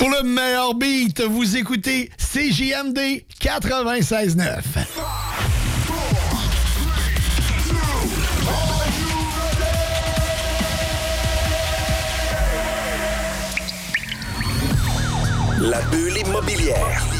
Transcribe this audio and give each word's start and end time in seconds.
Pour 0.00 0.08
le 0.08 0.22
meilleur 0.22 0.74
beat, 0.74 1.20
vous 1.20 1.58
écoutez 1.58 2.10
CJMD 2.16 3.22
96.9. 3.38 4.62
La 15.60 15.82
bulle 15.82 16.16
immobilière. 16.26 17.19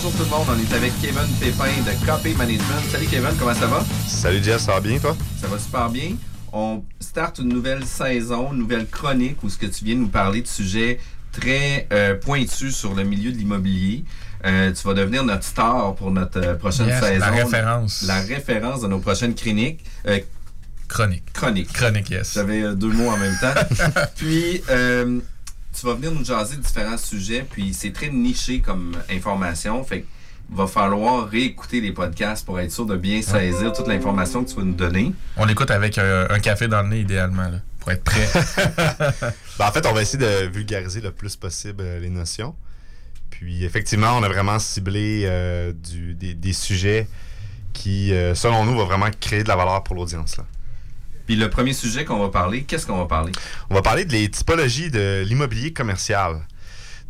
Bonjour 0.00 0.12
tout 0.16 0.22
le 0.22 0.30
monde, 0.30 0.46
on 0.48 0.58
est 0.60 0.76
avec 0.76 0.92
Kevin 1.00 1.26
Pépin 1.40 1.64
de 1.84 2.06
Copy 2.06 2.32
Management. 2.36 2.88
Salut 2.92 3.06
Kevin, 3.08 3.30
comment 3.36 3.52
ça 3.52 3.66
va? 3.66 3.84
Salut 4.06 4.40
Jeff, 4.44 4.60
ça 4.60 4.74
va 4.74 4.80
bien 4.80 4.96
toi? 5.00 5.16
Ça 5.40 5.48
va 5.48 5.58
super 5.58 5.90
bien. 5.90 6.12
On 6.52 6.84
start 7.00 7.40
une 7.40 7.48
nouvelle 7.48 7.84
saison, 7.84 8.52
une 8.52 8.60
nouvelle 8.60 8.86
chronique 8.86 9.42
où 9.42 9.50
ce 9.50 9.58
que 9.58 9.66
tu 9.66 9.84
viens 9.84 9.96
nous 9.96 10.06
parler 10.06 10.42
de 10.42 10.46
sujets 10.46 11.00
très 11.32 11.88
euh, 11.92 12.14
pointus 12.14 12.76
sur 12.76 12.94
le 12.94 13.02
milieu 13.02 13.32
de 13.32 13.38
l'immobilier. 13.38 14.04
Euh, 14.46 14.72
tu 14.72 14.86
vas 14.86 14.94
devenir 14.94 15.24
notre 15.24 15.42
star 15.42 15.96
pour 15.96 16.12
notre 16.12 16.38
euh, 16.38 16.54
prochaine 16.54 16.86
Yes, 16.86 17.00
saison. 17.00 17.18
la 17.18 17.30
référence. 17.32 18.02
La 18.06 18.20
référence 18.20 18.82
de 18.82 18.86
nos 18.86 19.00
prochaines 19.00 19.34
chroniques. 19.34 19.84
Euh, 20.06 20.20
Chronique. 20.86 21.32
chroniques. 21.32 21.72
Chronique, 21.72 22.08
yes. 22.08 22.34
J'avais 22.34 22.62
euh, 22.62 22.74
deux 22.74 22.92
mots 22.92 23.10
en 23.10 23.16
même 23.16 23.36
temps. 23.40 23.52
puis, 24.16 24.62
euh, 24.70 25.18
tu 25.80 25.86
vas 25.86 25.94
venir 25.94 26.12
nous 26.12 26.24
jaser 26.24 26.56
de 26.56 26.62
différents 26.62 26.96
sujets, 26.98 27.46
puis 27.48 27.72
c'est 27.74 27.92
très 27.92 28.08
niché 28.10 28.60
comme 28.60 28.96
information. 29.10 29.82
Fait 29.84 30.00
qu'il 30.02 30.56
va 30.56 30.66
falloir 30.66 31.28
réécouter 31.28 31.80
les 31.80 31.92
podcasts 31.92 32.44
pour 32.44 32.58
être 32.60 32.72
sûr 32.72 32.86
de 32.86 32.96
bien 32.96 33.22
saisir 33.22 33.72
toute 33.72 33.86
l'information 33.88 34.44
que 34.44 34.50
tu 34.50 34.56
vas 34.56 34.62
nous 34.64 34.74
donner. 34.74 35.12
On 35.36 35.44
l'écoute 35.44 35.70
avec 35.70 35.98
euh, 35.98 36.26
un 36.30 36.40
café 36.40 36.68
dans 36.68 36.82
le 36.82 36.88
nez, 36.88 37.00
idéalement, 37.00 37.48
là, 37.48 37.58
pour 37.80 37.90
être 37.92 38.04
prêt. 38.04 38.28
Ben, 39.58 39.66
en 39.66 39.72
fait, 39.72 39.84
on 39.86 39.92
va 39.92 40.02
essayer 40.02 40.18
de 40.18 40.46
vulgariser 40.48 41.00
le 41.00 41.10
plus 41.10 41.34
possible 41.36 41.82
euh, 41.82 41.98
les 41.98 42.10
notions. 42.10 42.54
Puis 43.30 43.64
effectivement, 43.64 44.16
on 44.16 44.22
a 44.22 44.28
vraiment 44.28 44.58
ciblé 44.58 45.24
euh, 45.26 45.72
du- 45.72 46.14
des, 46.14 46.34
des 46.34 46.52
sujets 46.52 47.08
qui, 47.72 48.12
euh, 48.12 48.34
selon 48.34 48.64
nous, 48.64 48.74
vont 48.74 48.84
vraiment 48.86 49.08
créer 49.20 49.42
de 49.42 49.48
la 49.48 49.56
valeur 49.56 49.82
pour 49.84 49.94
l'audience. 49.96 50.36
Puis 51.28 51.36
le 51.36 51.50
premier 51.50 51.74
sujet 51.74 52.06
qu'on 52.06 52.18
va 52.18 52.30
parler, 52.30 52.62
qu'est-ce 52.62 52.86
qu'on 52.86 52.96
va 52.96 53.04
parler? 53.04 53.32
On 53.68 53.74
va 53.74 53.82
parler 53.82 54.06
de 54.06 54.12
les 54.12 54.30
typologies 54.30 54.90
de 54.90 55.22
l'immobilier 55.26 55.74
commercial. 55.74 56.40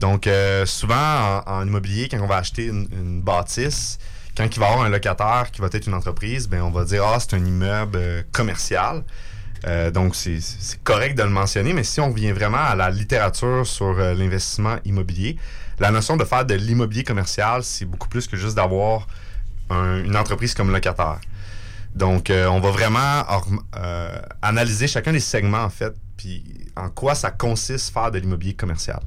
Donc, 0.01 0.27
euh, 0.27 0.67
souvent, 0.67 1.41
en, 1.47 1.65
immobilier, 1.65 2.09
quand 2.09 2.19
on 2.19 2.27
va 2.27 2.39
acheter 2.39 2.67
une, 2.67 3.23
bâtisse, 3.23 3.97
quand 4.37 4.45
il 4.45 4.59
va 4.59 4.67
y 4.67 4.69
avoir 4.71 4.87
un 4.87 4.89
locataire 4.89 5.53
qui 5.53 5.61
va 5.61 5.69
être 5.71 5.87
une 5.87 5.95
entreprise, 5.95 6.49
ben, 6.49 6.63
on 6.63 6.71
va 6.71 6.85
dire, 6.85 7.05
ah, 7.05 7.19
c'est 7.21 7.35
un 7.35 7.45
immeuble 7.47 7.97
euh, 7.97 8.23
commercial. 8.33 9.05
Euh, 9.69 9.93
donc, 9.93 10.17
c'est 10.17 10.43
correct 10.83 11.17
de 11.17 11.23
le 11.23 11.31
mentionner, 11.31 11.73
mais 11.73 11.85
si 11.85 12.01
on 12.01 12.11
revient 12.11 12.33
vraiment 12.33 12.59
à 12.59 12.75
la 12.75 12.91
littérature 12.91 13.65
sur 13.69 13.93
l'investissement 13.93 14.79
immobilier, 14.85 15.37
la 15.79 15.93
notion 15.93 16.17
de 16.17 16.25
faire 16.25 16.45
de 16.45 16.55
l'immobilier 16.55 17.05
commercial, 17.05 17.63
c'est 17.63 17.85
beaucoup 17.85 18.09
plus 18.09 18.27
que 18.27 18.37
juste 18.37 18.57
d'avoir 18.57 19.07
un- 19.71 20.03
une 20.03 20.17
entreprise 20.17 20.55
comme 20.55 20.73
locataire. 20.73 21.21
Donc, 21.95 22.31
euh, 22.31 22.47
on 22.47 22.61
va 22.61 22.71
vraiment 22.71 23.25
euh, 23.77 24.21
analyser 24.43 24.87
chacun 24.87 25.13
des 25.13 25.21
segments, 25.21 25.63
en 25.63 25.71
fait, 25.71 25.95
puis 26.17 26.45
en 26.77 26.91
quoi 26.91 27.15
ça 27.15 27.31
consiste 27.31 27.93
faire 27.93 28.11
de 28.11 28.19
l'immobilier 28.19 28.55
commercial. 28.55 29.01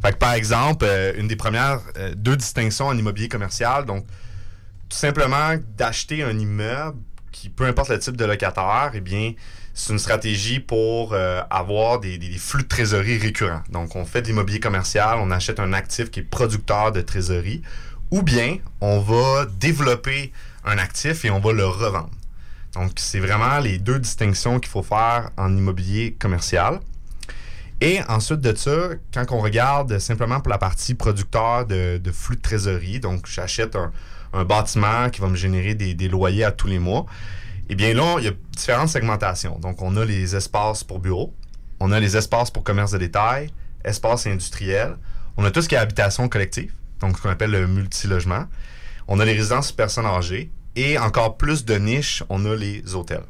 Fait 0.00 0.16
par 0.16 0.34
exemple, 0.34 0.84
euh, 0.88 1.12
une 1.18 1.26
des 1.26 1.36
premières 1.36 1.80
deux 2.14 2.36
distinctions 2.36 2.86
en 2.86 2.96
immobilier 2.96 3.28
commercial, 3.28 3.84
donc, 3.84 4.06
tout 4.88 4.96
simplement 4.96 5.56
d'acheter 5.76 6.22
un 6.22 6.38
immeuble 6.38 6.98
qui, 7.30 7.50
peu 7.50 7.66
importe 7.66 7.90
le 7.90 7.98
type 7.98 8.16
de 8.16 8.24
locataire, 8.24 8.92
eh 8.94 9.00
bien, 9.00 9.32
c'est 9.74 9.92
une 9.92 9.98
stratégie 9.98 10.60
pour 10.60 11.14
avoir 11.14 12.00
des 12.00 12.18
flux 12.38 12.62
de 12.62 12.68
trésorerie 12.68 13.18
récurrents. 13.18 13.62
Donc, 13.70 13.96
on 13.96 14.06
fait 14.06 14.22
de 14.22 14.28
l'immobilier 14.28 14.60
commercial, 14.60 15.18
on 15.20 15.30
achète 15.30 15.60
un 15.60 15.74
actif 15.74 16.10
qui 16.10 16.20
est 16.20 16.24
producteur 16.24 16.90
de 16.90 17.02
trésorerie, 17.02 17.62
ou 18.10 18.22
bien 18.22 18.56
on 18.80 18.98
va 18.98 19.44
développer 19.60 20.32
un 20.64 20.78
actif 20.78 21.24
et 21.24 21.30
on 21.30 21.40
va 21.40 21.52
le 21.52 21.66
revendre. 21.66 22.10
Donc, 22.74 22.92
c'est 22.96 23.20
vraiment 23.20 23.58
les 23.58 23.78
deux 23.78 23.98
distinctions 23.98 24.60
qu'il 24.60 24.70
faut 24.70 24.82
faire 24.82 25.30
en 25.36 25.56
immobilier 25.56 26.16
commercial. 26.18 26.80
Et 27.80 28.00
ensuite 28.08 28.40
de 28.40 28.54
ça, 28.54 28.90
quand 29.14 29.24
on 29.30 29.40
regarde 29.40 29.98
simplement 29.98 30.40
pour 30.40 30.50
la 30.50 30.58
partie 30.58 30.94
producteur 30.94 31.64
de, 31.64 32.00
flux 32.12 32.36
de 32.36 32.42
trésorerie, 32.42 33.00
donc 33.00 33.26
j'achète 33.26 33.76
un, 33.76 33.92
un 34.32 34.44
bâtiment 34.44 35.10
qui 35.10 35.20
va 35.20 35.28
me 35.28 35.36
générer 35.36 35.74
des, 35.74 35.94
des 35.94 36.08
loyers 36.08 36.44
à 36.44 36.52
tous 36.52 36.66
les 36.66 36.78
mois, 36.78 37.06
eh 37.68 37.74
bien 37.74 37.94
là, 37.94 38.16
il 38.18 38.24
y 38.24 38.28
a 38.28 38.32
différentes 38.52 38.88
segmentations. 38.88 39.58
Donc, 39.58 39.80
on 39.82 39.96
a 39.96 40.04
les 40.04 40.34
espaces 40.34 40.84
pour 40.84 40.98
bureaux, 40.98 41.34
on 41.80 41.92
a 41.92 42.00
les 42.00 42.16
espaces 42.16 42.50
pour 42.50 42.64
commerce 42.64 42.90
de 42.92 42.98
détail, 42.98 43.50
espaces 43.84 44.26
industriels, 44.26 44.96
on 45.36 45.44
a 45.44 45.50
tout 45.50 45.62
ce 45.62 45.68
qui 45.68 45.74
est 45.74 45.78
habitation 45.78 46.28
collective, 46.28 46.72
donc 47.00 47.16
ce 47.16 47.22
qu'on 47.22 47.30
appelle 47.30 47.52
le 47.52 47.66
multilogement, 47.66 48.46
on 49.08 49.18
a 49.18 49.24
les 49.24 49.32
résidences 49.32 49.72
personnes 49.72 50.06
âgées, 50.06 50.50
et 50.76 50.98
encore 50.98 51.36
plus 51.36 51.64
de 51.64 51.74
niches, 51.74 52.22
on 52.28 52.44
a 52.44 52.54
les 52.54 52.94
hôtels. 52.94 53.24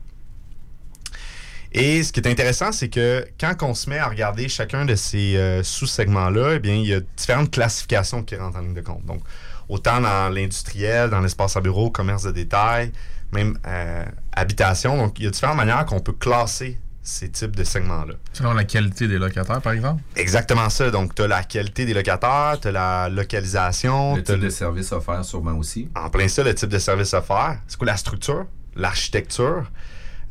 Et 1.73 2.03
ce 2.03 2.13
qui 2.13 2.21
est 2.21 2.29
intéressant, 2.29 2.73
c'est 2.73 2.89
que 2.89 3.27
quand 3.39 3.55
on 3.63 3.75
se 3.75 3.89
met 3.91 3.99
à 3.99 4.09
regarder 4.09 4.49
chacun 4.49 4.85
de 4.85 4.95
ces 4.95 5.37
euh, 5.37 5.63
sous-segments-là, 5.63 6.55
eh 6.57 6.59
bien, 6.59 6.75
il 6.75 6.87
y 6.87 6.95
a 6.95 7.01
différentes 7.17 7.51
classifications 7.51 8.23
qui 8.23 8.37
rentrent 8.37 8.59
en 8.59 8.63
ligne 8.63 8.75
de 8.75 8.81
compte. 8.81 9.05
Donc, 9.05 9.21
autant 9.69 10.01
dans 10.01 10.31
l'industriel, 10.31 11.11
dans 11.11 11.21
l'espace 11.21 11.57
à 11.57 11.61
bureau, 11.61 11.91
commerce 11.91 12.23
de 12.23 12.33
détail, 12.33 12.91
même 13.33 13.59
euh, 13.67 14.05
habitation. 14.33 14.97
Donc, 14.97 15.19
il 15.19 15.27
y 15.27 15.29
a 15.29 15.31
différentes 15.31 15.59
manières 15.59 15.85
qu'on 15.85 16.01
peut 16.01 16.13
classer 16.13 16.79
ces 17.09 17.31
types 17.31 17.57
de 17.57 17.65
segments-là. 17.65 18.15
Selon 18.33 18.53
la 18.53 18.65
qualité 18.65 19.09
des 19.09 19.19
locataires, 19.19 19.61
par 19.63 19.73
exemple? 19.73 20.03
Exactement 20.17 20.69
ça. 20.69 20.91
Donc, 20.91 21.15
tu 21.15 21.23
as 21.23 21.27
la 21.27 21.43
qualité 21.43 21.85
des 21.87 21.95
locataires, 21.95 22.59
tu 22.61 22.69
as 22.69 22.73
la 22.73 23.09
localisation, 23.09 24.17
Le 24.17 24.23
type 24.23 24.37
de 24.41 24.51
service 24.51 24.93
offert 24.93 25.25
sûrement 25.25 25.53
aussi. 25.59 25.89
en 25.97 26.11
plein 26.11 26.29
ça, 26.29 26.43
le 26.45 26.55
type 26.55 26.69
de 26.69 26.79
service 26.79 27.15
offert. 27.15 27.59
C'est 27.67 27.77
quoi 27.79 27.87
la 27.87 27.97
structure, 27.97 28.45
l'architecture? 28.77 29.65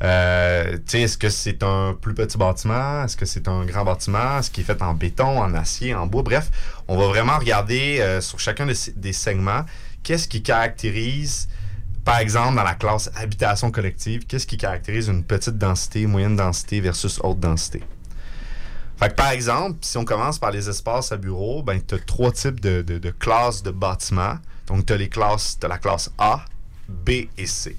Euh, 0.04 0.74
tu 0.76 0.82
sais, 0.86 1.00
est-ce 1.02 1.18
que 1.18 1.28
c'est 1.28 1.62
un 1.64 1.96
plus 2.00 2.14
petit 2.14 2.38
bâtiment? 2.38 3.04
Est-ce 3.04 3.16
que 3.16 3.26
c'est 3.26 3.48
un 3.48 3.64
grand 3.64 3.84
bâtiment? 3.84 4.38
Est-ce 4.38 4.50
qu'il 4.50 4.62
est 4.62 4.66
fait 4.66 4.80
en 4.80 4.94
béton, 4.94 5.40
en 5.42 5.52
acier, 5.54 5.94
en 5.94 6.06
bois? 6.06 6.22
Bref, 6.22 6.50
on 6.86 6.96
va 6.96 7.08
vraiment 7.08 7.36
regarder 7.38 7.98
euh, 8.00 8.20
sur 8.20 8.38
chacun 8.38 8.66
de 8.66 8.74
ces- 8.74 8.92
des 8.92 9.12
segments 9.12 9.64
qu'est-ce 10.04 10.28
qui 10.28 10.42
caractérise, 10.42 11.48
par 12.08 12.20
exemple, 12.20 12.56
dans 12.56 12.62
la 12.62 12.74
classe 12.74 13.10
habitation 13.16 13.70
collective, 13.70 14.24
qu'est-ce 14.24 14.46
qui 14.46 14.56
caractérise 14.56 15.08
une 15.08 15.22
petite 15.22 15.58
densité, 15.58 16.06
moyenne 16.06 16.36
densité 16.36 16.80
versus 16.80 17.20
haute 17.22 17.38
densité? 17.38 17.82
Par 19.14 19.28
exemple, 19.28 19.76
si 19.82 19.98
on 19.98 20.06
commence 20.06 20.38
par 20.38 20.50
les 20.50 20.70
espaces 20.70 21.12
à 21.12 21.18
bureau, 21.18 21.62
ben, 21.62 21.78
tu 21.86 21.96
as 21.96 21.98
trois 21.98 22.32
types 22.32 22.60
de, 22.60 23.10
classes 23.18 23.62
de 23.62 23.70
bâtiments. 23.72 24.38
Donc, 24.68 24.86
tu 24.86 24.94
as 24.94 25.06
classes, 25.08 25.58
t'as 25.60 25.68
la 25.68 25.76
classe 25.76 26.10
A, 26.16 26.46
B 26.88 27.10
et 27.36 27.46
C. 27.46 27.76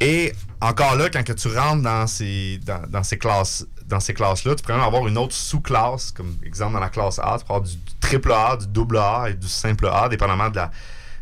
Et 0.00 0.32
encore 0.62 0.96
là, 0.96 1.10
quand 1.10 1.22
tu 1.22 1.48
rentres 1.48 1.82
dans 1.82 2.06
ces, 2.06 2.58
classes 3.20 3.66
dans 3.86 4.00
ces 4.00 4.14
classes-là, 4.14 4.54
tu 4.54 4.62
pourrais 4.62 4.78
même 4.78 4.86
avoir 4.86 5.06
une 5.08 5.18
autre 5.18 5.34
sous-classe, 5.34 6.10
comme 6.10 6.38
exemple 6.42 6.72
dans 6.72 6.80
la 6.80 6.88
classe 6.88 7.18
A, 7.18 7.36
tu 7.38 7.44
peux 7.44 7.52
avoir 7.52 7.60
du 7.60 7.76
triple 8.00 8.32
A, 8.32 8.56
du 8.56 8.66
double 8.66 8.96
A 8.96 9.26
et 9.28 9.34
du 9.34 9.46
simple 9.46 9.88
A, 9.92 10.08
dépendamment 10.08 10.48
de 10.48 10.56
la, 10.56 10.70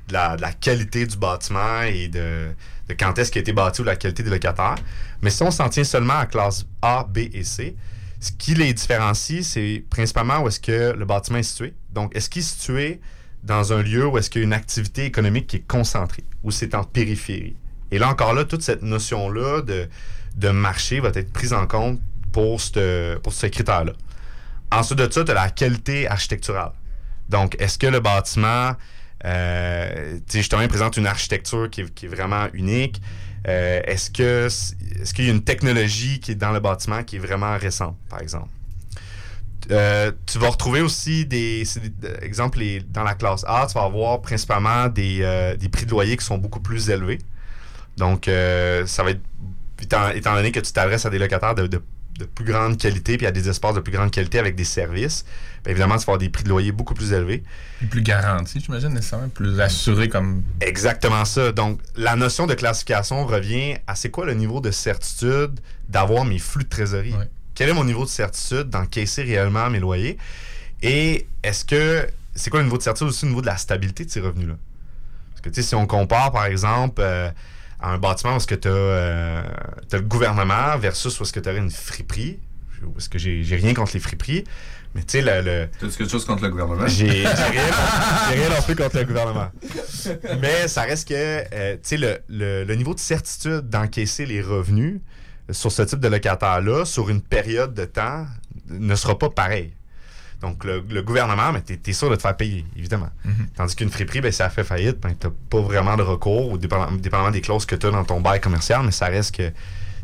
de 0.09 0.13
la, 0.13 0.53
qualité 0.53 1.07
du 1.07 1.17
bâtiment 1.17 1.83
et 1.83 2.09
de, 2.09 2.55
quand 2.99 3.19
est-ce 3.19 3.31
qu'il 3.31 3.41
a 3.41 3.43
été 3.43 3.53
bâti 3.53 3.81
ou 3.81 3.85
la 3.85 3.97
qualité 3.97 4.23
des 4.23 4.31
locataires. 4.31 4.77
Mais 5.23 5.31
si 5.31 5.43
on 5.43 5.51
s'en 5.51 5.69
tient 5.69 5.85
seulement 5.85 6.19
à 6.19 6.27
classe 6.27 6.67
A, 6.83 7.05
B 7.05 7.19
et 7.33 7.45
C, 7.45 7.77
ce 8.21 8.33
qui 8.33 8.55
les 8.55 8.73
différencie, 8.73 9.47
c'est 9.47 9.85
principalement 9.91 10.41
où 10.41 10.49
est-ce 10.49 10.61
que 10.61 10.95
le 10.97 11.05
bâtiment 11.05 11.39
est 11.39 11.43
situé. 11.43 11.75
Donc, 11.93 12.15
est-ce 12.17 12.31
qu'il 12.31 12.41
est 12.41 12.45
situé 12.45 13.01
dans 13.43 13.73
un 13.73 13.83
lieu 13.83 14.07
où 14.07 14.17
est-ce 14.19 14.31
qu'il 14.31 14.41
y 14.43 14.45
a 14.45 14.47
une 14.47 14.55
activité 14.55 15.05
économique 15.05 15.47
qui 15.47 15.57
est 15.57 15.67
concentrée, 15.67 16.25
ou 16.43 16.51
c'est 16.51 16.75
en 16.75 16.85
périphérie? 16.85 17.57
Et 17.91 17.99
là 17.99 18.09
encore 18.09 18.33
là, 18.35 18.45
toute 18.45 18.63
cette 18.63 18.83
notion-là 18.83 19.63
de, 19.63 19.89
de 20.37 20.49
marché 20.49 21.01
va 21.01 21.11
être 21.15 21.33
prise 21.33 21.53
en 21.53 21.67
compte 21.67 22.01
pour 22.33 22.61
ce 22.61 23.17
pour 23.19 23.33
critère-là. 23.33 23.93
Ensuite 24.73 24.99
de 24.99 25.11
ça, 25.11 25.23
tu 25.25 25.31
as 25.31 25.35
la 25.35 25.51
qualité 25.51 26.09
architecturale. 26.09 26.73
Donc, 27.29 27.57
est-ce 27.61 27.79
que 27.79 27.87
le 27.87 28.01
bâtiment 28.01 28.73
Euh, 29.25 30.19
justement, 30.33 30.63
il 30.63 30.69
présente 30.69 30.97
une 30.97 31.07
architecture 31.07 31.71
qui 31.71 31.83
est, 31.83 32.07
vraiment 32.07 32.47
unique. 32.53 33.01
Euh, 33.47 33.81
est-ce 33.85 34.11
que 34.11 34.47
est-ce 34.47 35.15
qu'il 35.15 35.27
y 35.27 35.29
a 35.29 35.33
une 35.33 35.45
technologie 35.45 36.21
qui 36.21 36.33
est 36.33 36.35
dans 36.35 36.53
le 36.53 36.61
bâtiment 36.61 37.03
qui 37.03 37.17
est 37.17 37.21
vraiment 37.21 37.57
récente, 37.59 37.97
par 38.09 38.21
exemple? 38.21 38.49
Euh, 39.71 40.13
tu 40.27 40.39
vas 40.39 40.51
retrouver 40.51 40.83
aussi 40.83 41.25
des, 41.25 41.65
exemple 42.21 42.61
dans 42.91 43.03
la 43.03 43.15
classe 43.15 43.45
A, 43.47 43.67
tu 43.67 43.75
vas 43.75 43.85
avoir 43.85 44.21
principalement 44.21 44.89
des, 44.89 45.21
euh, 45.23 45.57
des 45.57 45.71
prix 45.71 45.87
de 45.87 45.91
loyer 45.91 46.19
qui 46.19 46.25
sont 46.25 46.37
beaucoup 46.37 46.61
plus 46.61 46.91
élevés. 46.91 47.19
Donc, 47.97 48.25
ça 48.27 49.03
va 49.03 49.11
être, 49.11 49.21
étant, 49.81 50.11
étant 50.11 50.35
donné 50.35 50.53
que 50.53 50.61
tu 50.61 50.73
t'adresses 50.73 51.07
à 51.07 51.11
des 51.11 51.19
locataires 51.19 51.55
de, 51.55 51.67
de- 51.67 51.83
de 52.19 52.25
plus 52.25 52.45
grande 52.45 52.79
qualité 52.79 53.17
puis 53.17 53.27
à 53.27 53.33
des 53.33 53.49
espaces 53.49 53.75
de 53.75 53.81
plus 53.81 53.93
grande 53.93 54.11
qualité 54.11 54.39
avec 54.39 54.55
des 54.55 54.65
services, 54.65 55.25
bien 55.65 55.73
évidemment, 55.73 55.95
tu 55.97 56.01
vas 56.01 56.13
avoir 56.13 56.19
des 56.19 56.29
prix 56.29 56.45
de 56.45 56.49
loyer 56.49 56.73
beaucoup 56.73 56.95
plus 56.95 57.13
élevés. 57.13 57.43
Puis 57.79 57.87
plus 57.87 58.03
garanti, 58.03 58.61
j'imagine, 58.61 58.91
nécessairement. 58.91 59.29
Plus 59.29 59.61
assuré 59.61 60.09
comme. 60.09 60.43
Exactement 60.61 61.25
ça. 61.25 61.53
Donc, 61.53 61.81
la 61.97 62.17
notion 62.17 62.47
de 62.47 62.55
classification 62.55 63.27
revient 63.27 63.77
à 63.87 63.95
c'est 63.95 64.11
quoi 64.11 64.27
le 64.27 64.35
niveau 64.35 64.61
de 64.61 64.71
certitude 64.71 65.61
d'avoir 65.89 66.25
mes 66.25 66.39
flux 66.39 66.65
de 66.65 66.69
trésorerie? 66.69 67.15
Ouais. 67.15 67.29
Quel 67.55 67.69
est 67.69 67.75
mon 67.75 67.85
niveau 67.85 68.05
de 68.05 68.11
certitude 68.11 68.71
d'encaisser 68.71 69.23
réellement 69.23 69.71
mes 69.71 69.81
loyers? 69.81 70.19
Et 70.83 71.27
est-ce 71.43 71.65
que 71.65 72.07
c'est 72.35 72.51
quoi 72.51 72.61
le 72.61 72.65
niveau 72.65 72.79
de 72.79 72.83
certitude 72.83 73.09
aussi 73.09 73.25
au 73.25 73.29
niveau 73.29 73.41
de 73.41 73.47
la 73.47 73.57
stabilité 73.57 74.05
de 74.05 74.11
ces 74.11 74.21
revenus-là? 74.21 74.57
Parce 75.33 75.41
que, 75.43 75.49
tu 75.51 75.63
sais, 75.63 75.69
si 75.69 75.75
on 75.75 75.87
compare, 75.87 76.33
par 76.33 76.47
exemple, 76.47 77.01
euh, 77.01 77.31
un 77.89 77.99
bâtiment 77.99 78.35
où 78.35 78.37
est-ce 78.37 78.47
que 78.47 78.55
tu 78.55 78.69
as, 78.69 79.45
le 79.97 80.01
gouvernement 80.03 80.77
versus 80.79 81.19
où 81.19 81.23
est-ce 81.23 81.33
que 81.33 81.41
tu 81.41 81.49
aurais 81.49 81.59
une 81.59 81.71
friperie, 81.71 82.39
parce 82.95 83.09
que 83.09 83.19
j'ai 83.19 83.57
rien 83.57 83.75
contre 83.75 83.93
les 83.95 84.01
friperies, 84.01 84.45
mais 84.95 85.03
tu 85.03 85.19
sais, 85.19 85.23
le- 85.23 85.43
le, 85.43 85.69
T'as-tu 85.81 85.97
quelque 85.99 86.11
chose 86.11 86.25
contre 86.25 86.45
le 86.45 86.51
gouvernement? 86.51 86.87
j'ai 86.87 87.09
rien, 87.27 87.31
rien 88.31 88.49
non 88.51 88.63
plus 88.65 88.77
contre 88.77 88.97
le 88.99 89.05
gouvernement. 89.05 89.51
Mais 90.41 90.69
ça 90.69 90.83
reste 90.83 91.09
que, 91.09 91.15
euh, 91.15 91.75
tu 91.75 91.81
sais, 91.83 91.97
le, 91.97 92.19
le- 92.29 92.65
le 92.65 92.75
niveau 92.77 92.95
de 92.95 93.01
certitude 93.01 93.69
d'encaisser 93.69 94.25
les 94.27 94.41
revenus 94.41 95.01
sur 95.51 95.73
ce 95.73 95.83
type 95.83 95.99
de 96.01 96.09
locataire-là, 96.09 96.85
sur 96.85 97.11
une 97.11 97.21
période 97.23 97.75
de 97.75 97.85
temps, 97.85 98.27
ne 98.69 98.95
sera 98.95 99.19
pas 99.19 99.29
pareil. 99.31 99.73
Donc, 100.41 100.65
le, 100.65 100.85
le 100.89 101.03
gouvernement, 101.03 101.53
mais 101.53 101.61
t'es 101.63 101.79
es 101.87 101.93
sûr 101.93 102.11
de 102.11 102.17
te 102.17 102.23
faire 102.23 102.37
payer, 102.37 102.65
évidemment. 102.77 103.11
Tandis 103.57 103.75
qu'une 103.75 103.91
friperie, 103.91 104.21
ben, 104.21 104.33
elle 104.39 104.51
fait 104.51 104.65
faillite, 104.65 105.01
ben, 105.01 105.15
t'as 105.19 105.31
pas 105.51 105.61
vraiment 105.61 105.97
de 105.97 106.03
recours, 106.03 106.51
ou 106.51 106.59
dépendamment, 106.59 106.93
dépendamment 106.93 107.31
des 107.31 107.41
clauses 107.41 107.67
que 107.67 107.77
tu 107.77 107.87
as 107.87 107.91
dans 107.91 108.05
ton 108.05 108.21
bail 108.21 108.41
commercial, 108.41 108.83
mais 108.85 108.91
ça 108.91 109.07
reste 109.07 109.35
que 109.35 109.53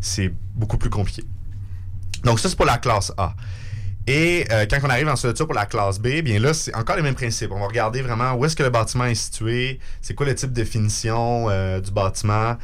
c'est 0.00 0.32
beaucoup 0.54 0.78
plus 0.78 0.90
compliqué. 0.90 1.24
Donc, 2.24 2.40
ça, 2.40 2.48
c'est 2.48 2.56
pour 2.56 2.66
la 2.66 2.78
classe 2.78 3.12
A. 3.16 3.34
Et 4.06 4.46
euh, 4.50 4.66
quand 4.68 4.78
on 4.82 4.90
arrive 4.90 5.08
en 5.08 5.16
ça 5.16 5.32
pour 5.32 5.54
la 5.54 5.66
classe 5.66 5.98
B, 6.00 6.22
bien 6.22 6.38
là, 6.38 6.54
c'est 6.54 6.74
encore 6.74 6.96
les 6.96 7.02
mêmes 7.02 7.14
principes. 7.14 7.52
On 7.52 7.60
va 7.60 7.66
regarder 7.66 8.02
vraiment 8.02 8.32
où 8.32 8.44
est-ce 8.44 8.56
que 8.56 8.62
le 8.62 8.70
bâtiment 8.70 9.04
est 9.04 9.14
situé, 9.14 9.78
c'est 10.00 10.14
quoi 10.14 10.26
le 10.26 10.34
type 10.34 10.52
de 10.52 10.64
finition 10.64 11.48
euh, 11.48 11.80
du 11.80 11.90
bâtiment, 11.90 12.56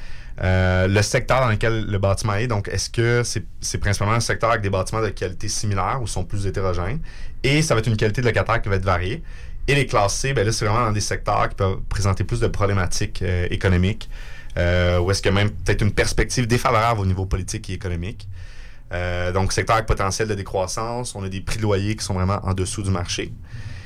euh, 0.43 0.87
le 0.87 1.03
secteur 1.03 1.41
dans 1.41 1.49
lequel 1.49 1.87
le 1.87 1.99
bâtiment 1.99 2.35
est. 2.35 2.47
Donc, 2.47 2.69
est-ce 2.69 2.91
que 2.91 3.23
c'est 3.25 3.45
c'est 3.61 3.79
principalement 3.79 4.15
un 4.15 4.21
secteur 4.21 4.51
avec 4.51 4.63
des 4.63 4.71
bâtiments 4.71 5.03
de 5.03 5.09
qualité 5.09 5.49
similaire 5.49 5.99
ou 6.03 6.07
sont 6.07 6.25
plus 6.25 6.47
hétérogènes? 6.47 7.01
Et 7.43 7.63
ça 7.63 7.75
va 7.75 7.81
être 7.81 7.87
une 7.87 7.97
qualité 7.97 8.21
de 8.21 8.27
locataire 8.27 8.61
qui 8.61 8.69
va 8.69 8.77
être 8.77 8.85
variée. 8.85 9.23
Et 9.69 9.75
les 9.75 9.87
classes 9.87 10.15
C, 10.15 10.33
ben 10.33 10.47
là, 10.47 10.53
c'est 10.53 10.65
vraiment 10.65 10.85
dans 10.85 10.93
des 10.93 11.01
secteurs 11.01 11.49
qui 11.49 11.57
peuvent 11.57 11.81
présenter 11.89 12.23
plus 12.23 12.39
de 12.39 12.47
problématiques 12.47 13.23
euh, 13.23 13.49
économiques, 13.51 14.09
euh, 14.57 15.01
ou 15.01 15.11
est-ce 15.11 15.27
a 15.27 15.33
même 15.33 15.51
peut-être 15.51 15.83
une 15.83 15.93
perspective 15.93 16.47
défavorable 16.47 17.01
au 17.01 17.07
niveau 17.07 17.27
politique 17.27 17.69
et 17.71 17.73
économique. 17.73 18.29
Euh, 18.93 19.33
donc, 19.33 19.53
secteur 19.53 19.77
avec 19.77 19.87
potentiel 19.87 20.29
de 20.29 20.35
décroissance, 20.35 21.15
on 21.17 21.25
a 21.25 21.29
des 21.29 21.41
prix 21.41 21.57
de 21.57 21.63
loyer 21.63 21.97
qui 21.97 22.05
sont 22.05 22.15
vraiment 22.15 22.39
en 22.45 22.55
dessous 22.55 22.83
du 22.83 22.91
marché. 22.91 23.33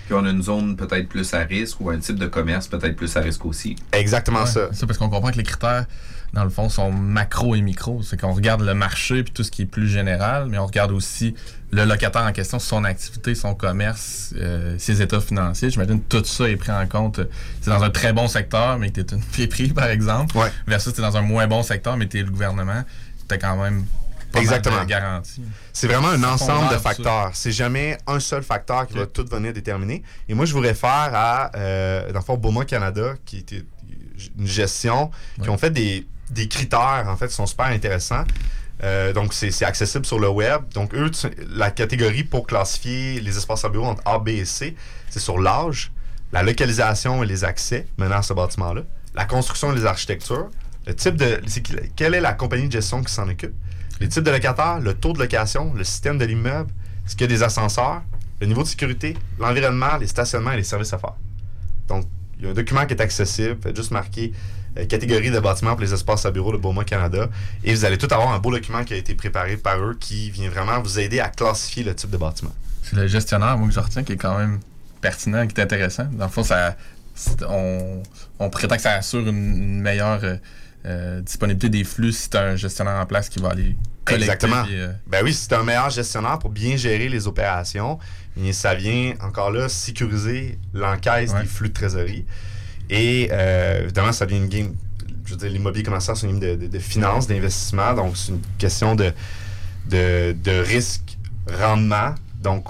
Puis 0.04 0.14
on 0.14 0.24
a 0.24 0.30
une 0.30 0.42
zone 0.42 0.76
peut-être 0.76 1.08
plus 1.08 1.32
à 1.32 1.44
risque 1.44 1.80
ou 1.80 1.88
un 1.88 1.98
type 1.98 2.18
de 2.18 2.26
commerce 2.26 2.66
peut-être 2.66 2.96
plus 2.96 3.16
à 3.16 3.20
risque 3.20 3.46
aussi. 3.46 3.76
Exactement 3.92 4.44
ça. 4.44 4.68
C'est 4.72 4.84
parce 4.84 4.98
qu'on 4.98 5.08
comprend 5.08 5.30
que 5.30 5.36
les 5.36 5.44
critères, 5.44 5.86
dans 6.32 6.44
le 6.44 6.50
fond, 6.50 6.68
sont 6.68 6.92
macro 6.92 7.54
et 7.54 7.60
micro. 7.60 8.02
C'est 8.02 8.20
qu'on 8.20 8.32
regarde 8.32 8.62
le 8.62 8.74
marché 8.74 9.22
puis 9.22 9.32
tout 9.32 9.42
ce 9.42 9.50
qui 9.50 9.62
est 9.62 9.66
plus 9.66 9.88
général, 9.88 10.46
mais 10.48 10.58
on 10.58 10.66
regarde 10.66 10.92
aussi 10.92 11.34
le 11.72 11.84
locataire 11.84 12.22
en 12.22 12.32
question, 12.32 12.58
son 12.58 12.84
activité, 12.84 13.34
son 13.34 13.54
commerce, 13.54 14.34
euh, 14.36 14.76
ses 14.78 15.02
états 15.02 15.20
financiers. 15.20 15.70
J'imagine 15.70 16.02
que 16.02 16.18
tout 16.18 16.24
ça 16.24 16.48
est 16.48 16.56
pris 16.56 16.72
en 16.72 16.86
compte. 16.86 17.20
C'est 17.60 17.70
dans 17.70 17.82
un 17.82 17.90
très 17.90 18.12
bon 18.12 18.26
secteur, 18.26 18.78
mais 18.78 18.90
que 18.90 19.00
tu 19.00 19.14
es 19.14 19.16
une 19.16 19.22
friperie, 19.22 19.68
par 19.74 19.86
exemple. 19.86 20.36
Ouais. 20.36 20.50
Versus 20.66 20.92
tu 20.92 21.00
es 21.00 21.02
dans 21.02 21.16
un 21.16 21.22
moins 21.22 21.46
bon 21.46 21.62
secteur, 21.62 21.96
mais 21.96 22.08
tu 22.08 22.18
es 22.18 22.22
le 22.22 22.30
gouvernement. 22.30 22.84
Tu 23.28 23.34
as 23.34 23.38
quand 23.38 23.56
même 23.56 23.84
pas 24.32 24.40
Exactement. 24.40 24.82
de 24.82 24.88
garanties. 24.88 25.42
C'est 25.72 25.88
vraiment 25.88 26.08
un 26.08 26.22
ensemble 26.22 26.72
de 26.72 26.78
facteurs. 26.78 27.30
C'est 27.34 27.52
jamais 27.52 27.98
un 28.06 28.20
seul 28.20 28.42
facteur 28.42 28.86
qui 28.86 28.94
va 28.94 29.06
tout 29.06 29.24
venir 29.28 29.52
déterminer. 29.52 30.02
Et 30.28 30.34
moi, 30.34 30.46
je 30.46 30.52
vous 30.52 30.60
réfère 30.60 31.10
à, 31.14 31.50
euh, 31.56 32.12
dans 32.12 32.20
le 32.20 32.24
fond, 32.24 32.36
Beaumont 32.36 32.64
Canada, 32.64 33.14
qui 33.24 33.38
était 33.38 33.64
une 34.38 34.46
gestion, 34.46 35.10
qui 35.42 35.48
ont 35.48 35.58
fait 35.58 35.70
des, 35.70 36.06
des 36.30 36.48
critères, 36.48 37.06
en 37.08 37.16
fait, 37.16 37.28
qui 37.28 37.34
sont 37.34 37.46
super 37.46 37.66
intéressants. 37.66 38.24
Euh, 38.82 39.12
donc, 39.12 39.34
c'est 39.34 39.64
accessible 39.64 40.06
sur 40.06 40.18
le 40.18 40.28
web. 40.28 40.62
Donc, 40.74 40.94
eux, 40.94 41.10
la 41.50 41.70
catégorie 41.70 42.24
pour 42.24 42.46
classifier 42.46 43.20
les 43.20 43.36
espaces 43.36 43.64
à 43.64 43.68
bureau 43.68 43.86
entre 43.86 44.02
A, 44.06 44.18
B 44.18 44.28
et 44.28 44.44
C, 44.44 44.74
c'est 45.10 45.20
sur 45.20 45.38
l'âge, 45.38 45.92
la 46.32 46.42
localisation 46.42 47.22
et 47.22 47.26
les 47.26 47.44
accès 47.44 47.86
menant 47.98 48.18
à 48.18 48.22
ce 48.22 48.32
bâtiment-là, 48.32 48.82
la 49.14 49.24
construction 49.24 49.72
et 49.72 49.76
les 49.76 49.84
architectures, 49.84 50.48
le 50.86 50.94
type 50.94 51.16
de. 51.16 51.40
Quelle 51.96 52.14
est 52.14 52.20
la 52.20 52.32
compagnie 52.32 52.68
de 52.68 52.72
gestion 52.72 53.02
qui 53.02 53.12
s'en 53.12 53.28
occupe, 53.28 53.54
les 54.00 54.08
types 54.08 54.22
de 54.22 54.30
locataires, 54.30 54.80
le 54.80 54.94
taux 54.94 55.12
de 55.12 55.18
location, 55.18 55.74
le 55.74 55.84
système 55.84 56.16
de 56.16 56.24
l'immeuble, 56.24 56.70
est-ce 57.06 57.16
qu'il 57.16 57.22
y 57.22 57.24
a 57.24 57.36
des 57.36 57.42
ascenseurs, 57.42 58.02
le 58.40 58.46
niveau 58.46 58.62
de 58.62 58.68
sécurité, 58.68 59.16
l'environnement, 59.38 59.96
les 59.98 60.06
stationnements 60.06 60.52
et 60.52 60.56
les 60.56 60.64
services 60.64 60.92
à 60.92 60.98
faire. 60.98 61.14
Donc, 61.88 62.06
il 62.38 62.44
y 62.44 62.48
a 62.48 62.50
un 62.50 62.54
document 62.54 62.86
qui 62.86 62.94
est 62.94 63.00
accessible, 63.00 63.58
faites 63.62 63.76
juste 63.76 63.90
marquer 63.90 64.32
catégorie 64.88 65.30
de 65.30 65.38
bâtiments 65.40 65.72
pour 65.72 65.80
les 65.80 65.92
espaces 65.92 66.24
à 66.26 66.30
bureau 66.30 66.52
de 66.52 66.56
Beaumont 66.58 66.84
Canada 66.84 67.28
et 67.64 67.74
vous 67.74 67.84
allez 67.84 67.98
tout 67.98 68.08
avoir 68.12 68.32
un 68.32 68.38
beau 68.38 68.50
document 68.52 68.84
qui 68.84 68.94
a 68.94 68.96
été 68.96 69.14
préparé 69.14 69.56
par 69.56 69.78
eux 69.80 69.96
qui 69.98 70.30
vient 70.30 70.48
vraiment 70.50 70.80
vous 70.80 70.98
aider 70.98 71.20
à 71.20 71.28
classifier 71.28 71.82
le 71.84 71.94
type 71.94 72.10
de 72.10 72.16
bâtiment. 72.16 72.52
C'est 72.82 72.96
le 72.96 73.06
gestionnaire, 73.06 73.56
moi, 73.58 73.68
que 73.68 73.74
je 73.74 73.80
retiens, 73.80 74.02
qui 74.04 74.12
est 74.12 74.16
quand 74.16 74.38
même 74.38 74.60
pertinent, 75.00 75.46
qui 75.46 75.54
est 75.58 75.62
intéressant. 75.62 76.04
Dans 76.12 76.26
le 76.26 76.30
fond, 76.30 76.42
ça, 76.44 76.76
on, 77.48 78.02
on 78.38 78.50
prétend 78.50 78.76
que 78.76 78.82
ça 78.82 78.94
assure 78.94 79.20
une, 79.20 79.28
une 79.28 79.80
meilleure 79.80 80.20
euh, 80.24 80.36
euh, 80.86 81.20
disponibilité 81.20 81.68
des 81.68 81.84
flux 81.84 82.12
si 82.12 82.30
tu 82.30 82.36
as 82.36 82.42
un 82.42 82.56
gestionnaire 82.56 82.96
en 82.96 83.06
place 83.06 83.28
qui 83.28 83.38
va 83.40 83.50
aller 83.50 83.76
collecter. 84.04 84.32
Exactement. 84.32 84.64
euh, 84.70 84.92
Ben 85.06 85.22
oui, 85.24 85.34
c'est 85.34 85.52
un 85.52 85.62
meilleur 85.62 85.90
gestionnaire 85.90 86.38
pour 86.38 86.50
bien 86.50 86.76
gérer 86.76 87.08
les 87.08 87.26
opérations. 87.26 87.98
Et 88.42 88.52
ça 88.52 88.74
vient 88.74 89.14
encore 89.20 89.50
là 89.50 89.68
sécuriser 89.68 90.58
l'encaisse 90.72 91.32
Ouais. 91.32 91.42
des 91.42 91.46
flux 91.48 91.68
de 91.68 91.74
trésorerie. 91.74 92.24
Et 92.90 93.28
euh, 93.32 93.84
évidemment, 93.84 94.12
ça 94.12 94.26
devient 94.26 94.38
une 94.38 94.48
game. 94.48 94.74
Je 95.24 95.30
veux 95.30 95.36
dire, 95.38 95.48
l'immobilier 95.48 95.84
commercial, 95.84 96.16
c'est 96.16 96.26
une 96.26 96.40
game 96.40 96.56
de, 96.56 96.66
de, 96.66 96.66
de 96.66 96.78
finance, 96.78 97.26
d'investissement. 97.28 97.94
Donc, 97.94 98.16
c'est 98.16 98.32
une 98.32 98.42
question 98.58 98.96
de, 98.96 99.12
de, 99.88 100.32
de 100.32 100.50
risque-rendement. 100.50 102.14
Donc, 102.42 102.66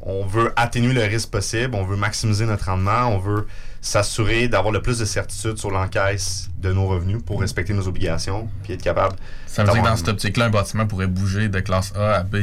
on 0.00 0.24
veut 0.24 0.52
atténuer 0.56 0.92
le 0.92 1.02
risque 1.02 1.30
possible, 1.30 1.74
on 1.74 1.84
veut 1.84 1.96
maximiser 1.96 2.46
notre 2.46 2.66
rendement, 2.66 3.08
on 3.08 3.18
veut 3.18 3.46
s'assurer 3.80 4.48
d'avoir 4.48 4.72
le 4.72 4.80
plus 4.80 4.98
de 4.98 5.04
certitude 5.04 5.58
sur 5.58 5.70
l'encaisse 5.70 6.50
de 6.60 6.72
nos 6.72 6.86
revenus 6.86 7.22
pour 7.24 7.40
respecter 7.40 7.74
nos 7.74 7.86
obligations, 7.86 8.48
puis 8.62 8.74
être 8.74 8.82
capable 8.82 9.16
ça 9.46 9.62
veut 9.62 9.72
dire 9.72 9.82
que 9.82 9.88
dans 9.88 9.96
cette 9.96 10.08
optique-là, 10.08 10.46
un 10.46 10.50
bâtiment 10.50 10.86
pourrait 10.86 11.06
bouger 11.06 11.48
de 11.48 11.60
classe 11.60 11.92
A 11.96 12.16
à 12.16 12.22
B. 12.22 12.36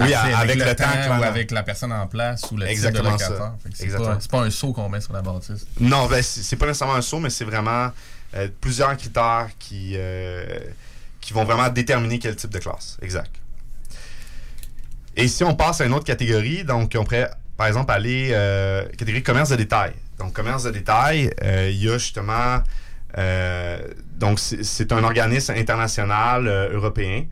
Oui, 0.00 0.12
avec 0.12 0.56
le 0.56 0.74
temps, 0.74 1.18
ou 1.18 1.22
avec 1.22 1.50
la 1.50 1.62
personne 1.62 1.92
en 1.92 2.06
place 2.06 2.42
ou 2.50 2.56
le 2.56 2.66
Exactement 2.66 3.16
type 3.16 3.28
de 3.28 3.32
locataire. 3.32 3.54
C'est 3.74 3.84
Exactement. 3.84 4.16
pas, 4.16 4.28
pas 4.30 4.40
un 4.40 4.50
saut 4.50 4.72
qu'on 4.72 4.88
met 4.88 5.00
sur 5.00 5.12
la 5.12 5.22
bâtisse. 5.22 5.66
Non, 5.80 6.06
ben, 6.06 6.22
c'est 6.22 6.56
pas 6.56 6.66
nécessairement 6.66 6.96
un 6.96 7.02
saut, 7.02 7.20
mais 7.20 7.30
c'est 7.30 7.44
vraiment 7.44 7.90
euh, 8.34 8.48
plusieurs 8.60 8.96
critères 8.96 9.48
qui, 9.58 9.92
euh, 9.94 10.44
qui 11.20 11.32
vont 11.32 11.44
vraiment 11.44 11.68
déterminer 11.68 12.18
quel 12.18 12.34
type 12.34 12.50
de 12.50 12.58
classe. 12.58 12.96
Exact. 13.02 13.30
Et 15.16 15.28
si 15.28 15.44
on 15.44 15.54
passe 15.54 15.80
à 15.80 15.84
une 15.84 15.94
autre 15.94 16.04
catégorie, 16.04 16.64
donc 16.64 16.96
on 16.98 17.04
pourrait, 17.04 17.30
par 17.56 17.68
exemple, 17.68 17.92
aller 17.92 18.30
euh, 18.32 18.84
catégorie 18.98 19.22
commerce 19.22 19.50
de 19.50 19.56
détail. 19.56 19.92
Donc, 20.18 20.32
commerce 20.32 20.64
de 20.64 20.70
détail, 20.70 21.30
euh, 21.42 21.70
il 21.70 21.84
y 21.84 21.88
a 21.88 21.98
justement. 21.98 22.62
donc, 24.18 24.40
c'est 24.40 24.90
un 24.90 25.04
organisme 25.04 25.52
international 25.52 26.48
européen. 26.48 27.26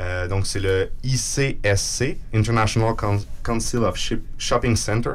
Euh, 0.00 0.26
donc, 0.28 0.46
c'est 0.46 0.60
le 0.60 0.90
ICSC, 1.04 2.16
International 2.34 2.94
Council 3.42 3.78
of 3.78 3.96
Ship- 3.96 4.24
Shopping 4.38 4.74
Center, 4.74 5.14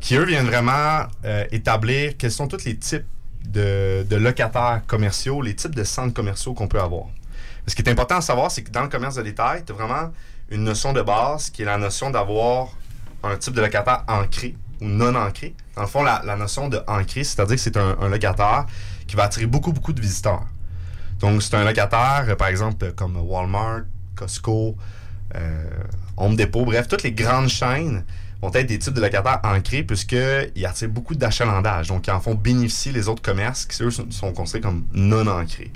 qui, 0.00 0.16
eux, 0.16 0.24
viennent 0.24 0.46
vraiment 0.46 1.06
euh, 1.24 1.44
établir 1.52 2.16
quels 2.18 2.32
sont 2.32 2.48
tous 2.48 2.64
les 2.64 2.76
types 2.76 3.04
de, 3.46 4.04
locataires 4.16 4.82
commerciaux, 4.88 5.40
les 5.42 5.54
types 5.54 5.74
de 5.74 5.84
centres 5.84 6.12
commerciaux 6.12 6.54
qu'on 6.54 6.66
peut 6.66 6.80
avoir. 6.80 7.06
Ce 7.68 7.74
qui 7.74 7.82
est 7.82 7.88
important 7.88 8.16
à 8.16 8.20
savoir, 8.20 8.50
c'est 8.50 8.62
que 8.62 8.70
dans 8.70 8.82
le 8.82 8.88
commerce 8.88 9.14
de 9.14 9.22
détail, 9.22 9.64
tu 9.64 9.72
as 9.72 9.76
vraiment 9.76 10.12
une 10.50 10.64
notion 10.64 10.92
de 10.92 11.02
base 11.02 11.50
qui 11.50 11.62
est 11.62 11.64
la 11.64 11.78
notion 11.78 12.10
d'avoir 12.10 12.68
un 13.22 13.36
type 13.36 13.54
de 13.54 13.60
locataire 13.60 14.04
ancré 14.08 14.56
ou 14.80 14.86
non 14.86 15.14
ancré. 15.14 15.54
Dans 15.76 15.82
le 15.82 15.88
fond, 15.88 16.02
la, 16.02 16.36
notion 16.36 16.68
de 16.68 16.80
ancré, 16.86 17.22
c'est-à-dire 17.24 17.56
que 17.56 17.62
c'est 17.62 17.76
un, 17.76 17.96
un 18.00 18.08
locataire 18.08 18.66
qui 19.06 19.14
va 19.14 19.24
attirer 19.24 19.46
beaucoup, 19.46 19.72
beaucoup 19.72 19.92
de 19.92 20.00
visiteurs. 20.00 20.44
Donc, 21.20 21.42
c'est 21.42 21.54
un 21.54 21.64
locataire, 21.64 22.36
par 22.36 22.48
exemple, 22.48 22.92
comme 22.92 23.16
Walmart, 23.16 23.82
Costco, 24.16 24.76
euh, 25.34 25.64
Home 26.16 26.36
Depot, 26.36 26.64
bref, 26.64 26.88
toutes 26.88 27.02
les 27.02 27.12
grandes 27.12 27.48
chaînes 27.48 28.04
vont 28.42 28.50
être 28.52 28.66
des 28.66 28.78
types 28.78 28.94
de 28.94 29.00
locataires 29.00 29.40
ancrés 29.44 29.82
puisqu'ils 29.82 30.66
attirent 30.66 30.88
beaucoup 30.88 31.14
d'achalandage. 31.14 31.88
Donc, 31.88 32.06
ils 32.06 32.10
en 32.10 32.20
font 32.20 32.34
bénéficier 32.34 32.92
les 32.92 33.08
autres 33.08 33.22
commerces 33.22 33.66
qui, 33.66 33.82
eux, 33.82 33.90
sont 33.90 34.32
considérés 34.32 34.62
comme 34.62 34.84
non 34.92 35.26
ancrés. 35.26 35.72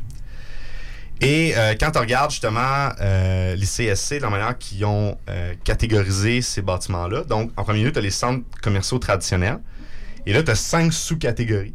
Et 1.23 1.53
euh, 1.57 1.75
quand 1.79 1.91
tu 1.91 1.99
regardes 1.99 2.31
justement 2.31 2.91
euh, 3.01 3.55
les 3.55 3.67
CSC, 3.67 4.21
la 4.21 4.31
manière 4.31 4.57
qu'ils 4.57 4.85
ont 4.87 5.19
catégorisé 5.65 6.41
ces 6.41 6.63
bâtiments-là, 6.63 7.25
donc 7.25 7.51
en 7.57 7.65
premier 7.65 7.85
lieu, 7.85 7.93
tu 7.93 7.99
as 7.99 8.03
les 8.03 8.11
centres 8.11 8.45
commerciaux 8.63 8.99
traditionnels. 8.99 9.61
Et 10.27 10.33
là, 10.33 10.43
tu 10.43 10.51
as 10.51 10.55
cinq 10.55 10.93
sous-catégories. 10.93 11.75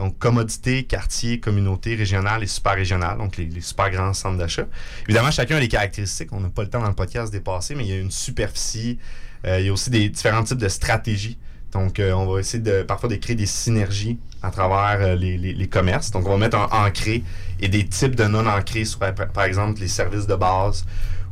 Donc, 0.00 0.18
commodité, 0.18 0.84
quartier, 0.84 1.40
communauté, 1.40 1.94
régionale 1.94 2.42
et 2.42 2.46
super 2.46 2.72
régionale, 2.74 3.18
donc 3.18 3.36
les, 3.36 3.60
super 3.60 3.90
grands 3.90 4.14
centres 4.14 4.38
d'achat. 4.38 4.64
Évidemment, 5.04 5.30
chacun 5.30 5.56
a 5.56 5.60
des 5.60 5.68
caractéristiques. 5.68 6.32
On 6.32 6.40
n'a 6.40 6.48
pas 6.48 6.62
le 6.62 6.70
temps 6.70 6.80
dans 6.80 6.88
le 6.88 6.94
podcast 6.94 7.30
de 7.30 7.36
dépasser, 7.36 7.74
mais 7.74 7.84
il 7.84 7.90
y 7.90 7.92
a 7.92 7.98
une 7.98 8.10
superficie. 8.10 8.98
euh, 9.44 9.60
il 9.60 9.66
y 9.66 9.68
a 9.68 9.72
aussi 9.74 9.90
des 9.90 10.08
différents 10.08 10.42
types 10.42 10.56
de 10.56 10.68
stratégies. 10.68 11.36
Donc, 11.72 12.00
euh, 12.00 12.12
on 12.12 12.24
va 12.32 12.40
essayer 12.40 12.62
de 12.62 12.82
parfois 12.82 13.10
de 13.10 13.16
créer 13.16 13.36
des 13.36 13.44
synergies 13.44 14.18
à 14.42 14.50
travers 14.50 15.06
euh, 15.06 15.14
les, 15.16 15.36
les- 15.36 15.68
commerces. 15.68 16.10
Donc, 16.10 16.26
on 16.26 16.30
va 16.30 16.38
mettre 16.38 16.56
un 16.56 16.86
ancré 16.86 17.22
et 17.60 17.68
des 17.68 17.86
types 17.86 18.16
de 18.16 18.24
non-ancrés 18.24 18.86
sur, 18.86 18.98
par 19.00 19.44
exemple, 19.44 19.80
les 19.80 19.88
services 19.88 20.26
de 20.26 20.34
base 20.34 20.86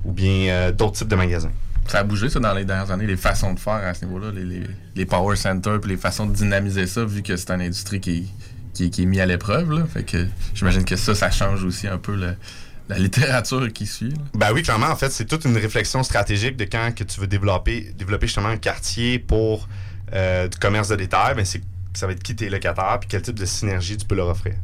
ou 0.05 0.13
bien 0.13 0.71
d'autres 0.73 0.93
types 0.99 1.09
de 1.09 1.17
magasins. 1.17 1.51
Ça 1.87 2.01
a 2.01 2.05
bougé, 2.05 2.29
ça, 2.29 2.39
dans 2.39 2.53
les 2.53 2.67
dernières 2.67 2.91
années, 2.91 3.07
les 3.07 3.17
façons 3.17 3.55
de 3.55 3.59
faire 3.59 3.73
à 3.83 3.95
ce 3.95 4.05
niveau-là, 4.05 4.31
les, 4.31 4.45
les- 4.45 4.67
les 4.95 5.07
power 5.07 5.37
centers, 5.37 5.81
puis 5.81 5.91
les 5.93 5.97
façons 5.97 6.27
de 6.27 6.35
dynamiser 6.35 6.87
ça, 6.87 7.03
vu 7.07 7.23
que 7.23 7.35
c'est 7.35 7.51
une 7.51 7.63
industrie 7.63 7.99
qui, 7.99 8.29
qui, 8.91 9.03
est 9.03 9.07
mise 9.07 9.21
à 9.21 9.27
l'épreuve. 9.27 9.73
là. 9.73 9.87
Fait 9.87 10.05
que 10.05 10.27
j'imagine 10.55 10.85
que 10.85 10.97
ça, 10.97 11.15
ça 11.15 11.31
change 11.31 11.65
aussi 11.65 11.87
un 11.87 11.99
peu 11.99 12.15
la 12.89 12.99
littérature 12.99 13.73
qui 13.73 13.87
suit. 13.87 14.15
Ben 14.35 14.53
oui, 14.53 14.63
clairement, 14.63 14.89
en 14.89 14.97
fait, 14.97 15.11
c'est 15.11 15.27
toute 15.27 15.45
une 15.45 15.57
réflexion 15.57 16.03
stratégique 16.03 16.57
de 16.57 16.65
quand 16.65 16.95
que 16.95 17.05
tu 17.05 17.21
veux 17.21 17.27
développer, 17.27 17.93
développer 17.97 18.27
justement 18.27 18.49
un 18.49 18.57
quartier 18.57 19.19
pour 19.19 19.69
euh, 20.15 20.49
du 20.49 20.57
commerce 20.59 20.89
de 20.89 20.97
détail, 20.97 21.35
ben 21.35 21.45
c'est 21.45 21.63
ça 21.95 22.07
va 22.07 22.13
être 22.13 22.23
qui 22.23 22.37
tes 22.37 22.49
locataires, 22.49 22.99
puis 23.01 23.09
quel 23.09 23.23
type 23.23 23.39
de 23.39 23.45
synergie 23.45 23.97
tu 23.97 24.07
peux 24.07 24.15
leur 24.15 24.29
offrir. 24.29 24.55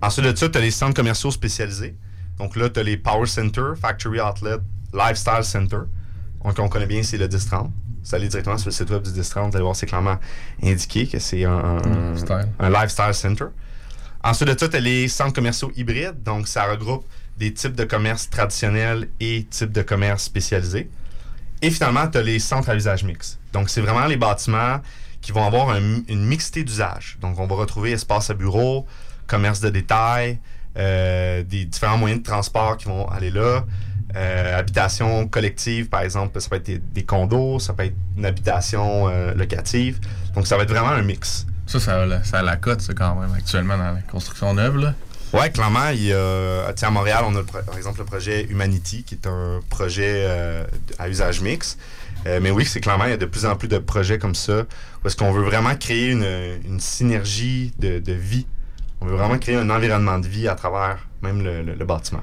Ensuite 0.00 0.24
de 0.24 0.34
ça, 0.34 0.48
tu 0.48 0.58
as 0.58 0.60
les 0.60 0.70
centres 0.70 0.94
commerciaux 0.94 1.30
spécialisés. 1.30 1.94
Donc 2.38 2.56
là, 2.56 2.70
tu 2.70 2.80
as 2.80 2.82
les 2.82 2.96
Power 2.96 3.26
Center, 3.26 3.72
Factory 3.80 4.20
Outlet, 4.20 4.56
Lifestyle 4.94 5.42
Center. 5.42 5.80
Donc 6.44 6.58
on 6.58 6.68
connaît 6.68 6.86
bien, 6.86 7.02
c'est 7.02 7.18
le 7.18 7.28
1030. 7.28 7.70
Vous 8.04 8.14
allez 8.14 8.28
directement 8.28 8.56
sur 8.58 8.68
le 8.68 8.72
site 8.72 8.90
web 8.90 9.02
du 9.02 9.10
1030, 9.10 9.50
vous 9.50 9.56
allez 9.56 9.62
voir, 9.64 9.76
c'est 9.76 9.86
clairement 9.86 10.18
indiqué 10.62 11.06
que 11.06 11.18
c'est 11.18 11.44
un, 11.44 11.78
un- 11.84 12.16
Style. 12.16 12.48
un 12.58 12.70
lifestyle 12.70 13.12
center. 13.14 13.44
Ensuite 14.24 14.48
de 14.48 14.58
ça, 14.58 14.68
tu 14.68 14.76
as 14.76 14.80
les 14.80 15.08
centres 15.08 15.32
commerciaux 15.34 15.70
hybrides. 15.76 16.22
Donc, 16.22 16.48
ça 16.48 16.64
regroupe 16.70 17.04
des 17.36 17.52
types 17.54 17.74
de 17.76 17.84
commerce 17.84 18.28
traditionnels 18.30 19.08
et 19.20 19.44
types 19.44 19.72
de 19.72 19.82
commerce 19.82 20.24
spécialisés. 20.24 20.90
Et 21.62 21.70
finalement, 21.70 22.06
tu 22.08 22.18
as 22.18 22.22
les 22.22 22.38
centres 22.38 22.68
à 22.70 22.74
usage 22.76 23.04
mixte. 23.04 23.38
Donc, 23.52 23.68
c'est 23.70 23.80
vraiment 23.80 24.06
les 24.06 24.16
bâtiments 24.16 24.80
qui 25.20 25.32
vont 25.32 25.44
avoir 25.46 25.70
un- 25.70 26.00
une 26.08 26.24
mixité 26.24 26.64
d'usage. 26.64 27.18
Donc, 27.20 27.38
on 27.38 27.46
va 27.46 27.54
retrouver 27.56 27.92
espace 27.92 28.30
à 28.30 28.34
bureau, 28.34 28.86
commerce 29.26 29.60
de 29.60 29.68
détail, 29.70 30.38
euh, 30.76 31.42
des 31.42 31.64
différents 31.64 31.98
moyens 31.98 32.20
de 32.22 32.26
transport 32.26 32.76
qui 32.76 32.86
vont 32.86 33.08
aller 33.08 33.30
là, 33.30 33.64
euh, 34.18 34.58
habitation 34.58 35.28
collective, 35.28 35.88
par 35.88 36.00
exemple, 36.02 36.40
ça 36.40 36.48
peut 36.48 36.56
être 36.56 36.66
des, 36.66 36.78
des 36.78 37.04
condos, 37.04 37.58
ça 37.60 37.72
peut 37.72 37.84
être 37.84 37.94
une 38.16 38.26
habitation 38.26 39.08
euh, 39.08 39.32
locative. 39.34 39.98
Donc, 40.34 40.46
ça 40.46 40.56
va 40.56 40.64
être 40.64 40.70
vraiment 40.70 40.90
un 40.90 41.02
mix. 41.02 41.46
Ça, 41.66 41.78
ça 41.80 42.02
a, 42.02 42.06
la, 42.06 42.24
ça 42.24 42.38
a 42.40 42.42
la 42.42 42.56
cote, 42.56 42.80
ça, 42.80 42.94
quand 42.94 43.14
même, 43.14 43.32
actuellement, 43.34 43.78
dans 43.78 43.92
la 43.94 44.00
construction 44.10 44.52
neuve. 44.54 44.76
Là. 44.78 44.94
Ouais, 45.32 45.50
clairement, 45.50 45.88
il 45.90 46.04
y 46.04 46.12
a, 46.12 46.72
sais, 46.74 46.86
à 46.86 46.90
Montréal, 46.90 47.22
on 47.26 47.36
a 47.36 47.42
par 47.42 47.76
exemple 47.76 47.98
le 47.98 48.06
projet 48.06 48.44
Humanity, 48.48 49.04
qui 49.04 49.14
est 49.14 49.26
un 49.26 49.60
projet 49.68 50.24
euh, 50.26 50.64
à 50.98 51.08
usage 51.08 51.40
mixte. 51.42 51.78
Euh, 52.26 52.40
mais 52.42 52.50
oui, 52.50 52.64
c'est 52.64 52.80
clairement, 52.80 53.04
il 53.04 53.10
y 53.10 53.14
a 53.14 53.18
de 53.18 53.26
plus 53.26 53.44
en 53.46 53.54
plus 53.54 53.68
de 53.68 53.78
projets 53.78 54.18
comme 54.18 54.34
ça, 54.34 54.62
où 54.62 55.06
est-ce 55.06 55.16
qu'on 55.16 55.30
veut 55.30 55.44
vraiment 55.44 55.74
créer 55.76 56.10
une, 56.10 56.26
une 56.66 56.80
synergie 56.80 57.72
de, 57.78 57.98
de 57.98 58.12
vie. 58.12 58.46
On 59.00 59.06
veut 59.06 59.16
vraiment 59.16 59.38
créer 59.38 59.56
un 59.56 59.70
environnement 59.70 60.18
de 60.18 60.26
vie 60.26 60.48
à 60.48 60.54
travers 60.54 61.06
même 61.22 61.42
le, 61.42 61.62
le- 61.62 61.74
le 61.74 61.84
bâtiment. 61.84 62.22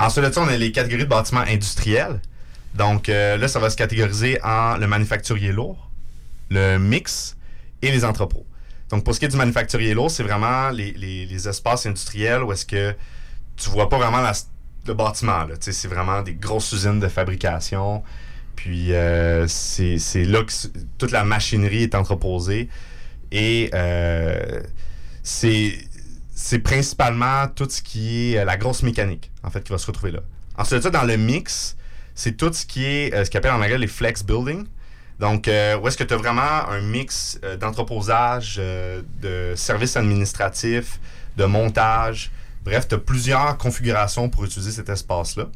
Ensuite 0.00 0.24
de 0.24 0.32
ça, 0.32 0.40
on 0.42 0.48
a 0.48 0.56
les 0.56 0.72
catégories 0.72 1.04
de 1.04 1.08
bâtiments 1.08 1.40
industriels. 1.46 2.20
Donc 2.74 3.08
euh, 3.08 3.36
là, 3.36 3.46
ça 3.48 3.58
va 3.60 3.70
se 3.70 3.76
catégoriser 3.76 4.38
en 4.42 4.76
le 4.76 4.86
manufacturier 4.86 5.52
lourd, 5.52 5.88
le 6.50 6.78
mix 6.78 7.36
et 7.82 7.90
les 7.92 8.04
entrepôts. 8.04 8.46
Donc, 8.90 9.04
pour 9.04 9.14
ce 9.14 9.18
qui 9.20 9.24
est 9.26 9.28
du 9.28 9.36
manufacturier 9.36 9.94
lourd, 9.94 10.10
c'est 10.10 10.22
vraiment 10.22 10.70
les, 10.70 10.92
les- 10.92 11.26
les 11.26 11.48
espaces 11.48 11.86
industriels 11.86 12.42
où 12.42 12.52
est-ce 12.52 12.66
que 12.66 12.94
tu 13.56 13.70
vois 13.70 13.88
pas 13.88 13.96
vraiment 13.98 14.20
la- 14.20 14.32
le 14.86 14.94
bâtiment. 14.94 15.46
C'est 15.60 15.88
vraiment 15.88 16.22
des 16.22 16.34
grosses 16.34 16.70
usines 16.72 17.00
de 17.00 17.08
fabrication. 17.08 18.02
Puis, 18.56 18.92
euh, 18.92 19.46
c'est 19.48 20.24
là 20.24 20.42
que 20.44 20.52
toute 20.98 21.10
la 21.12 21.24
machinerie 21.24 21.84
est 21.84 21.94
entreposée. 21.94 22.68
Et 23.32 23.70
euh, 23.74 24.60
c'est 25.22 25.72
c'est 26.34 26.58
principalement 26.58 27.46
tout 27.46 27.68
ce 27.70 27.80
qui 27.80 28.32
est 28.32 28.38
euh, 28.38 28.44
la 28.44 28.56
grosse 28.56 28.82
mécanique, 28.82 29.30
en 29.44 29.50
fait, 29.50 29.62
qui 29.62 29.70
va 29.70 29.78
se 29.78 29.86
retrouver 29.86 30.10
là. 30.10 30.20
Ensuite 30.58 30.86
dans 30.88 31.04
le 31.04 31.16
mix, 31.16 31.76
c'est 32.14 32.36
tout 32.36 32.52
ce 32.52 32.66
qui 32.66 32.84
est 32.84 33.14
euh, 33.14 33.24
ce 33.24 33.30
qu'on 33.30 33.38
appelle 33.38 33.52
en 33.52 33.62
anglais 33.62 33.78
les 33.78 33.86
flex 33.86 34.24
building. 34.24 34.66
Donc, 35.20 35.46
euh, 35.46 35.78
où 35.78 35.86
est-ce 35.86 35.96
que 35.96 36.02
tu 36.02 36.12
as 36.12 36.16
vraiment 36.16 36.68
un 36.68 36.80
mix 36.80 37.38
d'entreposage, 37.60 38.56
de 38.56 39.52
services 39.54 39.96
administratifs, 39.96 40.98
de 41.36 41.44
montage. 41.44 42.32
Bref, 42.64 42.88
tu 42.88 42.96
as 42.96 42.98
plusieurs 42.98 43.56
configurations 43.56 44.28
pour 44.28 44.44
utiliser 44.44 44.72
cet 44.72 44.88
espace-là. 44.88 45.46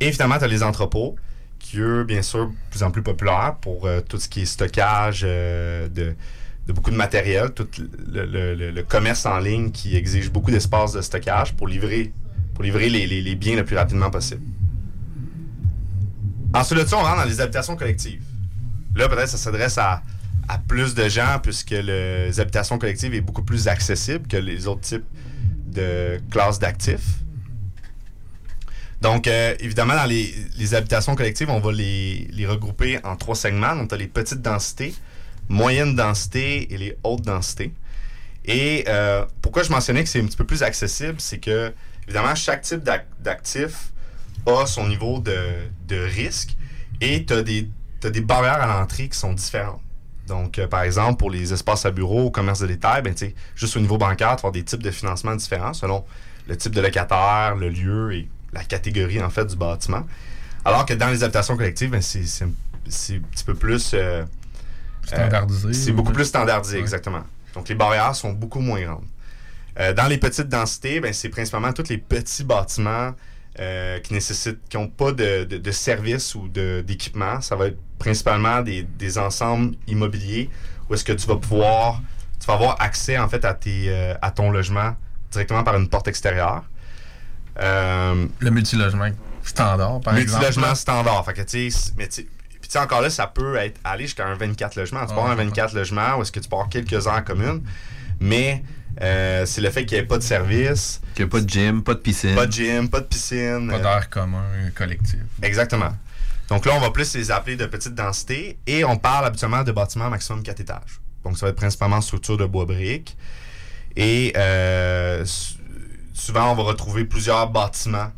Et 0.00 0.10
finalement, 0.10 0.38
tu 0.38 0.44
as 0.44 0.48
les 0.48 0.64
entrepôts, 0.64 1.14
qui, 1.60 1.78
eux, 1.78 2.02
bien 2.02 2.22
sûr, 2.22 2.48
de 2.48 2.52
plus 2.70 2.82
en 2.82 2.90
plus 2.90 3.02
populaires 3.02 3.54
pour 3.60 3.88
tout 4.08 4.18
ce 4.18 4.28
qui 4.28 4.42
est 4.42 4.46
stockage 4.46 5.20
de, 5.20 6.16
de 6.68 6.72
beaucoup 6.74 6.90
de 6.90 6.96
matériel, 6.96 7.50
tout 7.52 7.66
le, 8.12 8.82
commerce 8.82 9.24
en 9.24 9.38
ligne 9.38 9.70
qui 9.70 9.96
exige 9.96 10.30
beaucoup 10.30 10.50
d'espace 10.50 10.92
de 10.92 11.00
stockage 11.00 11.54
pour 11.54 11.66
livrer, 11.66 12.12
pour 12.54 12.62
livrer 12.62 12.90
les, 12.90 13.34
biens 13.34 13.56
le 13.56 13.64
plus 13.64 13.76
rapidement 13.76 14.10
possible. 14.10 14.42
Ensuite 16.54 16.78
de 16.80 16.86
ça, 16.86 16.96
on 16.98 17.02
rentre 17.02 17.22
dans 17.22 17.24
les 17.24 17.40
habitations 17.40 17.74
collectives. 17.74 18.22
Là, 18.94 19.08
peut-être 19.08 19.28
ça 19.28 19.38
s'adresse 19.38 19.78
à, 19.78 20.02
plus 20.66 20.94
de 20.94 21.08
gens 21.08 21.38
puisque 21.42 21.70
le- 21.70 22.26
les 22.26 22.40
habitations 22.40 22.78
collectives 22.78 23.14
est 23.14 23.20
beaucoup 23.20 23.42
plus 23.42 23.68
accessible 23.68 24.26
que 24.26 24.36
les 24.36 24.66
autres 24.66 24.80
types 24.80 25.04
de 25.66 26.20
classes 26.30 26.58
d'actifs. 26.58 27.20
Donc, 29.00 29.26
euh, 29.26 29.54
évidemment, 29.60 29.94
dans 29.94 30.06
les, 30.06 30.34
les 30.56 30.74
habitations 30.74 31.14
collectives, 31.14 31.50
on 31.50 31.60
va 31.60 31.70
les, 31.72 32.28
les 32.32 32.46
regrouper 32.46 32.98
en 33.04 33.14
trois 33.16 33.36
segments. 33.36 33.76
Donc, 33.76 33.88
tu 33.90 33.94
as 33.94 33.98
les 33.98 34.08
petites 34.08 34.42
densités, 34.42 34.94
moyenne 35.48 35.96
densité 35.96 36.72
et 36.72 36.76
les 36.76 36.96
hautes 37.02 37.22
densités. 37.22 37.72
Et 38.44 38.84
euh, 38.88 39.26
pourquoi 39.42 39.62
je 39.62 39.70
mentionnais 39.70 40.02
que 40.02 40.08
c'est 40.08 40.20
un 40.20 40.26
petit 40.26 40.36
peu 40.36 40.44
plus 40.44 40.62
accessible, 40.62 41.16
c'est 41.18 41.38
que, 41.38 41.72
évidemment, 42.04 42.34
chaque 42.34 42.62
type 42.62 42.82
d'ac- 42.82 43.06
d'actif 43.20 43.92
a 44.46 44.64
son 44.64 44.88
niveau 44.88 45.18
de, 45.18 45.36
de 45.86 45.96
risque 45.96 46.56
et 47.00 47.26
tu 47.26 47.34
as 47.34 47.42
des, 47.42 47.68
des 48.02 48.20
barrières 48.22 48.62
à 48.62 48.66
l'entrée 48.66 49.08
qui 49.08 49.18
sont 49.18 49.34
différentes. 49.34 49.82
Donc, 50.26 50.58
euh, 50.58 50.66
par 50.66 50.82
exemple, 50.82 51.18
pour 51.18 51.30
les 51.30 51.52
espaces 51.52 51.84
à 51.84 51.90
bureau, 51.90 52.26
au 52.26 52.30
commerce 52.30 52.60
de 52.60 52.66
détail, 52.66 53.02
ben, 53.02 53.14
juste 53.54 53.76
au 53.76 53.80
niveau 53.80 53.98
bancaire, 53.98 54.36
tu 54.36 54.42
vas 54.42 54.50
des 54.50 54.64
types 54.64 54.82
de 54.82 54.90
financement 54.90 55.34
différents 55.34 55.74
selon 55.74 56.04
le 56.46 56.56
type 56.56 56.74
de 56.74 56.80
locataire, 56.80 57.54
le 57.54 57.68
lieu 57.68 58.14
et 58.14 58.28
la 58.52 58.64
catégorie, 58.64 59.22
en 59.22 59.30
fait, 59.30 59.44
du 59.46 59.56
bâtiment. 59.56 60.06
Alors 60.64 60.86
que 60.86 60.94
dans 60.94 61.08
les 61.08 61.22
habitations 61.22 61.56
collectives, 61.56 61.90
ben, 61.90 62.00
c'est 62.00 62.24
c'est 62.24 62.44
un 62.44 62.50
c'est 62.88 63.16
un 63.16 63.20
petit 63.20 63.44
peu 63.44 63.54
plus... 63.54 63.90
euh, 63.92 64.24
Standardisé. 65.16 65.72
c'est 65.72 65.90
ou- 65.90 65.94
beaucoup 65.94 66.12
plus 66.12 66.24
standardisé, 66.24 66.76
Ouais. 66.76 66.82
exactement. 66.82 67.22
Donc, 67.54 67.68
les 67.68 67.74
barrières 67.74 68.14
sont 68.14 68.32
beaucoup 68.32 68.60
moins 68.60 68.80
grandes. 68.82 69.04
Euh, 69.80 69.92
dans 69.92 70.06
les 70.06 70.18
petites 70.18 70.48
densités, 70.48 71.00
ben, 71.00 71.12
c'est 71.12 71.28
principalement 71.28 71.72
tous 71.72 71.88
les 71.88 71.98
petits 71.98 72.44
bâtiments 72.44 73.14
euh, 73.60 73.98
qui 74.00 74.12
nécessitent, 74.12 74.60
qui 74.68 74.76
n'ont 74.76 74.88
pas 74.88 75.10
de, 75.12 75.44
de, 75.44 75.56
de 75.58 75.70
service 75.72 76.34
ou 76.36 76.46
d'équipement. 76.48 77.40
Ça 77.40 77.56
va 77.56 77.66
être 77.68 77.78
principalement 77.98 78.62
des, 78.62 78.82
des 78.82 79.18
ensembles 79.18 79.74
immobiliers 79.88 80.48
où 80.88 80.94
est-ce 80.94 81.04
que 81.04 81.12
tu 81.12 81.26
vas 81.26 81.36
pouvoir, 81.36 82.00
tu 82.40 82.46
vas 82.46 82.54
avoir 82.54 82.80
accès 82.80 83.18
en 83.18 83.28
fait 83.28 83.44
à, 83.44 83.54
tes, 83.54 83.86
euh, 83.88 84.14
à 84.22 84.30
ton 84.30 84.50
logement 84.50 84.94
directement 85.32 85.64
par 85.64 85.76
une 85.76 85.88
porte 85.88 86.06
extérieure. 86.08 86.62
Euh, 87.60 88.26
Le 88.38 88.50
multilogement 88.50 89.10
standard, 89.42 90.00
par 90.00 90.16
exemple. 90.16 90.44
Multilogement 90.44 90.74
standard. 90.74 91.24
Fait 91.24 91.34
que, 91.34 91.42
tu 91.42 91.70
sais, 91.70 91.92
mais 91.96 92.06
tu 92.08 92.22
sais, 92.22 92.28
puis 92.68 92.72
tu 92.74 92.78
sais, 92.80 92.84
encore 92.84 93.00
là, 93.00 93.08
ça 93.08 93.26
peut 93.26 93.56
être 93.56 93.80
aller 93.82 94.04
jusqu'à 94.04 94.26
un 94.26 94.34
24 94.34 94.76
logements. 94.76 95.00
Tu 95.00 95.06
peux 95.06 95.12
avoir 95.12 95.28
un 95.30 95.36
je 95.38 95.42
24 95.42 95.74
logements 95.74 96.16
ou 96.18 96.22
est-ce 96.22 96.30
que 96.30 96.38
tu 96.38 96.50
peux 96.50 96.56
avoir 96.56 96.68
quelques 96.68 97.06
heures 97.06 97.24
communes, 97.24 97.62
mais 98.20 98.62
euh, 99.00 99.46
c'est 99.46 99.62
le 99.62 99.70
fait 99.70 99.86
qu'il 99.86 99.96
n'y 99.96 100.04
ait 100.04 100.06
pas 100.06 100.18
de 100.18 100.22
service, 100.22 101.00
Qu'il 101.14 101.24
n'y 101.24 101.30
a 101.30 101.32
pas 101.32 101.40
de 101.40 101.48
gym, 101.48 101.82
pas 101.82 101.94
de 101.94 102.00
piscine. 102.00 102.34
pas 102.34 102.44
de 102.44 102.52
gym, 102.52 102.90
pas 102.90 103.00
de 103.00 103.06
piscine. 103.06 103.68
Pas 103.70 103.76
euh, 103.76 103.82
d'air 103.82 104.10
commun 104.10 104.44
collectif. 104.74 105.18
exactement. 105.42 105.96
Donc 106.50 106.66
là, 106.66 106.72
on 106.76 106.80
va 106.80 106.90
plus 106.90 107.14
les 107.14 107.30
appeler 107.30 107.56
de 107.56 107.64
petite 107.64 107.94
densité 107.94 108.58
et 108.66 108.84
on 108.84 108.98
parle 108.98 109.24
habituellement 109.24 109.62
de 109.64 109.72
bâtiments 109.72 110.10
maximum 110.10 110.42
4 110.42 110.60
étages. 110.60 111.00
Donc 111.24 111.38
ça 111.38 111.46
va 111.46 111.50
être 111.50 111.56
principalement 111.56 112.02
structure 112.02 112.36
de 112.36 112.44
bois 112.44 112.66
briques. 112.66 113.16
Et 113.96 114.34
euh, 114.36 115.24
souvent, 116.12 116.52
on 116.52 116.54
va 116.54 116.64
retrouver 116.64 117.06
plusieurs 117.06 117.48
bâtiments 117.48 118.12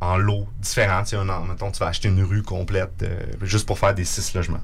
en 0.00 0.16
lots 0.16 0.48
différents. 0.58 1.04
Tu 1.04 1.16
en- 1.16 1.44
mettons, 1.44 1.70
tu 1.70 1.78
vas 1.78 1.88
acheter 1.88 2.08
une 2.08 2.22
rue 2.22 2.42
complète 2.42 3.02
euh, 3.02 3.20
juste 3.42 3.66
pour 3.66 3.78
faire 3.78 3.94
des 3.94 4.04
six 4.04 4.34
logements. 4.34 4.62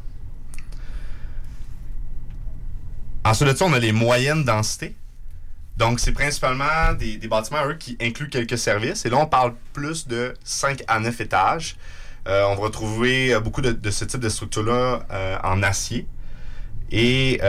Ensuite 3.25 3.49
de 3.49 3.57
ça, 3.57 3.64
on 3.64 3.73
a 3.73 3.78
les 3.78 3.93
moyennes 3.93 4.45
densités. 4.45 4.95
Donc, 5.76 6.00
c'est 6.00 6.12
principalement 6.12 6.95
des, 6.99 7.19
bâtiments, 7.28 7.66
eux, 7.66 7.75
qui 7.75 7.99
incluent 8.00 8.31
quelques 8.31 8.57
services. 8.57 9.05
Et 9.05 9.11
là, 9.11 9.19
on 9.19 9.26
parle 9.26 9.55
plus 9.75 10.09
de 10.09 10.33
5 10.45 10.83
à 10.88 11.00
9 11.00 11.21
étages. 11.21 11.76
Euh, 12.26 12.45
on 12.47 12.55
va 12.55 12.62
retrouver 12.62 13.35
euh, 13.35 13.40
beaucoup 13.40 13.61
de, 13.61 13.90
ce 13.90 14.05
type 14.05 14.21
de 14.21 14.28
structure-là 14.28 15.40
en 15.45 15.62
acier. 15.62 16.07
Et 16.90 17.40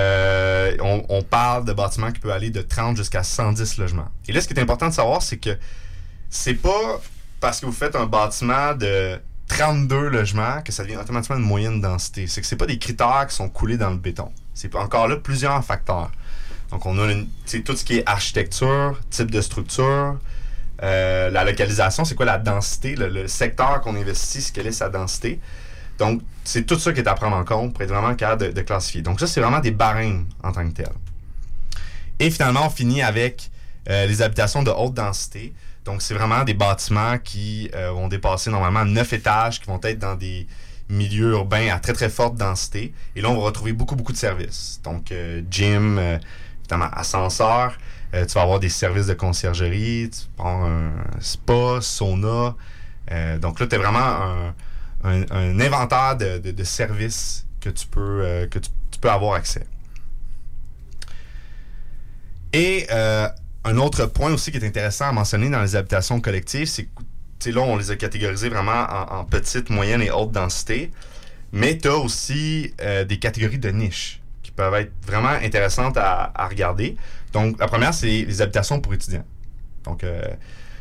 on, 0.81 1.05
on 1.07 1.21
parle 1.21 1.63
de 1.63 1.71
bâtiments 1.73 2.11
qui 2.11 2.19
peuvent 2.19 2.31
aller 2.31 2.49
de 2.49 2.61
30 2.61 2.97
jusqu'à 2.97 3.23
110 3.23 3.77
logements. 3.77 4.09
Et 4.27 4.33
là, 4.33 4.41
ce 4.41 4.47
qui 4.47 4.55
est 4.55 4.59
important 4.59 4.89
de 4.89 4.93
savoir, 4.93 5.21
c'est 5.21 5.37
que 5.37 5.57
c'est 6.29 6.55
pas 6.55 6.99
parce 7.39 7.59
que 7.59 7.65
vous 7.65 7.71
faites 7.71 7.95
un 7.95 8.05
bâtiment 8.05 8.73
de 8.73 9.19
32 9.47 10.09
logements 10.09 10.61
que 10.61 10.71
ça 10.71 10.83
devient 10.83 10.97
automatiquement 10.97 11.37
une 11.37 11.43
moyenne 11.43 11.81
densité. 11.81 12.27
C'est 12.27 12.41
que 12.41 12.47
c'est 12.47 12.55
pas 12.55 12.65
des 12.65 12.79
critères 12.79 13.27
qui 13.29 13.35
sont 13.35 13.49
coulés 13.49 13.77
dans 13.77 13.89
le 13.89 13.97
béton. 13.97 14.31
C'est 14.53 14.73
encore 14.75 15.07
là 15.07 15.17
plusieurs 15.17 15.63
facteurs. 15.63 16.11
Donc, 16.71 16.85
on 16.85 16.97
a 16.99 17.13
tout 17.63 17.75
ce 17.75 17.85
qui 17.85 17.97
est 17.97 18.03
architecture, 18.09 18.99
type 19.09 19.31
de 19.31 19.39
structure, 19.39 20.17
euh, 20.83 21.29
la 21.29 21.43
localisation, 21.43 22.03
c'est 22.03 22.15
quoi 22.15 22.25
la 22.25 22.37
densité, 22.37 22.95
le, 22.95 23.27
secteur 23.27 23.81
qu'on 23.81 23.95
investit, 23.95 24.51
quelle 24.53 24.67
est 24.67 24.73
sa 24.73 24.89
densité. 24.89 25.39
Donc, 25.97 26.21
c'est 26.43 26.65
tout 26.65 26.77
ça 26.77 26.91
qui 26.91 26.99
est 26.99 27.07
à 27.07 27.13
prendre 27.13 27.37
en 27.37 27.45
compte 27.45 27.73
pour 27.73 27.81
être 27.81 27.89
vraiment 27.89 28.13
capable 28.15 28.47
de, 28.47 28.51
de 28.51 28.61
classifier. 28.61 29.01
Donc, 29.01 29.19
ça, 29.19 29.27
c'est 29.27 29.41
vraiment 29.41 29.59
des 29.59 29.71
barèmes 29.71 30.25
en 30.43 30.51
tant 30.51 30.67
que 30.67 30.73
tel. 30.73 30.89
Et 32.19 32.29
finalement, 32.29 32.65
on 32.65 32.69
finit 32.69 33.01
avec 33.01 33.49
euh, 33.89 34.05
les 34.05 34.21
habitations 34.21 34.63
de 34.63 34.71
haute 34.71 34.93
densité. 34.93 35.53
Donc, 35.87 36.01
c'est 36.01 36.13
vraiment 36.13 36.43
des 36.43 36.53
bâtiments 36.53 37.17
qui 37.17 37.71
euh, 37.73 37.91
vont 37.91 38.09
dépasser 38.09 38.51
normalement 38.51 38.83
9 38.83 39.13
étages, 39.13 39.61
qui 39.61 39.67
vont 39.67 39.79
être 39.81 39.99
dans 39.99 40.15
des 40.15 40.45
milieux 40.89 41.31
urbains 41.31 41.69
à 41.73 41.79
très 41.79 41.93
très 41.93 42.09
forte 42.09 42.35
densité. 42.35 42.93
Et 43.15 43.21
là, 43.21 43.29
on 43.29 43.35
va 43.35 43.45
retrouver 43.45 43.71
beaucoup 43.71 43.95
beaucoup 43.95 44.11
de 44.11 44.17
services. 44.17 44.81
Donc, 44.83 45.13
euh, 45.13 45.41
gym, 45.49 45.97
euh, 45.97 46.17
ascenseur. 46.69 47.77
Euh, 48.13 48.25
tu 48.25 48.33
vas 48.33 48.41
avoir 48.41 48.59
des 48.59 48.67
services 48.67 49.07
de 49.07 49.13
conciergerie, 49.13 50.09
tu 50.09 50.41
avoir 50.41 50.65
un 50.65 50.91
spa, 51.21 51.79
sauna. 51.79 52.55
Donc 53.39 53.61
là, 53.61 53.67
tu 53.67 53.75
as 53.75 53.77
vraiment 53.77 54.51
un, 55.05 55.59
inventaire 55.59 56.17
de, 56.17 56.63
services 56.65 57.45
que 57.61 57.69
tu 57.69 57.87
peux, 57.87 58.45
que 58.51 58.59
tu, 58.59 58.69
peux 58.99 59.09
avoir 59.09 59.35
accès. 59.35 59.65
Et 62.51 62.87
un 63.67 63.77
autre 63.77 64.05
point 64.05 64.31
aussi 64.33 64.51
qui 64.51 64.57
est 64.57 64.65
intéressant 64.65 65.09
à 65.09 65.11
mentionner 65.11 65.49
dans 65.49 65.61
les 65.61 65.75
habitations 65.75 66.19
collectives, 66.21 66.67
c'est 66.67 66.87
que 67.39 67.49
là, 67.49 67.61
on 67.61 67.77
les 67.77 67.91
a 67.91 67.95
catégorisés 67.95 68.49
vraiment 68.49 68.87
en, 68.89 69.19
en 69.19 69.23
petite, 69.25 69.69
moyenne 69.69 70.01
et 70.01 70.11
haute 70.11 70.31
densité. 70.31 70.91
Mais 71.51 71.77
tu 71.77 71.87
as 71.87 71.95
aussi 71.95 72.73
euh, 72.81 73.05
des 73.05 73.19
catégories 73.19 73.59
de 73.59 73.69
niches 73.69 74.21
qui 74.43 74.51
peuvent 74.51 74.73
être 74.75 74.91
vraiment 75.05 75.29
intéressantes 75.29 75.97
à, 75.97 76.31
regarder. 76.49 76.95
Donc, 77.33 77.59
la 77.59 77.67
première, 77.67 77.93
c'est 77.93 78.07
les 78.07 78.41
habitations 78.41 78.79
pour 78.81 78.93
étudiants. 78.93 79.25
Donc, 79.83 80.03
euh, 80.03 80.21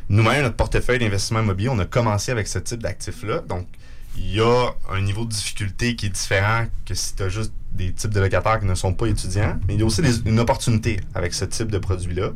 nous-mêmes, 0.08 0.42
notre 0.42 0.56
portefeuille 0.56 0.98
d'investissement 0.98 1.40
immobilier, 1.40 1.68
on 1.68 1.78
a 1.78 1.84
commencé 1.84 2.32
avec 2.32 2.46
ce 2.46 2.58
type 2.58 2.82
d'actifs-là. 2.82 3.40
Donc, 3.48 3.66
il 4.16 4.34
y 4.34 4.40
a 4.40 4.70
un 4.90 5.00
niveau 5.00 5.24
de 5.24 5.30
difficulté 5.30 5.94
qui 5.94 6.06
est 6.06 6.10
différent 6.10 6.66
que 6.86 6.94
si 6.94 7.14
tu 7.14 7.22
as 7.22 7.28
juste 7.28 7.52
des 7.72 7.92
types 7.92 8.12
de 8.12 8.20
locataires 8.20 8.58
qui 8.58 8.66
ne 8.66 8.74
sont 8.74 8.94
pas 8.94 9.06
étudiants. 9.06 9.58
Mais 9.68 9.74
il 9.74 9.80
y 9.80 9.82
a 9.82 9.86
aussi 9.86 10.02
une 10.24 10.40
opportunité 10.40 11.00
avec 11.14 11.34
ce 11.34 11.44
type 11.44 11.70
de 11.70 11.78
produit-là. 11.78 12.30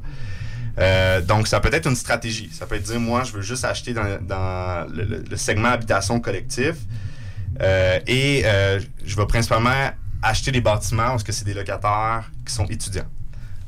Euh, 0.80 1.20
donc, 1.20 1.46
ça 1.46 1.60
peut 1.60 1.72
être 1.72 1.86
une 1.86 1.96
stratégie. 1.96 2.50
Ça 2.52 2.66
peut 2.66 2.76
être 2.76 2.84
dire, 2.84 3.00
moi, 3.00 3.24
je 3.24 3.32
veux 3.32 3.42
juste 3.42 3.64
acheter 3.64 3.92
dans, 3.92 4.86
le, 4.90 5.36
segment 5.36 5.68
habitation 5.68 6.20
collectif 6.20 6.76
euh, 7.60 7.98
et 8.06 8.42
euh, 8.44 8.80
je 9.04 9.16
vais 9.16 9.26
principalement 9.26 9.90
acheter 10.22 10.52
des 10.52 10.60
bâtiments 10.60 11.10
parce 11.10 11.22
que 11.22 11.32
c'est 11.32 11.44
des 11.44 11.54
locataires 11.54 12.30
qui 12.46 12.52
sont 12.52 12.66
étudiants. 12.66 13.08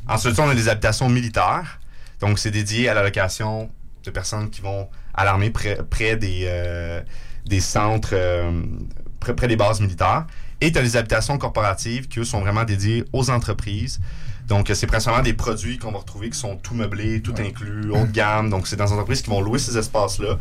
Ensuite, 0.09 0.38
on 0.38 0.49
a 0.49 0.54
les 0.54 0.69
habitations 0.69 1.09
militaires. 1.09 1.81
Donc, 2.21 2.38
c'est 2.38 2.50
dédié 2.50 2.88
à 2.88 2.95
la 2.95 3.02
location 3.02 3.71
de 4.04 4.11
personnes 4.11 4.49
qui 4.50 4.60
vont 4.60 4.89
à 5.15 5.25
l'armée 5.25 5.50
près, 5.50 5.78
près 5.91 6.17
des, 6.17 6.45
euh, 6.47 7.02
des 7.45 7.60
centres, 7.60 8.17
près, 9.21 9.34
près 9.34 9.49
des 9.49 9.56
bases 9.56 9.80
militaires. 9.80 10.26
Et 10.60 10.73
tu 10.73 10.78
as 10.78 10.82
les 10.82 10.97
habitations 10.97 11.36
corporatives 11.39 12.08
qui, 12.08 12.21
eux, 12.21 12.25
sont 12.25 12.41
vraiment 12.41 12.65
dédiées 12.65 13.04
aux 13.13 13.30
entreprises. 13.30 14.00
Donc, 14.52 14.71
c'est 14.75 14.86
principalement 14.86 15.23
des 15.23 15.32
produits 15.32 15.78
qu'on 15.78 15.93
va 15.93 16.00
retrouver 16.00 16.28
qui 16.28 16.38
sont 16.38 16.56
tout 16.56 16.75
meublés, 16.75 17.23
tout 17.23 17.32
inclus, 17.38 17.91
haut 17.91 18.04
de 18.04 18.12
gamme. 18.12 18.50
Donc, 18.50 18.67
c'est 18.67 18.76
dans 18.76 18.84
des 18.84 18.93
entreprises 18.93 19.23
qui 19.23 19.30
vont 19.30 19.41
louer 19.41 19.58
ces 19.58 19.78
espaces-là 19.78 20.36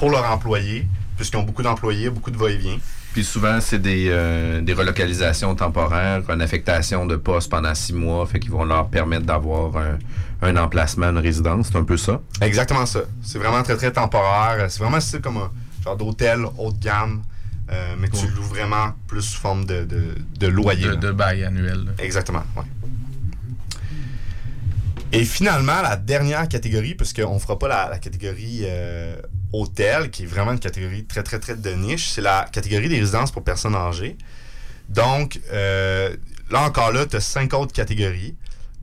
pour 0.00 0.10
leurs 0.10 0.28
employés, 0.28 0.88
puisqu'ils 1.16 1.36
ont 1.36 1.44
beaucoup 1.44 1.62
d'employés, 1.62 2.10
beaucoup 2.10 2.32
de 2.32 2.36
va-et-vient. 2.36 2.78
Puis 3.12 3.22
souvent, 3.22 3.60
c'est 3.60 3.78
des, 3.78 4.08
euh, 4.08 4.60
des 4.62 4.72
relocalisations 4.72 5.54
temporaires, 5.54 6.28
une 6.28 6.42
affectation 6.42 7.06
de 7.06 7.14
poste 7.14 7.48
pendant 7.50 7.72
six 7.72 7.92
mois, 7.92 8.26
fait 8.26 8.40
qu'ils 8.40 8.50
vont 8.50 8.64
leur 8.64 8.88
permettre 8.88 9.26
d'avoir 9.26 9.76
un, 9.76 9.98
un 10.42 10.56
emplacement, 10.56 11.10
une 11.10 11.18
résidence. 11.18 11.68
C'est 11.70 11.78
un 11.78 11.84
peu 11.84 11.96
ça? 11.96 12.20
Exactement 12.40 12.84
ça. 12.84 13.02
C'est 13.22 13.38
vraiment 13.38 13.62
très, 13.62 13.76
très 13.76 13.92
temporaire. 13.92 14.68
C'est 14.70 14.80
vraiment 14.82 14.98
style 14.98 15.20
comme 15.20 15.36
un 15.36 15.52
genre 15.84 15.96
d'hôtel 15.96 16.40
haut 16.58 16.72
de 16.72 16.78
gamme, 16.80 17.22
euh, 17.70 17.94
mais 17.96 18.08
tu 18.08 18.26
loues 18.26 18.42
vraiment 18.42 18.92
plus 19.06 19.22
sous 19.22 19.38
forme 19.40 19.66
de, 19.66 19.84
de, 19.84 20.02
de 20.40 20.46
loyer. 20.48 20.96
De, 20.96 21.12
bail 21.12 21.44
annuel. 21.44 21.84
là. 21.84 21.92
Exactement, 22.00 22.42
ouais. 22.56 22.64
Et 25.14 25.26
finalement, 25.26 25.82
la 25.82 25.96
dernière 25.96 26.48
catégorie, 26.48 26.94
puisqu'on 26.94 27.34
ne 27.34 27.38
fera 27.38 27.58
pas 27.58 27.68
la, 27.68 27.98
catégorie 27.98 28.60
euh, 28.62 29.14
hôtel, 29.52 30.10
qui 30.10 30.22
est 30.22 30.26
vraiment 30.26 30.52
une 30.52 30.58
catégorie 30.58 31.04
très, 31.04 31.22
très, 31.22 31.38
très 31.38 31.54
de 31.54 31.70
niche, 31.70 32.08
c'est 32.08 32.22
la 32.22 32.46
catégorie 32.50 32.88
des 32.88 32.98
résidences 32.98 33.30
pour 33.30 33.44
personnes 33.44 33.74
âgées. 33.74 34.16
Donc, 34.88 35.38
euh, 35.52 36.16
là 36.50 36.62
encore, 36.62 36.92
là, 36.92 37.04
tu 37.04 37.16
as 37.16 37.20
cinq 37.20 37.52
autres 37.52 37.74
catégories. 37.74 38.34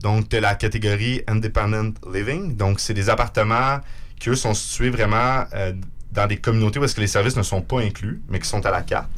Donc, 0.02 0.28
tu 0.28 0.36
as 0.36 0.40
la 0.40 0.54
catégorie 0.54 1.22
Independent 1.26 1.94
Living. 2.12 2.56
Donc, 2.56 2.78
c'est 2.78 2.94
des 2.94 3.10
appartements 3.10 3.80
qui, 4.20 4.30
eux, 4.30 4.36
sont 4.36 4.54
situés 4.54 4.90
vraiment 4.90 5.44
euh, 5.54 5.72
dans 6.12 6.28
des 6.28 6.36
communautés 6.36 6.78
où 6.78 6.84
est-ce 6.84 6.94
que 6.94 7.00
les 7.00 7.08
services 7.08 7.36
ne 7.36 7.42
sont 7.42 7.60
pas 7.60 7.80
inclus, 7.80 8.22
mais 8.28 8.38
qui 8.38 8.48
sont 8.48 8.64
à 8.64 8.70
la 8.70 8.82
carte. 8.82 9.10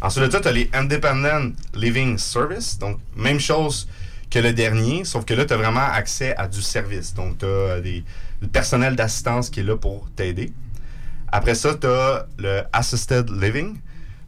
Ensuite 0.00 0.24
de 0.24 0.30
ça, 0.30 0.40
tu 0.40 0.48
as 0.48 0.52
les 0.52 0.70
Independent 0.72 1.52
Living 1.74 2.16
Service. 2.16 2.78
Donc, 2.78 2.98
même 3.16 3.38
chose 3.38 3.86
que 4.32 4.38
le 4.38 4.54
dernier, 4.54 5.04
sauf 5.04 5.26
que 5.26 5.34
là, 5.34 5.44
tu 5.44 5.52
as 5.52 5.58
vraiment 5.58 5.84
accès 5.92 6.34
à 6.36 6.48
du 6.48 6.62
service. 6.62 7.12
Donc, 7.12 7.38
tu 7.38 7.44
as 7.44 7.82
des, 7.82 8.02
le 8.40 8.48
personnel 8.48 8.96
d'assistance 8.96 9.50
qui 9.50 9.60
est 9.60 9.62
là 9.62 9.76
pour 9.76 10.08
t'aider. 10.16 10.50
Après 11.30 11.54
ça, 11.54 11.74
tu 11.74 11.86
as 11.86 12.26
le 12.38 12.62
Assisted 12.72 13.28
Living. 13.30 13.76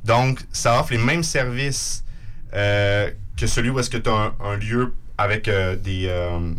Donc, 0.05 0.41
ça 0.53 0.79
offre 0.79 0.93
les 0.93 0.99
mêmes 0.99 1.23
services 1.23 2.05
euh, 2.53 3.11
que 3.35 3.47
celui 3.47 3.71
où 3.71 3.79
est-ce 3.79 3.89
que 3.89 3.97
tu 3.97 4.11
as 4.11 4.33
un, 4.41 4.57
lieu 4.57 4.93
avec 5.17 5.49
euh, 5.49 5.75
des, 5.75 6.05
euh, 6.09 6.53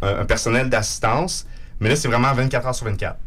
un, 0.00 0.24
personnel 0.24 0.70
d'assistance. 0.70 1.46
Mais 1.80 1.90
là, 1.90 1.96
c'est 1.96 2.08
vraiment 2.08 2.32
24 2.32 2.66
heures 2.66 2.74
sur 2.74 2.86
24. 2.86 3.18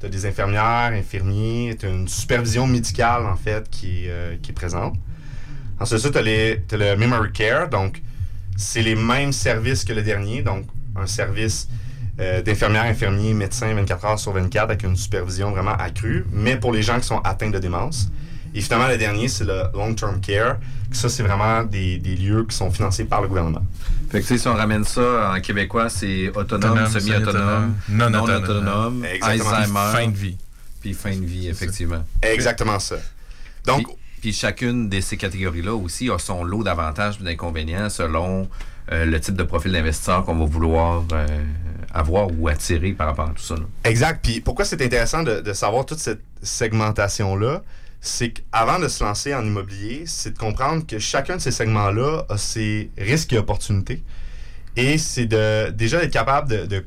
Tu 0.00 0.06
as 0.06 0.08
des 0.08 0.24
infirmières, 0.24 0.92
infirmiers, 0.94 1.76
tu 1.78 1.84
as 1.84 1.90
une 1.90 2.08
supervision 2.08 2.66
médicale, 2.66 3.26
en 3.26 3.36
fait, 3.36 3.68
qui, 3.68 4.08
euh, 4.08 4.36
qui 4.40 4.52
est 4.52 4.54
présente. 4.54 4.94
Ensuite, 5.78 6.12
tu 6.12 6.18
as, 6.18 6.22
le 6.78 6.96
Memory 6.96 7.30
Care. 7.32 7.68
Donc, 7.68 8.00
c'est 8.56 8.82
les 8.82 8.94
mêmes 8.94 9.32
services 9.32 9.84
que 9.84 9.92
le 9.92 10.02
dernier. 10.02 10.42
Donc, 10.42 10.66
un 10.96 11.06
service 11.06 11.68
euh, 12.20 12.42
d'infirmière, 12.42 12.84
infirmier, 12.84 13.32
médecin 13.34 13.74
24 13.74 14.04
heures 14.04 14.18
sur 14.18 14.32
24 14.32 14.64
avec 14.64 14.82
une 14.82 14.96
supervision 14.96 15.50
vraiment 15.50 15.74
accrue, 15.74 16.24
mais 16.32 16.56
pour 16.56 16.72
les 16.72 16.82
gens 16.82 16.98
qui 17.00 17.06
sont 17.06 17.18
atteints 17.20 17.50
de 17.50 17.58
démence. 17.58 18.08
Et 18.54 18.60
finalement, 18.60 18.88
le 18.88 18.98
dernier, 18.98 19.28
c'est 19.28 19.44
le 19.44 19.62
Long-Term 19.72 20.20
Care. 20.20 20.58
Ça, 20.92 21.08
c'est 21.08 21.22
vraiment 21.22 21.62
des, 21.64 21.96
des 21.96 22.14
lieux 22.16 22.44
qui 22.44 22.54
sont 22.54 22.70
financés 22.70 23.04
par 23.06 23.22
le 23.22 23.28
gouvernement. 23.28 23.64
Fait 24.10 24.18
que 24.20 24.26
tu 24.26 24.34
sais, 24.34 24.38
si 24.38 24.46
on 24.46 24.52
ramène 24.54 24.84
ça 24.84 25.32
en 25.34 25.40
québécois, 25.40 25.88
c'est 25.88 26.28
autonome, 26.28 26.72
Autonome, 26.72 26.90
semi-autonome, 26.90 27.74
non 27.88 28.10
non 28.10 28.24
autonome. 28.24 28.42
autonome. 28.44 29.06
Alzheimer, 29.22 29.92
Fin 29.94 30.08
de 30.08 30.16
vie. 30.16 30.36
puis 30.82 30.92
fin 30.92 31.16
de 31.16 31.24
vie, 31.24 31.48
effectivement. 31.48 32.04
Exactement 32.20 32.78
ça. 32.78 32.96
Donc, 33.64 33.86
Puis, 34.22 34.32
chacune 34.32 34.88
de 34.88 35.00
ces 35.00 35.16
catégories-là 35.18 35.74
aussi 35.74 36.08
a 36.08 36.16
son 36.18 36.44
lot 36.44 36.62
d'avantages 36.62 37.18
et 37.20 37.24
d'inconvénients 37.24 37.90
selon 37.90 38.48
euh, 38.90 39.04
le 39.04 39.20
type 39.20 39.34
de 39.36 39.42
profil 39.42 39.72
d'investisseur 39.72 40.24
qu'on 40.24 40.36
va 40.36 40.44
vouloir 40.44 41.04
euh, 41.12 41.26
avoir 41.92 42.28
ou 42.38 42.48
attirer 42.48 42.92
par 42.92 43.08
rapport 43.08 43.28
à 43.28 43.32
tout 43.34 43.42
ça. 43.42 43.56
Exact. 43.84 44.20
Puis 44.24 44.40
pourquoi 44.40 44.64
c'est 44.64 44.80
intéressant 44.80 45.22
de, 45.24 45.40
de 45.40 45.52
savoir 45.52 45.84
toute 45.86 45.98
cette 45.98 46.22
segmentation-là, 46.42 47.62
c'est 48.00 48.30
qu'avant 48.30 48.78
de 48.78 48.88
se 48.88 49.04
lancer 49.04 49.34
en 49.34 49.44
immobilier, 49.44 50.04
c'est 50.06 50.32
de 50.32 50.38
comprendre 50.38 50.86
que 50.86 50.98
chacun 50.98 51.36
de 51.36 51.40
ces 51.40 51.52
segments-là 51.52 52.24
a 52.28 52.38
ses 52.38 52.90
risques 52.98 53.32
et 53.32 53.38
opportunités. 53.38 54.02
Et 54.76 54.98
c'est 54.98 55.26
de 55.26 55.70
déjà 55.70 56.00
d'être 56.00 56.12
capable 56.12 56.48
de, 56.48 56.66
de- 56.66 56.86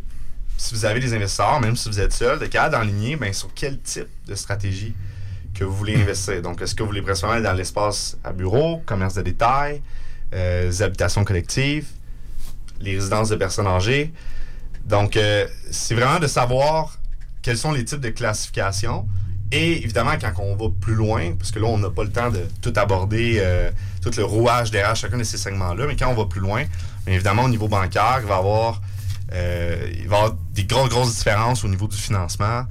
si 0.57 0.73
vous 0.73 0.85
avez 0.85 0.99
des 1.01 1.13
investisseurs, 1.13 1.59
même 1.59 1.75
si 1.75 1.87
vous 1.89 1.99
êtes 1.99 2.13
seul, 2.13 2.39
d'être 2.39 2.49
capable 2.51 2.75
d'enligner 2.75 3.15
ben, 3.17 3.31
sur 3.33 3.53
quel 3.53 3.79
type 3.79 4.07
de 4.27 4.35
stratégie 4.35 4.95
que 5.55 5.63
vous 5.63 5.75
voulez 5.75 5.95
investir. 5.95 6.41
Donc, 6.41 6.61
est-ce 6.61 6.75
que 6.75 6.83
vous 6.83 6.89
voulez 6.89 7.01
principalement 7.01 7.41
dans 7.41 7.53
l'espace 7.53 8.17
à 8.23 8.33
bureau, 8.33 8.83
commerce 8.85 9.15
de 9.15 9.21
détail, 9.21 9.81
euh, 10.33 10.67
les 10.67 10.81
habitations 10.81 11.23
collectives, 11.23 11.87
les 12.79 12.95
résidences 12.95 13.29
de 13.29 13.35
personnes 13.35 13.67
âgées? 13.67 14.13
Donc, 14.85 15.17
euh, 15.17 15.47
c'est 15.71 15.95
vraiment 15.95 16.19
de 16.19 16.27
savoir 16.27 16.97
quels 17.41 17.57
sont 17.57 17.71
les 17.71 17.85
types 17.85 18.01
de 18.01 18.09
classifications. 18.09 19.07
Et 19.51 19.83
évidemment, 19.83 20.13
quand 20.19 20.33
on 20.39 20.55
va 20.55 20.73
plus 20.81 20.95
loin, 20.95 21.33
parce 21.37 21.51
que 21.51 21.59
là, 21.59 21.67
on 21.67 21.77
n'a 21.77 21.89
pas 21.89 22.03
le 22.03 22.11
temps 22.11 22.29
de 22.29 22.41
tout 22.61 22.73
aborder, 22.75 23.37
euh, 23.39 23.71
tout 24.01 24.11
le 24.17 24.23
rouage 24.23 24.71
derrière 24.71 24.95
chacun 24.95 25.17
de 25.17 25.23
ces 25.23 25.37
segments-là, 25.37 25.85
mais 25.87 25.95
quand 25.95 26.09
on 26.09 26.15
va 26.15 26.25
plus 26.25 26.41
loin, 26.41 26.63
évidemment, 27.07 27.43
au 27.43 27.49
niveau 27.49 27.67
bancaire, 27.67 28.19
il 28.21 28.27
va 28.27 28.35
y 28.35 28.37
avoir, 28.37 28.81
euh, 29.33 30.03
avoir 30.05 30.35
des 30.53 30.65
grosses, 30.65 30.89
grosses 30.89 31.15
différences 31.15 31.63
au 31.63 31.67
niveau 31.67 31.87
du 31.87 31.97
financement. 31.97 32.63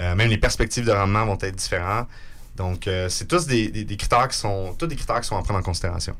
Euh, 0.00 0.14
même 0.14 0.30
les 0.30 0.38
perspectives 0.38 0.84
de 0.86 0.92
rendement 0.92 1.26
vont 1.26 1.38
être 1.40 1.56
différentes. 1.56 2.08
Donc, 2.56 2.86
euh, 2.88 3.08
c'est 3.08 3.26
tous 3.26 3.46
des, 3.46 3.68
des- 3.68 3.84
des 3.84 3.96
critères 3.96 4.28
qui 4.28 4.36
sont, 4.38 4.74
tous 4.78 4.86
des 4.86 4.96
critères 4.96 5.20
qui 5.20 5.28
sont 5.28 5.36
à 5.36 5.42
prendre 5.42 5.58
en 5.60 5.62
considération. 5.62 6.14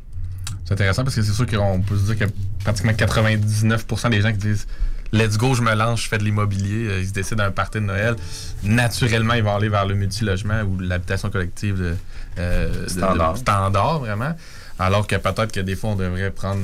C'est 0.64 0.74
intéressant 0.74 1.02
parce 1.04 1.16
que 1.16 1.22
c'est 1.22 1.32
sûr 1.32 1.46
qu'on 1.46 1.80
peut 1.80 1.96
se 1.96 2.02
dire 2.04 2.16
qu'il 2.16 2.26
y 2.26 2.30
a 2.30 2.32
pratiquement 2.64 2.92
99% 2.92 4.10
des 4.10 4.20
gens 4.20 4.32
qui 4.32 4.38
disent 4.38 4.66
Let's 5.12 5.36
go, 5.38 5.54
je 5.54 5.62
me 5.62 5.74
lance, 5.74 6.02
je 6.04 6.08
fais 6.08 6.18
de 6.18 6.22
l'immobilier. 6.24 6.86
Euh, 6.86 7.00
Ils 7.00 7.08
se 7.08 7.12
décident 7.12 7.42
d'un 7.44 7.50
party 7.50 7.78
de 7.78 7.84
Noël. 7.84 8.14
Naturellement, 8.62 9.34
ils 9.34 9.42
vont 9.42 9.56
aller 9.56 9.68
vers 9.68 9.84
le 9.86 9.94
multilogement 9.96 10.60
ou 10.62 10.78
l'habitation 10.78 11.30
collective 11.30 11.76
de, 11.78 11.96
euh, 12.38 12.86
Standard. 12.88 13.32
de- 13.34 13.38
standard, 13.38 13.98
vraiment. 14.00 14.34
Alors 14.78 15.06
que 15.06 15.16
peut-être 15.16 15.50
que 15.52 15.60
des 15.60 15.74
fois, 15.74 15.90
on 15.90 15.96
devrait 15.96 16.30
prendre 16.30 16.60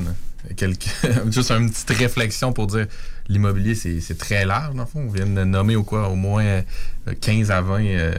quelques, 0.55 0.87
juste 1.29 1.51
une 1.51 1.69
petite 1.69 1.89
réflexion 1.89 2.53
pour 2.53 2.67
dire 2.67 2.87
l'immobilier, 3.27 3.75
c'est 3.75 3.99
c'est 3.99 4.17
très 4.17 4.45
large, 4.45 4.73
dans 4.75 4.83
le 4.83 4.87
fond. 4.87 5.01
On 5.07 5.11
vient 5.11 5.25
de 5.25 5.43
nommer 5.43 5.75
au, 5.75 5.83
quoi, 5.83 6.07
au 6.07 6.15
moins 6.15 6.43
euh, 6.45 6.61
15 7.13 7.51
à 7.51 7.61
20 7.61 7.81
euh, 7.85 8.11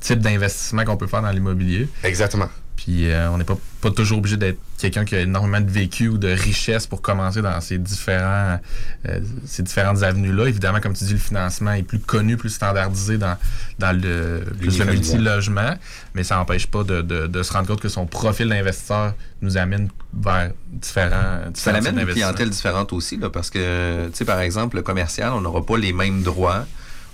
types 0.00 0.20
d'investissements 0.20 0.84
qu'on 0.84 0.96
peut 0.96 1.06
faire 1.06 1.22
dans 1.22 1.30
l'immobilier. 1.30 1.88
Exactement. 2.04 2.48
Puis 2.76 3.10
euh, 3.10 3.28
on 3.30 3.36
n'est 3.36 3.44
pas, 3.44 3.58
pas 3.82 3.90
toujours 3.90 4.16
obligé 4.20 4.38
d'être 4.38 4.58
quelqu'un 4.78 5.04
qui 5.04 5.14
a 5.14 5.20
énormément 5.20 5.60
de 5.60 5.70
vécu 5.70 6.08
ou 6.08 6.16
de 6.16 6.28
richesse 6.28 6.86
pour 6.86 7.02
commencer 7.02 7.42
dans 7.42 7.60
ces 7.60 7.76
différents 7.76 8.58
euh, 9.06 9.20
ces 9.44 9.62
différentes 9.62 10.02
avenues-là. 10.02 10.46
Évidemment, 10.46 10.80
comme 10.80 10.94
tu 10.94 11.04
dis, 11.04 11.12
le 11.12 11.18
financement 11.18 11.72
est 11.74 11.82
plus 11.82 11.98
connu, 11.98 12.38
plus 12.38 12.48
standardisé 12.48 13.18
dans, 13.18 13.36
dans 13.78 13.92
le, 13.94 14.46
plus 14.58 14.78
le 14.78 14.86
multi-logement, 14.86 15.74
mais 16.14 16.24
ça 16.24 16.36
n'empêche 16.36 16.68
pas 16.68 16.82
de, 16.82 17.02
de- 17.02 17.26
de 17.26 17.42
se 17.42 17.52
rendre 17.52 17.66
compte 17.68 17.82
que 17.82 17.90
son 17.90 18.06
profil 18.06 18.48
d'investisseur 18.48 19.12
nous 19.42 19.58
amène 19.58 19.90
vers 20.18 20.50
différents, 20.72 21.10
Ça 21.44 21.50
différents 21.50 21.76
l'amène 21.76 21.96
types 21.98 22.08
une 22.08 22.14
clientèle 22.14 22.48
différente 22.48 22.94
aussi, 22.94 23.18
là, 23.18 23.28
parce 23.28 23.50
que, 23.50 24.06
tu 24.08 24.16
sais, 24.16 24.24
par 24.24 24.40
exemple, 24.40 24.76
le 24.76 24.82
commercial, 24.82 25.32
on 25.34 25.42
n'aura 25.42 25.66
pas 25.66 25.76
les 25.76 25.92
mêmes 25.92 26.22
droits, 26.22 26.64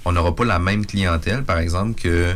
on 0.07 0.13
n'aura 0.13 0.35
pas 0.35 0.45
la 0.45 0.59
même 0.59 0.87
clientèle, 0.87 1.43
par 1.43 1.59
exemple, 1.59 2.01
que. 2.01 2.35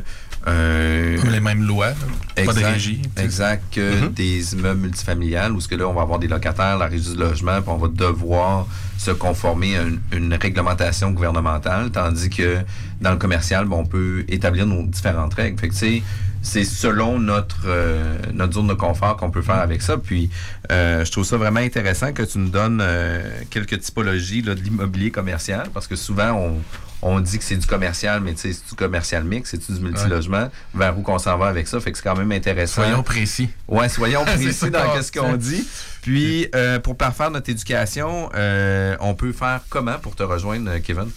euh, 0.48 1.18
Comme 1.20 1.30
les 1.30 1.40
mêmes 1.40 1.64
lois, 1.66 1.90
là. 1.90 1.94
pas 2.36 2.42
de 2.52 2.58
Exact, 2.58 2.72
régie. 2.72 3.02
Exact, 3.16 3.62
que 3.74 4.06
des 4.08 4.54
immeubles 4.54 4.80
multifamiliales, 4.80 5.52
où 5.52 5.60
ce 5.60 5.68
que 5.68 5.74
là, 5.76 5.86
on 5.86 5.92
va 5.94 6.02
avoir 6.02 6.18
des 6.18 6.28
locataires, 6.28 6.78
la 6.78 6.86
régie 6.86 7.12
du 7.12 7.16
logement, 7.18 7.60
puis 7.62 7.70
on 7.70 7.76
va 7.78 7.88
devoir 7.88 8.66
se 8.98 9.10
conformer 9.12 9.76
à 9.76 9.82
une, 9.82 10.00
une 10.12 10.34
réglementation 10.34 11.10
gouvernementale, 11.12 11.90
tandis 11.90 12.28
que 12.30 12.58
dans 13.00 13.12
le 13.12 13.16
commercial, 13.18 13.66
ben, 13.66 13.76
on 13.76 13.86
peut 13.86 14.24
établir 14.28 14.66
nos 14.66 14.82
différentes 14.84 15.34
règles. 15.34 15.58
Fait 15.58 15.68
que, 15.68 15.72
tu 15.74 15.78
sais, 15.78 16.02
c'est 16.42 16.64
selon 16.64 17.18
notre, 17.18 17.64
euh, 17.66 18.16
notre 18.32 18.54
zone 18.54 18.68
de 18.68 18.74
confort 18.74 19.16
qu'on 19.18 19.30
peut 19.30 19.42
faire 19.42 19.60
avec 19.60 19.82
ça. 19.82 19.98
Puis, 19.98 20.30
euh, 20.72 21.04
je 21.04 21.12
trouve 21.12 21.24
ça 21.24 21.36
vraiment 21.36 21.60
intéressant 21.60 22.14
que 22.14 22.22
tu 22.22 22.38
nous 22.38 22.48
donnes 22.48 22.80
euh, 22.82 23.20
quelques 23.50 23.78
typologies 23.80 24.40
là, 24.40 24.54
de 24.54 24.60
l'immobilier 24.62 25.10
commercial, 25.10 25.68
parce 25.74 25.86
que 25.86 25.96
souvent, 25.96 26.32
on, 26.32 26.54
on 27.02 27.20
dit 27.20 27.38
que 27.38 27.44
c'est 27.44 27.56
du 27.56 27.66
commercial, 27.66 28.20
mais 28.20 28.34
tu 28.34 28.40
sais, 28.40 28.52
c'est 28.52 28.68
du 28.68 28.74
commercial 28.74 29.24
mix, 29.24 29.50
c'est 29.50 29.72
du 29.72 29.80
multilogement, 29.80 30.50
vers 30.74 30.98
où 30.98 31.02
qu'on 31.02 31.18
s'en 31.18 31.38
va 31.38 31.46
avec 31.46 31.66
ça? 31.66 31.80
Fait 31.80 31.92
que 31.92 31.98
c'est 31.98 32.04
quand 32.04 32.16
même 32.16 32.32
intéressant. 32.32 32.82
Soyons 32.82 33.02
précis. 33.02 33.48
Ouais, 33.68 33.88
soyons 33.88 34.24
précis 34.26 34.70
dans 34.70 35.02
ce 35.02 35.10
qu'on 35.10 35.36
dit. 35.36 35.66
Puis, 36.02 36.48
euh, 36.54 36.78
pour 36.78 36.96
parfaire 36.96 37.30
notre 37.30 37.50
éducation, 37.50 38.30
euh, 38.34 38.96
on 39.00 39.14
peut 39.14 39.32
faire 39.32 39.60
comment 39.68 39.98
pour 39.98 40.14
te 40.14 40.22
rejoindre, 40.22 40.78
Kevin? 40.78 41.10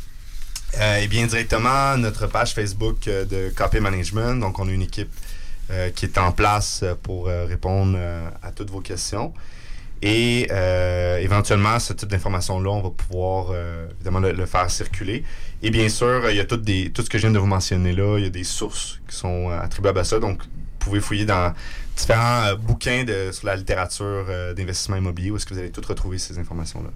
Euh, 0.79 0.97
et 0.97 1.07
bien 1.07 1.27
directement 1.27 1.97
notre 1.97 2.27
page 2.27 2.53
Facebook 2.53 3.05
de 3.05 3.49
KP 3.55 3.79
Management. 3.79 4.39
Donc, 4.39 4.59
on 4.59 4.67
a 4.67 4.71
une 4.71 4.81
équipe 4.81 5.11
euh, 5.69 5.89
qui 5.91 6.05
est 6.05 6.17
en 6.17 6.31
place 6.31 6.83
pour 7.03 7.27
euh, 7.27 7.45
répondre 7.45 7.95
euh, 7.97 8.27
à 8.41 8.51
toutes 8.51 8.69
vos 8.71 8.81
questions. 8.81 9.33
Et 10.01 10.47
euh, 10.51 11.17
éventuellement, 11.19 11.79
ce 11.79 11.93
type 11.93 12.09
d'information-là, 12.09 12.69
on 12.69 12.81
va 12.81 12.89
pouvoir 12.89 13.47
euh, 13.51 13.85
évidemment 13.95 14.19
le, 14.19 14.33
le 14.33 14.45
faire 14.45 14.69
circuler. 14.69 15.23
Et 15.65 15.71
bien 15.71 15.87
sûr, 15.87 16.29
il 16.29 16.35
y 16.35 16.41
a 16.41 16.43
des, 16.43 16.91
tout 16.91 17.03
ce 17.03 17.09
que 17.09 17.17
je 17.17 17.23
viens 17.23 17.31
de 17.31 17.39
vous 17.39 17.45
mentionner 17.45 17.93
là. 17.93 18.17
Il 18.17 18.23
y 18.23 18.27
a 18.27 18.29
des 18.29 18.43
sources 18.43 18.99
qui 19.07 19.15
sont 19.15 19.49
euh, 19.49 19.59
attribuables 19.59 19.99
à 19.99 20.03
ça. 20.03 20.19
Donc, 20.19 20.41
vous 20.41 20.49
pouvez 20.79 20.99
fouiller 20.99 21.25
dans 21.25 21.53
différents 21.95 22.43
euh, 22.43 22.55
bouquins 22.55 23.05
de, 23.05 23.31
sur 23.31 23.47
la 23.47 23.55
littérature 23.55 24.25
euh, 24.27 24.53
d'investissement 24.53 24.97
immobilier 24.97 25.31
où 25.31 25.37
est-ce 25.37 25.45
que 25.45 25.53
vous 25.53 25.59
allez 25.61 25.71
toutes 25.71 25.85
retrouver 25.85 26.17
ces 26.17 26.37
informations-là. 26.37 26.89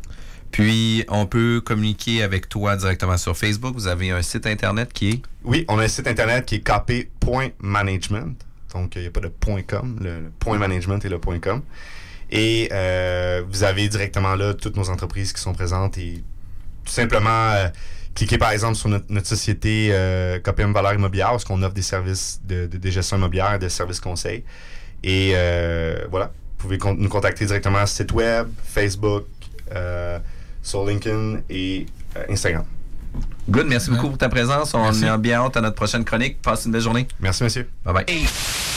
Puis, 0.52 1.06
on 1.08 1.26
peut 1.26 1.62
communiquer 1.64 2.24
avec 2.24 2.50
toi 2.50 2.76
directement 2.76 3.18
sur 3.18 3.38
Facebook. 3.38 3.74
Vous 3.74 3.88
avez 3.88 4.12
un 4.12 4.22
site 4.22 4.46
Internet 4.46 4.92
qui 4.92 5.10
est... 5.12 5.22
Oui, 5.46 5.64
on 5.70 5.80
a 5.80 5.84
un 5.84 5.88
site 5.88 6.08
internet 6.08 6.46
qui 6.46 6.56
est 6.56 6.60
kp.management. 6.60 8.36
Donc, 8.74 8.96
il 8.96 9.02
n'y 9.02 9.08
a 9.08 9.12
pas 9.12 9.22
de 9.22 9.32
.com. 9.66 9.98
Le, 10.02 10.20
le 10.20 10.32
point 10.40 10.58
management 10.58 11.04
et 11.06 11.10
le 11.10 11.20
.com. 11.20 11.62
Et 12.32 12.70
euh, 12.72 13.44
vous 13.50 13.64
avez 13.64 13.88
directement 13.88 14.36
là 14.36 14.54
toutes 14.54 14.76
nos 14.76 14.90
entreprises 14.90 15.32
qui 15.32 15.42
sont 15.42 15.54
présentes 15.54 15.98
et 15.98 16.24
tout 16.88 16.94
simplement 16.94 17.52
euh, 17.52 17.68
cliquez 18.16 18.38
par 18.40 18.52
exemple 18.52 18.76
sur 18.76 18.90
notre, 18.90 19.06
notre 19.10 19.28
société 19.28 19.90
euh, 19.92 20.40
KPM 20.40 20.74
Valeur 20.74 20.94
Immobilière 20.94 21.30
parce 21.32 21.44
qu'on 21.46 21.62
offre 21.62 21.74
des 21.76 21.82
services 21.84 22.40
de, 22.44 22.66
de- 22.66 22.78
de 22.78 22.90
gestion 22.90 23.18
immobilière 23.18 23.54
et 23.54 23.60
de 23.60 23.70
services 23.70 24.00
conseils. 24.00 24.44
Et 25.04 25.34
euh, 25.36 26.06
voilà, 26.10 26.26
vous 26.26 26.58
pouvez 26.58 26.78
con- 26.80 26.96
nous 26.98 27.10
contacter 27.10 27.46
directement 27.46 27.86
sur 27.86 27.98
site 27.98 28.12
web, 28.14 28.48
Facebook, 28.64 29.26
euh, 29.76 30.18
sur 30.64 30.86
LinkedIn 30.86 31.42
et 31.50 31.86
euh, 32.18 32.24
Instagram. 32.32 32.64
Good, 33.50 33.68
merci 33.68 33.90
beaucoup 33.90 34.10
pour 34.10 34.18
ta 34.18 34.30
présence. 34.30 34.74
On 34.74 34.84
Merci. 34.84 35.06
est 35.06 35.18
bien 35.18 35.40
hâte 35.42 35.56
à 35.58 35.62
notre 35.62 35.76
prochaine 35.76 36.04
chronique. 36.04 36.42
Passe 36.42 36.66
une 36.66 36.72
belle 36.74 36.82
journée. 36.82 37.08
Merci, 37.20 37.44
monsieur. 37.44 37.70
Bye 37.86 37.94
bye. 38.06 38.77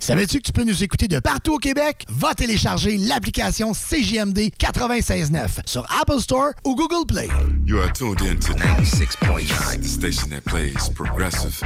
Savais-tu 0.00 0.38
que 0.38 0.44
tu 0.44 0.52
peux 0.52 0.64
nous 0.64 0.82
écouter 0.82 1.08
de 1.08 1.18
partout 1.18 1.52
au 1.52 1.58
Québec? 1.58 2.06
Va 2.08 2.34
télécharger 2.34 2.96
l'application 2.96 3.72
CJMD 3.74 4.50
96.9 4.58 5.60
sur 5.66 5.86
Apple 6.00 6.20
Store 6.20 6.52
ou 6.64 6.74
Google 6.74 7.04
Play. 7.06 7.28
You 7.66 7.78
are 7.80 7.92
tuned 7.92 8.22
in 8.22 8.36
to 8.40 8.54
96.9, 8.54 9.82
the 9.82 9.86
station 9.86 10.30
that 10.30 10.40
plays 10.46 10.88
progressive 10.94 11.62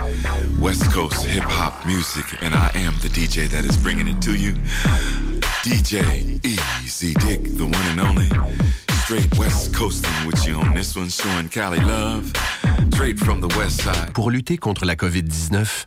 West 0.61 0.93
Coast 0.93 1.25
hip 1.25 1.45
hop 1.45 1.75
music, 1.87 2.25
and 2.43 2.55
I 2.55 2.71
am 2.75 2.95
the 3.03 3.09
DJ 3.09 3.49
that 3.51 3.65
is 3.65 3.77
bringing 3.77 4.09
it 4.09 4.21
to 4.23 4.35
you. 4.35 4.55
DJ 5.63 6.45
Easy 6.45 7.15
Dick, 7.15 7.57
the 7.57 7.65
one 7.65 7.87
and 7.93 8.01
only. 8.01 8.29
Straight 9.05 9.33
West 9.39 9.73
Coasting 9.73 10.27
with 10.27 10.45
you 10.45 10.57
on 10.57 10.75
this 10.75 10.97
one, 10.97 11.09
showing 11.09 11.49
Cali 11.49 11.79
love. 11.79 12.33
Straight 12.93 13.19
from 13.19 13.41
the 13.41 13.49
West 13.57 13.83
Side. 13.83 14.13
Pour 14.13 14.31
lutter 14.33 14.57
contre 14.57 14.85
la 14.87 14.97
COVID-19, 14.97 15.87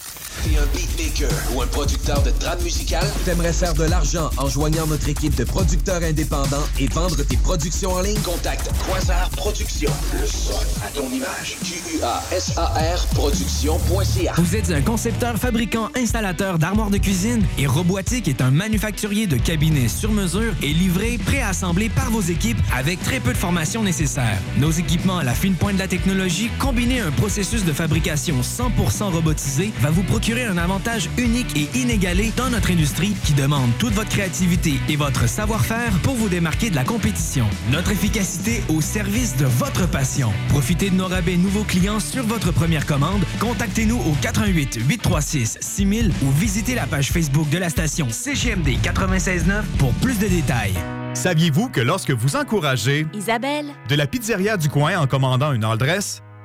T'es 0.43 0.57
un 0.57 0.65
beatmaker 0.75 1.29
ou 1.53 1.61
un 1.61 1.67
producteur 1.67 2.23
de 2.23 2.31
trame 2.31 2.59
musicale? 2.63 3.05
T'aimerais 3.25 3.53
faire 3.53 3.75
de 3.75 3.83
l'argent 3.83 4.31
en 4.37 4.49
joignant 4.49 4.87
notre 4.87 5.07
équipe 5.07 5.35
de 5.35 5.43
producteurs 5.43 6.01
indépendants 6.01 6.63
et 6.79 6.87
vendre 6.87 7.21
tes 7.23 7.37
productions 7.37 7.93
en 7.93 8.01
ligne? 8.01 8.19
Contacte 8.21 8.71
Quasar 8.87 9.29
Productions. 9.31 9.91
Le 10.19 10.25
son 10.25 10.59
à 10.83 10.89
ton 10.95 11.07
image. 11.11 11.57
Q-U-A-S-A-R 11.63 13.05
Production.ca. 13.13 14.33
Vous 14.37 14.55
êtes 14.55 14.71
un 14.71 14.81
concepteur, 14.81 15.37
fabricant, 15.37 15.89
installateur 15.95 16.57
d'armoires 16.57 16.89
de 16.89 16.97
cuisine 16.97 17.45
et 17.59 17.67
Robotique 17.67 18.27
est 18.27 18.41
un 18.41 18.49
manufacturier 18.49 19.27
de 19.27 19.37
cabinets 19.37 19.89
sur 19.89 20.11
mesure 20.11 20.53
et 20.63 20.73
livré, 20.73 21.19
préassemblé 21.23 21.89
par 21.89 22.09
vos 22.09 22.21
équipes 22.21 22.59
avec 22.75 22.99
très 23.03 23.19
peu 23.19 23.33
de 23.33 23.37
formation 23.37 23.83
nécessaire. 23.83 24.39
Nos 24.57 24.71
équipements 24.71 25.19
à 25.19 25.23
la 25.23 25.35
fine 25.35 25.53
pointe 25.53 25.75
de 25.75 25.79
la 25.79 25.87
technologie, 25.87 26.49
combinés 26.57 27.01
à 27.01 27.07
un 27.07 27.11
processus 27.11 27.63
de 27.63 27.73
fabrication 27.73 28.41
100% 28.41 29.11
robotisé, 29.11 29.71
va 29.81 29.91
vous 29.91 30.03
procurer 30.03 30.30
un 30.39 30.57
avantage 30.57 31.09
unique 31.17 31.57
et 31.57 31.77
inégalé 31.77 32.31
dans 32.37 32.49
notre 32.49 32.71
industrie 32.71 33.13
qui 33.25 33.33
demande 33.33 33.69
toute 33.79 33.93
votre 33.93 34.09
créativité 34.09 34.75
et 34.87 34.95
votre 34.95 35.27
savoir-faire 35.27 35.91
pour 36.03 36.15
vous 36.15 36.29
démarquer 36.29 36.69
de 36.69 36.75
la 36.75 36.85
compétition. 36.85 37.45
Notre 37.69 37.91
efficacité 37.91 38.63
au 38.69 38.79
service 38.79 39.35
de 39.35 39.45
votre 39.45 39.89
passion. 39.89 40.31
Profitez 40.49 40.89
de 40.89 40.95
nos 40.95 41.07
rabais 41.07 41.35
nouveaux 41.35 41.63
clients 41.63 41.99
sur 41.99 42.23
votre 42.23 42.51
première 42.51 42.85
commande. 42.85 43.23
Contactez-nous 43.39 43.97
au 43.97 44.15
88 44.21 44.79
836 44.87 45.57
6000 45.59 46.11
ou 46.23 46.31
visitez 46.31 46.75
la 46.75 46.85
page 46.85 47.11
Facebook 47.11 47.49
de 47.49 47.57
la 47.57 47.69
station 47.69 48.07
CGMD 48.09 48.77
969 48.85 49.65
pour 49.77 49.91
plus 49.95 50.17
de 50.17 50.27
détails. 50.27 50.75
Saviez-vous 51.13 51.69
que 51.69 51.81
lorsque 51.81 52.11
vous 52.11 52.37
encouragez 52.37 53.05
Isabelle, 53.13 53.65
de 53.89 53.95
la 53.95 54.07
pizzeria 54.07 54.55
du 54.55 54.69
coin 54.69 54.97
en 54.97 55.07
commandant 55.07 55.51
une 55.51 55.65
all 55.65 55.77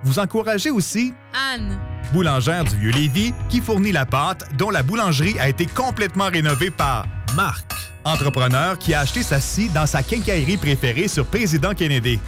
vous 0.07 0.21
encouragez 0.21 0.71
aussi 0.71 1.13
Anne, 1.35 1.79
Boulangère 2.13 2.63
du 2.65 2.77
Vieux-Lévis 2.77 3.35
qui 3.49 3.61
fournit 3.61 3.91
la 3.91 4.07
pâte 4.07 4.49
dont 4.57 4.71
la 4.71 4.85
boulangerie 4.85 5.37
a 5.41 5.49
été 5.49 5.67
complètement 5.67 6.29
rénovée 6.29 6.71
par 6.71 7.07
Marc, 7.35 7.67
entrepreneur 8.05 8.79
qui 8.79 8.95
a 8.95 9.01
acheté 9.01 9.25
sa 9.25 9.41
scie 9.41 9.69
dans 9.69 9.87
sa 9.87 10.05
quincaillerie 10.05 10.59
préférée 10.59 11.09
sur 11.09 11.27
Président 11.27 11.75
Kennedy. 11.75 12.21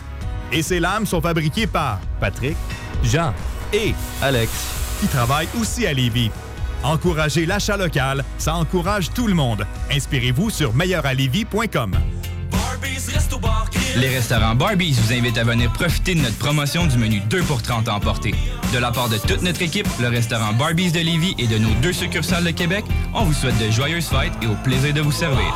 Et 0.50 0.62
ses 0.62 0.80
lames 0.80 1.06
sont 1.06 1.20
fabriquées 1.20 1.68
par 1.68 2.00
Patrick, 2.20 2.56
Jean 3.04 3.32
et 3.72 3.94
Alex 4.22 4.50
qui 5.00 5.06
travaillent 5.06 5.48
aussi 5.60 5.86
à 5.86 5.92
Lévis. 5.92 6.32
Encouragez 6.82 7.46
l'achat 7.46 7.76
local, 7.76 8.24
ça 8.38 8.56
encourage 8.56 9.10
tout 9.10 9.28
le 9.28 9.34
monde. 9.34 9.64
Inspirez-vous 9.92 10.50
sur 10.50 10.74
meilleuralevis.com. 10.74 11.92
Les 13.96 14.08
restaurants 14.08 14.54
Barbies 14.54 14.92
vous 14.92 15.12
invitent 15.12 15.38
à 15.38 15.44
venir 15.44 15.72
profiter 15.72 16.14
de 16.14 16.20
notre 16.20 16.36
promotion 16.36 16.86
du 16.86 16.98
menu 16.98 17.20
2 17.20 17.42
pour 17.42 17.62
30 17.62 17.88
à 17.88 17.94
emporter. 17.94 18.34
De 18.72 18.78
la 18.78 18.90
part 18.90 19.08
de 19.08 19.16
toute 19.18 19.42
notre 19.42 19.62
équipe, 19.62 19.88
le 20.00 20.08
restaurant 20.08 20.52
Barbies 20.52 20.92
de 20.92 21.00
Lévis 21.00 21.34
et 21.38 21.46
de 21.46 21.58
nos 21.58 21.72
deux 21.82 21.92
succursales 21.92 22.44
de 22.44 22.50
Québec, 22.50 22.84
on 23.14 23.24
vous 23.24 23.32
souhaite 23.32 23.58
de 23.58 23.70
joyeuses 23.70 24.06
fêtes 24.06 24.32
et 24.42 24.46
au 24.46 24.54
plaisir 24.62 24.94
de 24.94 25.00
vous 25.00 25.12
servir. 25.12 25.54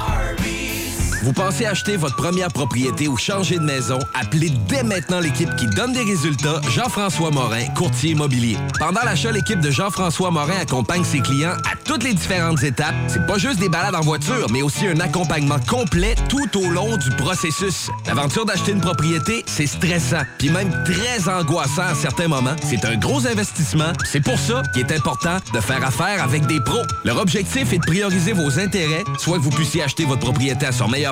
Vous 1.22 1.32
pensez 1.32 1.66
acheter 1.66 1.96
votre 1.96 2.16
première 2.16 2.48
propriété 2.48 3.06
ou 3.06 3.16
changer 3.16 3.56
de 3.56 3.62
maison? 3.62 4.00
Appelez 4.12 4.50
dès 4.66 4.82
maintenant 4.82 5.20
l'équipe 5.20 5.54
qui 5.54 5.66
donne 5.68 5.92
des 5.92 6.02
résultats, 6.02 6.60
Jean-François 6.68 7.30
Morin, 7.30 7.64
courtier 7.76 8.10
immobilier. 8.10 8.56
Pendant 8.80 9.02
l'achat, 9.04 9.30
l'équipe 9.30 9.60
de 9.60 9.70
Jean-François 9.70 10.32
Morin 10.32 10.56
accompagne 10.60 11.04
ses 11.04 11.20
clients 11.20 11.52
à 11.52 11.76
toutes 11.84 12.02
les 12.02 12.12
différentes 12.12 12.64
étapes. 12.64 12.96
C'est 13.06 13.24
pas 13.24 13.38
juste 13.38 13.60
des 13.60 13.68
balades 13.68 13.94
en 13.94 14.00
voiture, 14.00 14.48
mais 14.50 14.62
aussi 14.62 14.88
un 14.88 14.98
accompagnement 14.98 15.60
complet 15.60 16.16
tout 16.28 16.58
au 16.58 16.68
long 16.68 16.96
du 16.96 17.10
processus. 17.10 17.88
L'aventure 18.08 18.44
d'acheter 18.44 18.72
une 18.72 18.80
propriété, 18.80 19.44
c'est 19.46 19.68
stressant, 19.68 20.22
puis 20.38 20.50
même 20.50 20.72
très 20.84 21.28
angoissant 21.32 21.82
à 21.82 21.94
certains 21.94 22.26
moments. 22.26 22.56
C'est 22.64 22.84
un 22.84 22.96
gros 22.96 23.28
investissement. 23.28 23.92
C'est 24.04 24.24
pour 24.24 24.38
ça 24.40 24.62
qu'il 24.72 24.82
est 24.82 24.92
important 24.92 25.36
de 25.54 25.60
faire 25.60 25.86
affaire 25.86 26.20
avec 26.24 26.46
des 26.46 26.60
pros. 26.60 26.82
Leur 27.04 27.18
objectif 27.18 27.72
est 27.72 27.78
de 27.78 27.86
prioriser 27.86 28.32
vos 28.32 28.58
intérêts, 28.58 29.04
soit 29.18 29.38
que 29.38 29.42
vous 29.44 29.50
puissiez 29.50 29.84
acheter 29.84 30.04
votre 30.04 30.22
propriété 30.22 30.66
à 30.66 30.72
son 30.72 30.88
meilleur 30.88 31.11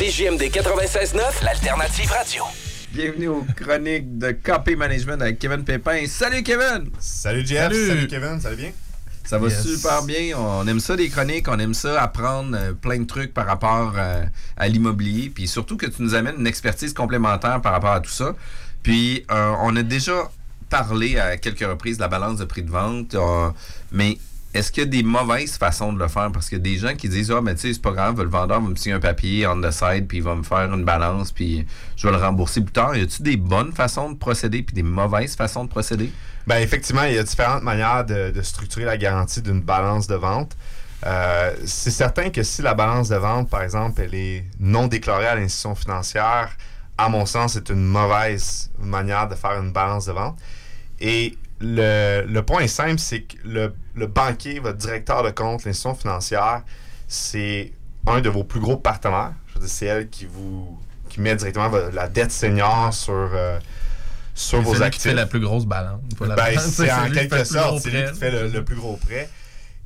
CGMD 0.01 0.41
96.9, 0.49 1.43
l'alternative 1.43 2.09
radio. 2.09 2.43
Bienvenue 2.91 3.27
aux 3.27 3.45
chroniques 3.55 4.17
de 4.17 4.31
Copy 4.31 4.75
Management 4.75 5.21
avec 5.21 5.37
Kevin 5.37 5.63
Pépin. 5.63 6.07
Salut 6.07 6.41
Kevin! 6.41 6.89
Salut 6.97 7.45
Jeff, 7.45 7.71
salut, 7.71 8.07
Kevin, 8.07 8.41
ça 8.41 8.49
va 8.49 8.55
bien? 8.55 8.71
Ça 9.23 9.37
va 9.37 9.49
Yes. 9.49 9.61
super 9.61 10.01
bien. 10.01 10.35
On 10.39 10.65
aime 10.67 10.79
ça 10.79 10.95
des 10.95 11.07
chroniques, 11.07 11.47
on 11.47 11.59
aime 11.59 11.75
ça 11.75 12.01
apprendre 12.01 12.57
euh, 12.59 12.73
plein 12.73 12.97
de 12.97 13.05
trucs 13.05 13.31
par 13.31 13.45
rapport 13.45 13.93
euh, 13.95 14.23
à 14.57 14.67
l'immobilier. 14.67 15.29
Puis 15.29 15.47
surtout 15.47 15.77
que 15.77 15.85
tu 15.85 16.01
nous 16.01 16.15
amènes 16.15 16.37
une 16.39 16.47
expertise 16.47 16.95
complémentaire 16.95 17.61
par 17.61 17.71
rapport 17.71 17.91
à 17.91 17.99
tout 17.99 18.09
ça. 18.09 18.33
Puis 18.81 19.23
euh, 19.29 19.53
on 19.61 19.75
a 19.75 19.83
déjà 19.83 20.31
parlé 20.71 21.19
à 21.19 21.37
quelques 21.37 21.59
reprises 21.59 21.97
de 21.97 22.01
la 22.01 22.07
balance 22.07 22.39
de 22.39 22.45
prix 22.45 22.63
de 22.63 22.71
vente. 22.71 23.13
euh, 23.13 23.49
mais 23.91 24.17
est-ce 24.53 24.71
qu'il 24.71 24.83
y 24.83 24.85
a 24.85 24.89
des 24.89 25.03
mauvaises 25.03 25.57
façons 25.57 25.93
de 25.93 25.99
le 25.99 26.07
faire? 26.07 26.31
Parce 26.31 26.49
qu'il 26.49 26.57
y 26.57 26.61
a 26.61 26.63
des 26.63 26.77
gens 26.77 26.95
qui 26.95 27.07
disent 27.09 27.31
Ah, 27.31 27.41
mais 27.41 27.55
tu 27.55 27.61
sais, 27.61 27.73
c'est 27.73 27.81
pas 27.81 27.91
grave, 27.91 28.21
le 28.21 28.29
vendeur 28.29 28.61
va 28.61 28.69
me 28.69 28.75
signer 28.75 28.95
un 28.95 28.99
papier 28.99 29.47
on 29.47 29.61
the 29.61 29.71
side, 29.71 30.07
puis 30.07 30.17
il 30.17 30.23
va 30.23 30.35
me 30.35 30.43
faire 30.43 30.73
une 30.73 30.83
balance, 30.83 31.31
puis 31.31 31.65
je 31.95 32.07
vais 32.07 32.13
le 32.13 32.21
rembourser 32.21 32.61
plus 32.61 32.73
tard. 32.73 32.95
Y 32.95 33.01
a-tu 33.01 33.21
des 33.21 33.37
bonnes 33.37 33.71
façons 33.71 34.11
de 34.11 34.17
procéder, 34.17 34.63
puis 34.63 34.75
des 34.75 34.83
mauvaises 34.83 35.35
façons 35.35 35.63
de 35.65 35.69
procéder? 35.69 36.11
Ben 36.47 36.57
effectivement, 36.57 37.03
il 37.03 37.13
y 37.13 37.17
a 37.17 37.23
différentes 37.23 37.63
manières 37.63 38.05
de, 38.05 38.31
de 38.31 38.41
structurer 38.41 38.85
la 38.85 38.97
garantie 38.97 39.41
d'une 39.41 39.61
balance 39.61 40.07
de 40.07 40.15
vente. 40.15 40.55
Euh, 41.05 41.55
c'est 41.65 41.91
certain 41.91 42.29
que 42.29 42.43
si 42.43 42.61
la 42.61 42.73
balance 42.73 43.09
de 43.09 43.15
vente, 43.15 43.49
par 43.49 43.63
exemple, 43.63 44.01
elle 44.01 44.13
est 44.13 44.45
non 44.59 44.87
déclarée 44.87 45.27
à 45.27 45.35
l'institution 45.35 45.75
financière, 45.75 46.49
à 46.97 47.09
mon 47.09 47.25
sens, 47.25 47.53
c'est 47.53 47.69
une 47.69 47.85
mauvaise 47.85 48.69
manière 48.79 49.27
de 49.27 49.35
faire 49.35 49.59
une 49.59 49.71
balance 49.71 50.05
de 50.05 50.11
vente. 50.11 50.37
Et 50.99 51.37
le, 51.61 52.25
le 52.27 52.41
point 52.43 52.67
simple, 52.67 52.99
c'est 52.99 53.21
que 53.21 53.35
le, 53.45 53.73
le 53.95 54.07
banquier, 54.07 54.59
votre 54.59 54.77
directeur 54.77 55.23
de 55.23 55.29
compte, 55.31 55.63
l'institution 55.65 55.95
financière, 55.95 56.63
c'est 57.07 57.71
un 58.07 58.21
de 58.21 58.29
vos 58.29 58.43
plus 58.43 58.59
gros 58.59 58.77
partenaires. 58.77 59.33
C'est 59.65 59.85
elle 59.85 60.09
qui 60.09 60.25
vous 60.25 60.79
qui 61.09 61.19
met 61.19 61.35
directement 61.35 61.69
la 61.93 62.07
dette 62.07 62.31
senior 62.31 62.93
sur, 62.93 63.13
euh, 63.13 63.59
sur 64.33 64.59
C'est 64.59 64.63
vos 64.63 64.81
actifs. 64.81 65.03
fait 65.03 65.13
la 65.13 65.25
plus 65.25 65.41
grosse 65.41 65.65
balance. 65.65 65.99
Ben, 66.19 66.57
c'est 66.57 66.89
en 66.93 67.11
quelque 67.11 67.43
sorte, 67.43 67.79
c'est 67.81 67.89
lui 67.89 68.09
qui 68.11 68.17
fait 68.17 68.31
le, 68.31 68.47
le 68.47 68.63
plus 68.63 68.75
gros 68.77 68.95
prêt. 68.95 69.29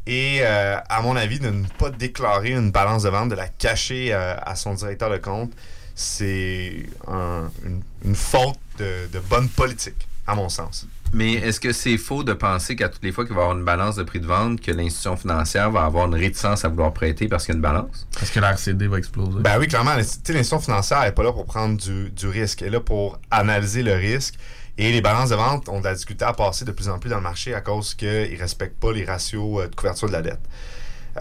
Et 0.06 0.38
euh, 0.42 0.78
à 0.88 1.02
mon 1.02 1.16
avis, 1.16 1.40
de 1.40 1.50
ne 1.50 1.66
pas 1.80 1.90
déclarer 1.90 2.52
une 2.52 2.70
balance 2.72 3.02
de 3.04 3.10
vente, 3.10 3.30
de 3.30 3.36
la 3.36 3.48
cacher 3.48 4.10
euh, 4.14 4.36
à 4.40 4.56
son 4.56 4.76
directeur 4.76 5.10
de 5.10 5.18
compte, 5.18 5.52
c'est 5.96 6.86
un- 7.08 7.50
une, 7.66 7.82
une 8.06 8.16
faute 8.16 8.60
de, 8.78 9.08
de 9.12 9.20
bonne 9.20 9.50
politique, 9.50 10.08
à 10.28 10.36
mon 10.36 10.48
sens. 10.50 10.86
Mais 11.16 11.34
est-ce 11.36 11.62
que 11.62 11.72
c'est 11.72 11.98
faux 11.98 12.24
de 12.26 12.34
penser 12.34 12.76
qu'à 12.76 12.90
toutes 12.90 13.04
les 13.04 13.14
fois 13.14 13.26
qu'il 13.26 13.34
va 13.36 13.42
y 13.42 13.44
avoir 13.46 13.58
une 13.58 13.64
balance 13.64 13.96
de 13.96 14.04
prix 14.04 14.20
de 14.20 14.26
vente, 14.28 14.60
que 14.60 14.72
l'institution 14.72 15.16
financière 15.16 15.72
va 15.72 15.86
avoir 15.86 16.08
une 16.08 16.16
réticence 16.16 16.66
à 16.66 16.68
vouloir 16.68 16.92
prêter 16.94 17.30
parce 17.30 17.46
qu'il 17.46 17.54
y 17.54 17.56
a 17.56 17.58
une 17.58 17.62
balance? 17.62 18.06
Parce 18.20 18.30
que 18.32 18.40
la 18.42 18.50
RCD 18.52 18.88
va 18.88 18.98
exploser. 18.98 19.40
Ben 19.40 19.58
oui, 19.58 19.68
clairement, 19.68 19.96
l'inst- 19.96 20.22
tu 20.24 20.32
sais, 20.32 20.34
l'institution 20.34 20.60
financière 20.60 21.02
n'est 21.04 21.14
pas 21.14 21.24
là 21.24 21.32
pour 21.32 21.46
prendre 21.46 21.78
du, 21.78 22.10
du 22.12 22.28
risque. 22.28 22.62
Elle 22.64 22.68
est 22.68 22.72
là 22.72 22.80
pour 22.82 23.18
analyser 23.32 23.82
le 23.82 23.94
risque. 23.94 24.36
Et 24.78 24.92
les 24.92 25.00
balances 25.00 25.30
de 25.30 25.36
vente 25.36 25.70
ont 25.70 25.80
de 25.80 25.86
la 25.86 25.94
difficulté 25.94 26.26
à 26.26 26.34
passer 26.34 26.66
de 26.66 26.72
plus 26.74 26.90
en 26.90 27.00
plus 27.00 27.10
dans 27.10 27.16
le 27.16 27.22
marché 27.24 27.54
à 27.56 27.62
cause 27.62 27.96
qu'ils 27.96 28.10
ne 28.34 28.38
respectent 28.38 28.78
pas 28.82 28.92
les 28.92 29.06
ratios 29.06 29.62
euh, 29.62 29.68
de 29.70 29.76
couverture 29.76 30.10
de 30.10 30.14
la 30.14 30.22
dette. 30.22 30.42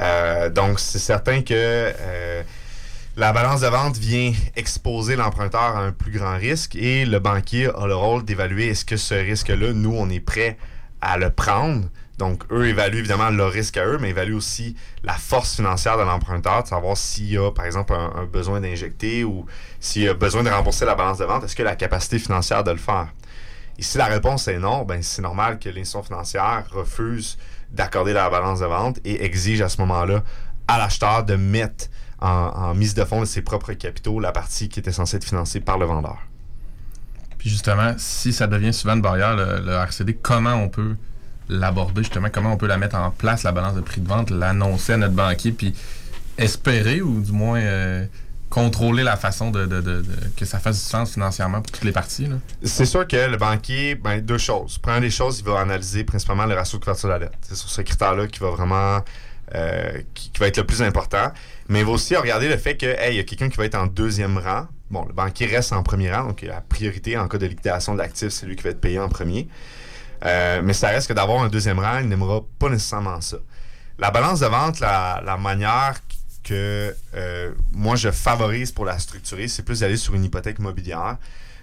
Euh, 0.00 0.50
donc, 0.50 0.80
c'est 0.80 0.98
certain 0.98 1.40
que 1.42 1.52
euh, 1.54 2.42
la 3.16 3.32
balance 3.32 3.60
de 3.60 3.68
vente 3.68 3.96
vient 3.96 4.32
exposer 4.56 5.14
l'emprunteur 5.14 5.76
à 5.76 5.80
un 5.80 5.92
plus 5.92 6.10
grand 6.10 6.36
risque 6.36 6.74
et 6.74 7.06
le 7.06 7.20
banquier 7.20 7.68
a 7.76 7.86
le 7.86 7.94
rôle 7.94 8.24
d'évaluer 8.24 8.68
est-ce 8.68 8.84
que 8.84 8.96
ce 8.96 9.14
risque-là, 9.14 9.72
nous, 9.72 9.94
on 9.94 10.10
est 10.10 10.20
prêt 10.20 10.58
à 11.00 11.16
le 11.16 11.30
prendre 11.30 11.88
Donc, 12.18 12.42
eux 12.50 12.66
évaluent 12.66 12.98
évidemment 12.98 13.30
leur 13.30 13.52
risque 13.52 13.76
à 13.76 13.86
eux, 13.86 13.98
mais 14.00 14.10
évaluent 14.10 14.34
aussi 14.34 14.74
la 15.04 15.12
force 15.12 15.54
financière 15.54 15.96
de 15.96 16.02
l'emprunteur, 16.02 16.64
de 16.64 16.68
savoir 16.68 16.96
s'il 16.96 17.30
y 17.30 17.38
a, 17.38 17.52
par 17.52 17.66
exemple, 17.66 17.92
un, 17.92 18.24
besoin 18.24 18.60
d'injecter 18.60 19.22
ou 19.22 19.46
s'il 19.78 20.02
y 20.02 20.08
a 20.08 20.14
besoin 20.14 20.42
de 20.42 20.50
rembourser 20.50 20.84
la 20.84 20.96
balance 20.96 21.18
de 21.18 21.24
vente, 21.24 21.44
est-ce 21.44 21.54
qu'il 21.54 21.66
a 21.66 21.70
la 21.70 21.76
capacité 21.76 22.18
financière 22.18 22.64
de 22.64 22.72
le 22.72 22.78
faire? 22.78 23.08
Et 23.78 23.82
si 23.82 23.96
la 23.96 24.06
réponse 24.06 24.48
est 24.48 24.58
non, 24.58 24.82
ben 24.82 25.02
c'est 25.02 25.22
normal 25.22 25.58
que 25.60 25.68
l'institution 25.68 26.02
financière 26.02 26.64
refuse 26.70 27.38
d'accorder 27.70 28.12
la 28.12 28.28
balance 28.30 28.60
de 28.60 28.66
vente 28.66 28.98
et 29.04 29.24
exige 29.24 29.60
à 29.60 29.68
ce 29.68 29.80
moment-là 29.80 30.22
à 30.66 30.78
l'acheteur 30.78 31.24
de 31.24 31.34
mettre 31.36 31.88
en, 32.24 32.52
en 32.70 32.74
mise 32.74 32.94
de 32.94 33.04
fonds 33.04 33.20
de 33.20 33.26
ses 33.26 33.42
propres 33.42 33.72
capitaux 33.74 34.18
la 34.20 34.32
partie 34.32 34.68
qui 34.68 34.78
était 34.80 34.92
censée 34.92 35.16
être 35.18 35.24
financée 35.24 35.60
par 35.60 35.78
le 35.78 35.84
vendeur. 35.86 36.18
Puis 37.38 37.50
justement, 37.50 37.94
si 37.98 38.32
ça 38.32 38.46
devient 38.46 38.72
souvent 38.72 38.94
une 38.94 39.02
barrière, 39.02 39.36
le, 39.36 39.60
le 39.60 39.72
RCD, 39.72 40.14
comment 40.14 40.54
on 40.54 40.68
peut 40.68 40.96
l'aborder 41.48 42.02
justement, 42.02 42.28
comment 42.32 42.52
on 42.52 42.56
peut 42.56 42.66
la 42.66 42.78
mettre 42.78 42.96
en 42.96 43.10
place, 43.10 43.42
la 43.42 43.52
balance 43.52 43.74
de 43.74 43.82
prix 43.82 44.00
de 44.00 44.08
vente, 44.08 44.30
l'annoncer 44.30 44.94
à 44.94 44.96
notre 44.96 45.14
banquier, 45.14 45.52
puis 45.52 45.74
espérer 46.38 47.02
ou 47.02 47.20
du 47.20 47.32
moins 47.32 47.60
euh, 47.60 48.06
contrôler 48.48 49.02
la 49.02 49.16
façon 49.18 49.50
de, 49.50 49.66
de- 49.66 49.80
de- 49.82 50.00
de- 50.00 50.06
que 50.36 50.46
ça 50.46 50.58
fasse 50.58 50.76
du 50.82 50.88
sens 50.88 51.12
financièrement 51.12 51.60
pour 51.60 51.70
toutes 51.72 51.84
les 51.84 51.92
parties. 51.92 52.28
C'est 52.62 52.86
sûr 52.86 53.06
que 53.06 53.28
le 53.30 53.36
banquier, 53.36 53.94
ben, 53.96 54.20
deux 54.20 54.38
choses. 54.38 54.78
Première 54.78 55.00
des 55.02 55.10
choses, 55.10 55.40
il 55.40 55.44
va 55.44 55.60
analyser 55.60 56.04
principalement 56.04 56.46
le 56.46 56.54
ratio 56.54 56.78
de 56.78 56.84
couverture 56.84 57.08
de 57.10 57.12
la 57.14 57.18
dette. 57.18 57.34
C'est 57.42 57.56
sur 57.56 57.68
ce 57.68 57.82
critère-là 57.82 58.26
qui 58.28 58.40
va 58.40 58.50
vraiment 58.50 59.00
euh, 59.54 60.00
qui, 60.14 60.30
va 60.38 60.48
être 60.48 60.56
le 60.56 60.64
plus 60.64 60.82
important. 60.82 61.32
Mais 61.68 61.80
il 61.80 61.84
va 61.84 61.92
aussi 61.92 62.16
regarder 62.16 62.48
le 62.48 62.56
fait 62.56 62.76
que 62.76 62.86
hey, 62.86 63.14
il 63.14 63.16
y 63.16 63.20
a 63.20 63.24
quelqu'un 63.24 63.48
qui 63.48 63.56
va 63.56 63.66
être 63.66 63.74
en 63.74 63.86
deuxième 63.86 64.38
rang. 64.38 64.66
Bon, 64.90 65.04
le 65.04 65.12
banquier 65.12 65.46
reste 65.46 65.72
en 65.72 65.82
premier 65.82 66.12
rang, 66.12 66.24
donc 66.24 66.42
la 66.42 66.60
priorité 66.60 67.16
en 67.18 67.28
cas 67.28 67.38
de 67.38 67.46
liquidation 67.46 67.94
de 67.94 67.98
l'actif, 67.98 68.30
c'est 68.30 68.46
lui 68.46 68.56
qui 68.56 68.62
va 68.62 68.70
être 68.70 68.80
payé 68.80 68.98
en 68.98 69.08
premier. 69.08 69.48
Euh, 70.24 70.62
mais 70.64 70.72
ça 70.72 70.88
reste 70.88 71.08
que 71.08 71.12
d'avoir 71.12 71.42
un 71.42 71.48
deuxième 71.48 71.78
rang, 71.78 71.98
il 71.98 72.08
n'aimera 72.08 72.40
pas 72.58 72.68
nécessairement 72.68 73.20
ça. 73.20 73.36
La 73.98 74.10
balance 74.10 74.40
de 74.40 74.46
vente, 74.46 74.80
la, 74.80 75.36
manière 75.38 75.94
que 76.42 76.94
euh, 77.14 77.52
moi 77.72 77.96
je 77.96 78.10
favorise 78.10 78.72
pour 78.72 78.84
la 78.84 78.98
structurer, 78.98 79.48
c'est 79.48 79.62
plus 79.62 79.80
d'aller 79.80 79.96
sur 79.96 80.14
une 80.14 80.24
hypothèque 80.24 80.58
immobilière. 80.58 81.16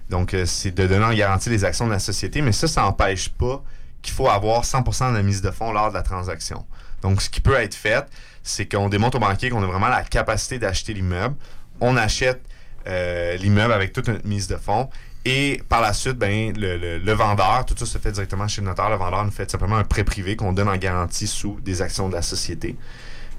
Donc, 0.10 0.36
c'est 0.46 0.72
de 0.72 0.88
donner 0.88 1.06
en 1.06 1.14
garantie 1.14 1.50
les 1.50 1.64
actions 1.64 1.88
de 1.88 1.92
la 1.92 2.00
société, 2.00 2.42
mais 2.42 2.52
ça, 2.52 2.68
ça 2.68 2.82
n'empêche 2.82 3.30
pas 3.30 3.64
qu'il 4.02 4.14
faut 4.14 4.28
avoir 4.28 4.64
100% 4.64 5.12
de 5.12 5.16
la 5.16 5.24
mise 5.24 5.42
de 5.42 5.52
fonds 5.52 5.72
lors 5.72 5.90
de 5.90 5.94
la 5.94 6.02
transaction. 6.02 6.66
Donc, 7.02 7.22
ce 7.22 7.30
qui 7.30 7.42
peut 7.42 7.56
être 7.56 7.76
fait, 7.76 8.06
c'est 8.44 8.66
qu'on 8.66 8.90
démontre 8.90 9.18
au 9.18 9.20
banquier 9.20 9.50
qu'on 9.50 9.64
a 9.64 9.68
vraiment 9.68 9.88
la 9.90 10.04
capacité 10.04 10.60
d'acheter 10.60 10.94
l'immeuble. 10.94 11.36
On 11.80 11.98
achète 11.98 12.42
euh, 12.88 13.36
l'immeuble 13.38 13.74
avec 13.74 13.94
toute 13.94 14.08
notre 14.08 14.26
mise 14.28 14.48
de 14.48 14.58
fonds. 14.58 14.90
Et 15.24 15.62
par 15.70 15.82
la 15.82 15.94
suite, 15.94 16.18
ben, 16.18 16.52
le, 16.58 16.98
le- 16.98 17.14
vendeur, 17.14 17.64
tout 17.66 17.76
ça 17.78 17.86
se 17.86 17.98
fait 18.00 18.12
directement 18.12 18.48
chez 18.48 18.62
le 18.62 18.68
notaire. 18.68 18.90
Le 18.90 18.96
vendeur 18.96 19.24
nous 19.24 19.30
fait 19.32 19.50
simplement 19.50 19.76
un 19.78 19.84
prêt 19.84 20.04
privé 20.04 20.36
qu'on 20.36 20.52
donne 20.54 20.68
en 20.70 20.78
garantie 20.78 21.28
sous 21.28 21.60
des 21.62 21.82
actions 21.84 22.10
de 22.10 22.16
la 22.16 22.24
société. 22.24 22.76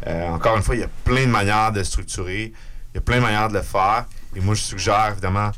Euh, 0.07 0.29
encore 0.29 0.57
une 0.57 0.63
fois, 0.63 0.77
il 0.77 0.81
y 0.81 0.85
a 0.85 0.89
plein 1.05 1.23
de 1.27 1.31
manières 1.31 1.73
de 1.73 1.83
structurer. 1.83 2.53
Il 2.93 2.97
y 2.97 2.99
a 2.99 3.01
plein 3.01 3.17
de 3.17 3.23
manières 3.23 3.49
de 3.49 3.55
le 3.55 3.63
faire. 3.63 4.05
Et 4.37 4.41
moi, 4.41 4.55
je 4.55 4.61
suggère 4.63 5.09
évidemment 5.11 5.51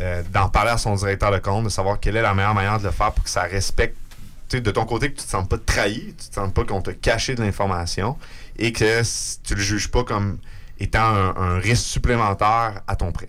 euh, 0.00 0.22
d'en 0.32 0.48
parler 0.48 0.70
à 0.70 0.78
son 0.78 0.94
directeur 0.94 1.32
de 1.32 1.38
compte, 1.38 1.64
de 1.64 1.68
savoir 1.68 1.98
quelle 1.98 2.16
est 2.16 2.22
la 2.22 2.32
meilleure 2.34 2.54
manière 2.54 2.78
de 2.78 2.84
le 2.84 2.92
faire 2.92 3.10
pour 3.10 3.24
que 3.24 3.30
ça 3.30 3.42
respecte 3.42 3.96
de 4.60 4.70
ton 4.70 4.84
côté 4.84 5.12
que 5.12 5.18
tu 5.18 5.24
te 5.24 5.30
sens 5.30 5.46
pas 5.48 5.58
trahi, 5.58 6.14
tu 6.18 6.28
te 6.28 6.34
sens 6.34 6.52
pas 6.52 6.64
qu'on 6.64 6.82
t'a 6.82 6.94
caché 6.94 7.34
de 7.34 7.42
l'information 7.42 8.16
et 8.58 8.72
que 8.72 9.02
tu 9.42 9.54
le 9.54 9.60
juges 9.60 9.90
pas 9.90 10.04
comme 10.04 10.38
étant 10.78 11.00
un, 11.00 11.58
risque 11.58 11.84
supplémentaire 11.84 12.82
à 12.86 12.96
ton 12.96 13.12
prêt. 13.12 13.28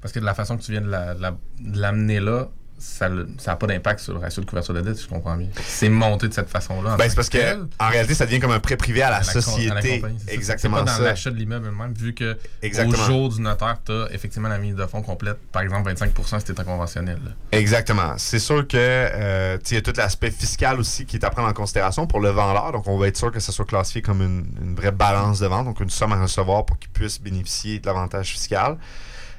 Parce 0.00 0.12
que 0.12 0.18
de 0.18 0.24
la 0.24 0.34
façon 0.34 0.56
que 0.56 0.62
tu 0.62 0.72
viens 0.72 0.80
de 0.80 1.78
l'amener 1.80 2.20
là, 2.20 2.48
ça 2.80 3.08
n'a 3.08 3.56
pas 3.56 3.66
d'impact 3.66 4.00
sur 4.00 4.14
le 4.14 4.18
ratio 4.20 4.42
de 4.42 4.48
couverture 4.48 4.74
de 4.74 4.80
dette, 4.80 4.96
si 4.96 5.04
je 5.04 5.08
comprends 5.08 5.36
bien. 5.36 5.48
C'est 5.66 5.88
monté 5.88 6.28
de 6.28 6.32
cette 6.34 6.48
façon-là. 6.48 6.94
en 6.94 6.96
Ben, 6.96 7.08
c'est 7.08 7.14
parce 7.14 7.28
que 7.28 7.38
en 7.78 7.88
réalité, 7.88 8.14
ça 8.14 8.26
devient 8.26 8.40
comme 8.40 8.50
un 8.52 8.60
prêt 8.60 8.76
privé 8.76 9.02
à 9.02 9.10
la, 9.10 9.16
à 9.16 9.20
la 9.20 9.24
con- 9.26 9.30
à 9.30 9.34
la 9.34 9.42
société. 9.42 10.02
Exactement 10.28 10.78
C'est 10.78 10.84
pas 10.84 10.98
dans 10.98 11.04
l'achat 11.04 11.30
de 11.30 11.36
l'immeuble 11.36 11.70
même, 11.70 11.92
vu 11.92 12.14
que 12.14 12.38
Exactement. 12.62 13.02
au 13.02 13.06
jour 13.06 13.28
du 13.28 13.40
notaire, 13.40 13.78
tu 13.84 13.92
as 13.92 14.08
effectivement 14.12 14.48
la 14.48 14.58
mise 14.58 14.74
de 14.74 14.86
fonds 14.86 15.02
complète, 15.02 15.38
par 15.52 15.62
exemple 15.62 15.88
25 15.88 16.10
si 16.38 16.44
tu 16.54 16.60
un 16.60 16.64
conventionnel. 16.64 17.18
là. 17.24 17.30
Exactement. 17.52 18.14
C'est 18.16 18.38
sûr 18.38 18.66
que 18.66 18.76
euh, 18.76 19.58
il 19.70 19.74
y 19.74 19.76
a 19.76 19.82
tout 19.82 19.92
l'aspect 19.96 20.30
fiscal 20.30 20.80
aussi 20.80 21.04
qui 21.06 21.16
est 21.16 21.24
à 21.24 21.30
prendre 21.30 21.48
en 21.48 21.52
considération 21.52 22.06
pour 22.06 22.20
le 22.20 22.30
vendeur. 22.30 22.72
Donc, 22.72 22.86
on 22.86 22.98
va 22.98 23.08
être 23.08 23.16
sûr 23.16 23.30
que 23.30 23.40
ça 23.40 23.52
soit 23.52 23.64
classifié 23.64 24.02
comme 24.02 24.22
une, 24.22 24.46
une 24.62 24.74
vraie 24.74 24.92
balance 24.92 25.38
de 25.40 25.46
vente, 25.46 25.66
donc 25.66 25.80
une 25.80 25.90
somme 25.90 26.12
à 26.12 26.20
recevoir 26.22 26.64
pour 26.66 26.78
qu'il 26.78 26.90
puisse 26.90 27.20
bénéficier 27.20 27.78
de 27.78 27.86
l'avantage 27.86 28.30
fiscal. 28.30 28.76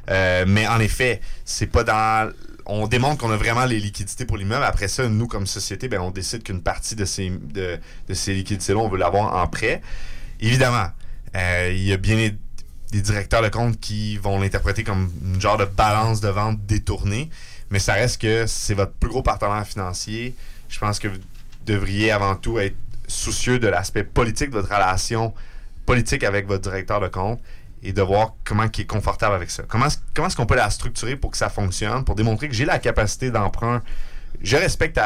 Euh, 0.10 0.46
mais 0.48 0.68
en 0.68 0.80
effet, 0.80 1.22
c'est 1.46 1.68
pas 1.68 1.84
dans. 1.84 2.32
On 2.66 2.88
démontre 2.88 3.18
qu'on 3.18 3.32
a 3.32 3.38
vraiment 3.38 3.66
les 3.66 3.80
liquidités 3.80 4.26
pour 4.26 4.38
l'immeuble. 4.38 4.64
Après 4.64 4.88
ça, 4.88 5.08
nous, 5.08 5.28
comme 5.28 5.48
société, 5.48 5.88
ben, 5.88 6.00
on 6.00 6.12
décide 6.12 6.44
qu'une 6.44 6.62
partie 6.62 6.96
de 6.96 7.06
ces, 7.06 7.30
de, 7.30 7.80
de 8.08 8.14
ces 8.14 8.34
liquidités-là, 8.34 8.80
on 8.80 8.88
veut 8.88 8.98
l'avoir 9.00 9.36
en 9.36 9.48
prêt. 9.48 9.82
Évidemment, 10.40 10.88
euh, 11.36 11.70
il 11.72 11.84
y 11.84 11.92
a 11.92 11.98
bien 11.98 12.16
des, 12.16 12.36
des 12.92 13.02
directeurs 13.02 13.42
de 13.42 13.50
compte 13.50 13.80
qui 13.80 14.18
vont 14.18 14.40
l'interpréter 14.40 14.84
comme 14.84 15.12
une 15.24 15.42
genre 15.42 15.58
de 15.58 15.66
balance 15.66 16.22
de 16.22 16.30
vente 16.30 16.66
détournée, 16.66 17.30
mais 17.70 17.80
ça 17.80 17.94
reste 17.94 18.22
que 18.22 18.46
c'est 18.48 18.74
votre 18.74 18.94
plus 18.94 19.10
gros 19.10 19.24
partenaire 19.24 19.66
financier. 19.66 20.36
Je 20.70 20.80
pense 20.80 21.00
que 21.00 21.08
vous 21.08 21.18
devriez 21.66 22.12
avant 22.12 22.36
tout 22.36 22.60
être 22.60 22.76
soucieux 23.08 23.60
de 23.60 23.68
l'aspect 23.68 24.04
politique 24.04 24.50
de 24.50 24.56
votre 24.56 24.74
relation 24.74 25.34
politique 25.86 26.24
avec 26.24 26.48
votre 26.48 26.62
directeur 26.62 27.02
de 27.02 27.08
compte 27.08 27.42
et 27.84 27.94
de 27.94 28.02
voir 28.02 28.34
comment 28.44 28.66
il 28.74 28.82
est 28.82 28.86
confortable 28.86 29.36
avec 29.36 29.50
ça. 29.52 29.64
Comment, 29.68 29.88
est-ce- 29.88 29.98
comment 30.14 30.28
est-ce 30.28 30.36
qu'on 30.36 30.46
peut 30.46 30.56
la 30.56 30.70
structurer 30.70 31.16
pour 31.16 31.32
que 31.32 31.38
ça 31.38 31.50
fonctionne, 31.50 32.04
pour 32.04 32.16
démontrer 32.16 32.48
que 32.48 32.54
j'ai 32.54 32.66
la 32.66 32.80
capacité 32.80 33.32
d'emprunt. 33.32 33.82
Je 34.44 34.56
respecte 34.58 35.00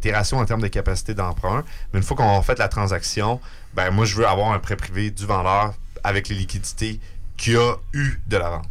tes, 0.00 0.12
ratios 0.12 0.40
en 0.40 0.44
termes 0.44 0.62
de 0.62 0.68
capacité 0.68 1.14
d'emprunt, 1.14 1.64
mais 1.92 1.98
une 2.00 2.04
fois 2.04 2.16
qu'on 2.16 2.38
a 2.38 2.42
fait 2.42 2.58
la 2.58 2.68
transaction, 2.68 3.40
ben 3.74 3.90
moi 3.90 4.04
je 4.04 4.16
veux 4.16 4.26
avoir 4.26 4.52
un 4.52 4.58
prêt 4.58 4.76
privé 4.76 5.10
du 5.10 5.26
vendeur 5.26 5.74
avec 6.02 6.28
les 6.28 6.34
liquidités 6.34 6.98
qu'il 7.36 7.56
a 7.56 7.74
eu 7.92 8.20
de 8.26 8.36
la 8.36 8.50
vente. 8.50 8.68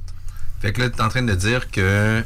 Fait 0.62 0.72
que 0.74 0.82
là, 0.82 0.90
tu 0.90 0.98
es 0.98 1.02
en 1.02 1.10
train 1.10 1.24
de 1.24 1.34
dire 1.36 1.70
que 1.72 2.24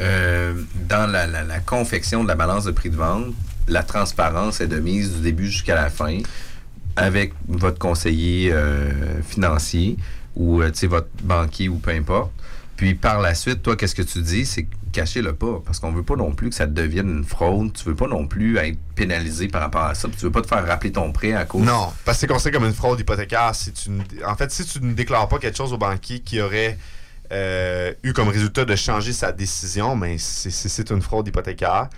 euh, 0.00 0.54
dans 0.88 1.10
la, 1.10 1.26
la- 1.26 1.44
la 1.44 1.60
confection 1.60 2.22
de 2.22 2.28
la 2.28 2.34
balance 2.34 2.64
de 2.64 2.70
prix 2.72 2.90
de 2.90 2.96
vente, 2.96 3.26
la 3.66 3.82
transparence 3.82 4.60
est 4.60 4.66
de 4.68 4.78
mise 4.80 5.14
du 5.16 5.20
début 5.22 5.46
jusqu'à 5.50 5.74
la 5.74 5.90
fin 5.90 6.18
avec 6.96 7.32
votre 7.46 7.78
conseiller 7.78 8.50
euh, 8.52 9.22
financier 9.22 9.96
ou 10.38 10.62
euh, 10.62 10.72
votre 10.84 11.08
banquier 11.22 11.68
ou 11.68 11.76
peu 11.76 11.90
importe. 11.90 12.30
Puis 12.76 12.94
par 12.94 13.20
la 13.20 13.34
suite, 13.34 13.62
toi, 13.62 13.76
qu'est-ce 13.76 13.94
que 13.94 14.02
tu 14.02 14.22
dis? 14.22 14.46
C'est 14.46 14.66
cachez-le 14.92 15.34
pas. 15.34 15.60
Parce 15.66 15.80
qu'on 15.80 15.90
veut 15.92 16.04
pas 16.04 16.14
non 16.16 16.32
plus 16.32 16.48
que 16.48 16.54
ça 16.54 16.66
devienne 16.66 17.08
une 17.10 17.24
fraude. 17.24 17.72
Tu 17.72 17.84
veux 17.84 17.96
pas 17.96 18.06
non 18.06 18.26
plus 18.26 18.56
être 18.56 18.78
pénalisé 18.94 19.48
par 19.48 19.62
rapport 19.62 19.82
à 19.82 19.94
ça. 19.96 20.06
Puis 20.08 20.16
tu 20.16 20.24
veux 20.24 20.30
pas 20.30 20.40
te 20.42 20.46
faire 20.46 20.64
rappeler 20.64 20.92
ton 20.92 21.10
prêt 21.12 21.32
à 21.34 21.44
cause. 21.44 21.62
Non, 21.66 21.88
parce 22.04 22.16
que 22.18 22.20
c'est 22.22 22.26
considéré 22.28 22.54
comme 22.58 22.68
une 22.68 22.74
fraude 22.74 23.00
hypothécaire. 23.00 23.50
Tu, 23.52 23.90
en 24.24 24.36
fait, 24.36 24.50
si 24.52 24.64
tu 24.64 24.80
ne 24.80 24.92
déclares 24.94 25.28
pas 25.28 25.38
quelque 25.38 25.56
chose 25.56 25.72
au 25.72 25.78
banquier 25.78 26.20
qui 26.20 26.40
aurait 26.40 26.78
euh, 27.32 27.92
eu 28.04 28.12
comme 28.14 28.28
résultat 28.28 28.64
de 28.64 28.74
changer 28.76 29.12
sa 29.12 29.32
décision, 29.32 29.94
mais 29.96 30.16
c'est- 30.16 30.50
c'est 30.50 30.90
une 30.90 31.02
fraude 31.02 31.28
hypothécaire. 31.28 31.88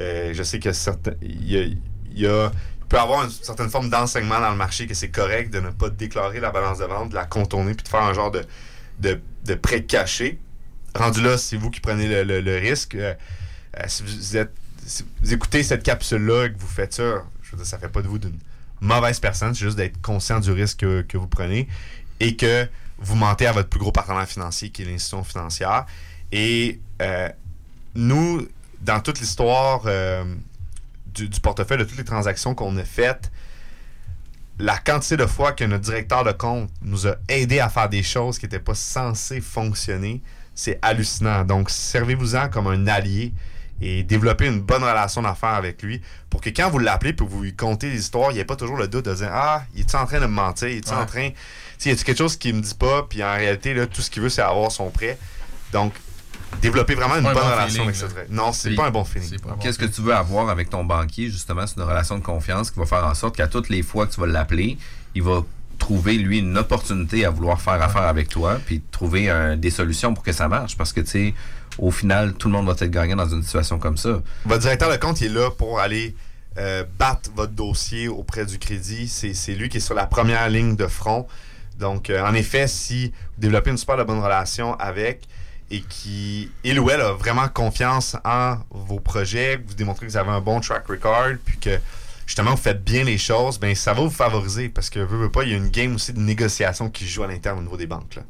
Euh, 0.00 0.32
je 0.34 0.42
sais 0.42 0.58
que 0.58 0.72
certains, 0.72 1.12
il 1.22 1.78
y 2.16 2.26
a, 2.26 2.50
peut 2.90 2.98
avoir 2.98 3.24
une 3.24 3.30
certaine 3.30 3.70
forme 3.70 3.88
d'enseignement 3.88 4.40
dans 4.40 4.50
le 4.50 4.56
marché 4.56 4.86
que 4.86 4.94
c'est 4.94 5.10
correct 5.10 5.50
de 5.52 5.60
ne 5.60 5.70
pas 5.70 5.88
déclarer 5.88 6.40
la 6.40 6.50
balance 6.50 6.78
de 6.78 6.84
vente, 6.84 7.10
de 7.10 7.14
la 7.14 7.24
contourner, 7.24 7.72
puis 7.74 7.84
de 7.84 7.88
faire 7.88 8.02
un 8.02 8.12
genre 8.12 8.32
de, 8.32 8.44
de, 8.98 9.54
prêt 9.54 9.84
caché. 9.84 10.40
Rendu 10.94 11.22
là, 11.22 11.38
c'est 11.38 11.56
vous 11.56 11.70
qui 11.70 11.80
prenez 11.80 12.24
le, 12.24 12.56
risque. 12.58 12.96
Euh, 12.96 13.14
euh, 13.78 13.84
si 13.86 14.02
vous 14.02 14.36
êtes 14.36 14.52
si 14.84 15.04
vous 15.22 15.32
écoutez 15.32 15.62
cette 15.62 15.84
capsule-là 15.84 16.46
et 16.46 16.52
que 16.52 16.58
vous 16.58 16.66
faites 16.66 16.94
ça, 16.94 17.22
je 17.42 17.52
veux 17.52 17.58
dire, 17.58 17.66
ça 17.66 17.78
fait 17.78 17.88
pas 17.88 18.02
de 18.02 18.08
vous 18.08 18.18
d'une 18.18 18.38
mauvaise 18.80 19.20
personne, 19.20 19.54
c'est 19.54 19.64
juste 19.64 19.76
d'être 19.76 20.00
conscient 20.00 20.40
du 20.40 20.50
risque 20.50 20.78
que, 20.78 21.16
vous 21.16 21.28
prenez 21.28 21.68
et 22.18 22.34
que 22.34 22.66
vous 22.98 23.14
mentez 23.14 23.46
à 23.46 23.52
votre 23.52 23.68
plus 23.68 23.78
gros 23.78 23.92
partenaire 23.92 24.26
financier 24.26 24.70
qui 24.70 24.82
est 24.82 24.86
l'institution 24.86 25.22
financière. 25.22 25.86
Et 26.32 26.80
euh, 27.02 27.28
nous, 27.94 28.48
dans 28.80 29.00
toute 29.00 29.20
l'histoire 29.20 29.82
du, 31.14 31.28
du 31.28 31.40
portefeuille, 31.40 31.78
de 31.78 31.84
toutes 31.84 31.98
les 31.98 32.04
transactions 32.04 32.54
qu'on 32.54 32.76
a 32.76 32.84
faites, 32.84 33.30
la 34.58 34.76
quantité 34.78 35.16
de 35.16 35.26
fois 35.26 35.52
que 35.52 35.64
notre 35.64 35.84
directeur 35.84 36.22
de 36.24 36.32
compte 36.32 36.70
nous 36.82 37.06
a 37.06 37.16
aidé 37.28 37.60
à 37.60 37.68
faire 37.68 37.88
des 37.88 38.02
choses 38.02 38.38
qui 38.38 38.44
n'étaient 38.44 38.58
pas 38.58 38.74
censées 38.74 39.40
fonctionner, 39.40 40.20
c'est 40.54 40.78
hallucinant. 40.82 41.44
Donc, 41.44 41.70
servez-vous-en 41.70 42.48
comme 42.50 42.66
un 42.66 42.86
allié 42.86 43.32
et 43.80 44.02
développez 44.02 44.46
une 44.46 44.60
bonne 44.60 44.82
relation 44.84 45.22
d'affaires 45.22 45.54
avec 45.54 45.82
lui 45.82 46.02
pour 46.28 46.42
que 46.42 46.50
quand 46.50 46.68
vous 46.68 46.78
l'appelez 46.78 47.10
et 47.18 47.24
vous 47.24 47.42
lui 47.42 47.56
contez 47.56 47.88
les 47.88 47.98
histoires, 48.00 48.30
il 48.30 48.34
n'y 48.34 48.40
ait 48.40 48.44
pas 48.44 48.56
toujours 48.56 48.76
le 48.76 48.86
doute 48.88 49.06
de 49.06 49.14
dire 49.14 49.30
Ah, 49.32 49.62
il 49.74 49.80
est 49.80 49.94
en 49.94 50.04
train 50.04 50.20
de 50.20 50.26
me 50.26 50.32
mentir? 50.32 50.68
Il 50.68 50.76
est 50.78 50.92
en 50.92 51.00
Ouais. 51.00 51.06
train. 51.06 51.30
Tu 51.30 51.36
sais, 51.78 51.88
y 51.88 51.92
a 51.92 51.96
quelque 52.04 52.18
chose 52.18 52.36
qu'il 52.36 52.54
me 52.54 52.60
dit 52.60 52.74
pas 52.74 53.06
Puis 53.08 53.24
en 53.24 53.32
réalité, 53.32 53.72
là, 53.72 53.86
tout 53.86 54.02
ce 54.02 54.10
qu'il 54.10 54.20
veut, 54.22 54.28
c'est 54.28 54.42
avoir 54.42 54.70
son 54.70 54.90
prêt. 54.90 55.16
Donc, 55.72 55.94
développer 56.62 56.94
vraiment 56.94 57.16
une 57.16 57.22
bonne 57.22 57.34
bon 57.34 57.40
relation 57.40 57.66
feeling, 57.68 57.82
avec 57.84 57.96
ce 57.96 58.04
là. 58.04 58.10
trait. 58.10 58.26
Non, 58.30 58.52
c'est 58.52 58.74
pas 58.74 58.86
un 58.86 58.90
bon 58.90 59.04
feeling. 59.04 59.38
Bon. 59.40 59.54
Qu'est-ce 59.60 59.78
que 59.78 59.86
tu 59.86 60.00
veux 60.02 60.14
avoir 60.14 60.48
avec 60.50 60.70
ton 60.70 60.84
banquier, 60.84 61.28
justement? 61.30 61.66
C'est 61.66 61.76
une 61.76 61.82
relation 61.84 62.18
de 62.18 62.22
confiance 62.24 62.70
qui 62.70 62.78
va 62.78 62.86
faire 62.86 63.04
en 63.06 63.14
sorte 63.14 63.36
qu'à 63.36 63.46
toutes 63.48 63.68
les 63.68 63.82
fois 63.82 64.06
que 64.06 64.12
tu 64.14 64.20
vas 64.20 64.26
l'appeler, 64.26 64.76
il 65.14 65.22
va 65.22 65.42
trouver, 65.78 66.14
lui, 66.18 66.40
une 66.40 66.58
opportunité 66.58 67.24
à 67.24 67.30
vouloir 67.30 67.60
faire 67.60 67.80
affaire 67.82 68.02
avec 68.02 68.28
toi, 68.28 68.60
puis 68.66 68.82
trouver 68.90 69.30
un- 69.30 69.56
des 69.56 69.70
solutions 69.70 70.12
pour 70.12 70.22
que 70.22 70.32
ça 70.32 70.46
marche. 70.48 70.76
Parce 70.76 70.92
que, 70.92 71.00
tu 71.00 71.06
sais, 71.06 71.34
au 71.78 71.90
final, 71.90 72.34
tout 72.34 72.48
le 72.48 72.52
monde 72.54 72.66
va 72.66 72.72
être 72.72 72.84
gagnant 72.90 73.16
dans 73.16 73.28
une 73.28 73.42
situation 73.42 73.78
comme 73.78 73.96
ça. 73.96 74.20
Votre 74.44 74.60
directeur 74.60 74.90
de 74.90 74.96
compte 74.96 75.20
il 75.22 75.28
est 75.28 75.40
là 75.40 75.50
pour 75.50 75.80
aller 75.80 76.14
euh, 76.58 76.84
battre 76.98 77.30
votre 77.34 77.52
dossier 77.52 78.08
auprès 78.08 78.44
du 78.44 78.58
crédit. 78.58 79.08
C'est 79.08 79.32
c'est 79.34 79.54
lui 79.54 79.68
qui 79.68 79.76
est 79.78 79.80
sur 79.80 79.94
la 79.94 80.06
première 80.06 80.48
ligne 80.50 80.74
de 80.76 80.88
front. 80.88 81.26
Donc, 81.78 82.10
euh, 82.10 82.22
en 82.26 82.34
effet, 82.34 82.66
si 82.66 83.06
vous 83.06 83.12
développez 83.38 83.70
une 83.70 83.78
super 83.78 83.96
de 83.96 84.02
bonne 84.02 84.18
relation 84.18 84.74
avec 84.78 85.22
et 85.70 85.82
qui, 85.82 86.50
il 86.64 86.80
ou 86.80 86.90
elle 86.90 87.00
a 87.00 87.12
vraiment 87.12 87.48
confiance 87.48 88.16
en 88.24 88.56
vos 88.70 89.00
projets, 89.00 89.62
vous 89.64 89.74
démontrez 89.74 90.06
que 90.06 90.10
vous 90.10 90.16
avez 90.16 90.30
un 90.30 90.40
bon 90.40 90.60
track 90.60 90.86
record, 90.88 91.36
puis 91.44 91.58
que 91.58 91.78
justement 92.26 92.52
vous 92.52 92.56
faites 92.56 92.82
bien 92.82 93.04
les 93.04 93.18
choses, 93.18 93.58
ben 93.58 93.74
ça 93.74 93.92
va 93.92 94.02
vous 94.02 94.10
favoriser 94.10 94.68
parce 94.68 94.90
que, 94.90 94.98
veux, 94.98 95.18
veux 95.18 95.30
pas, 95.30 95.44
il 95.44 95.50
y 95.50 95.54
a 95.54 95.56
une 95.56 95.70
game 95.70 95.94
aussi 95.94 96.12
de 96.12 96.20
négociation 96.20 96.90
qui 96.90 97.06
joue 97.06 97.22
à 97.22 97.28
l'interne 97.28 97.58
au 97.58 97.62
niveau 97.62 97.76
des 97.76 97.86
banques. 97.86 98.16
Là. 98.16 98.22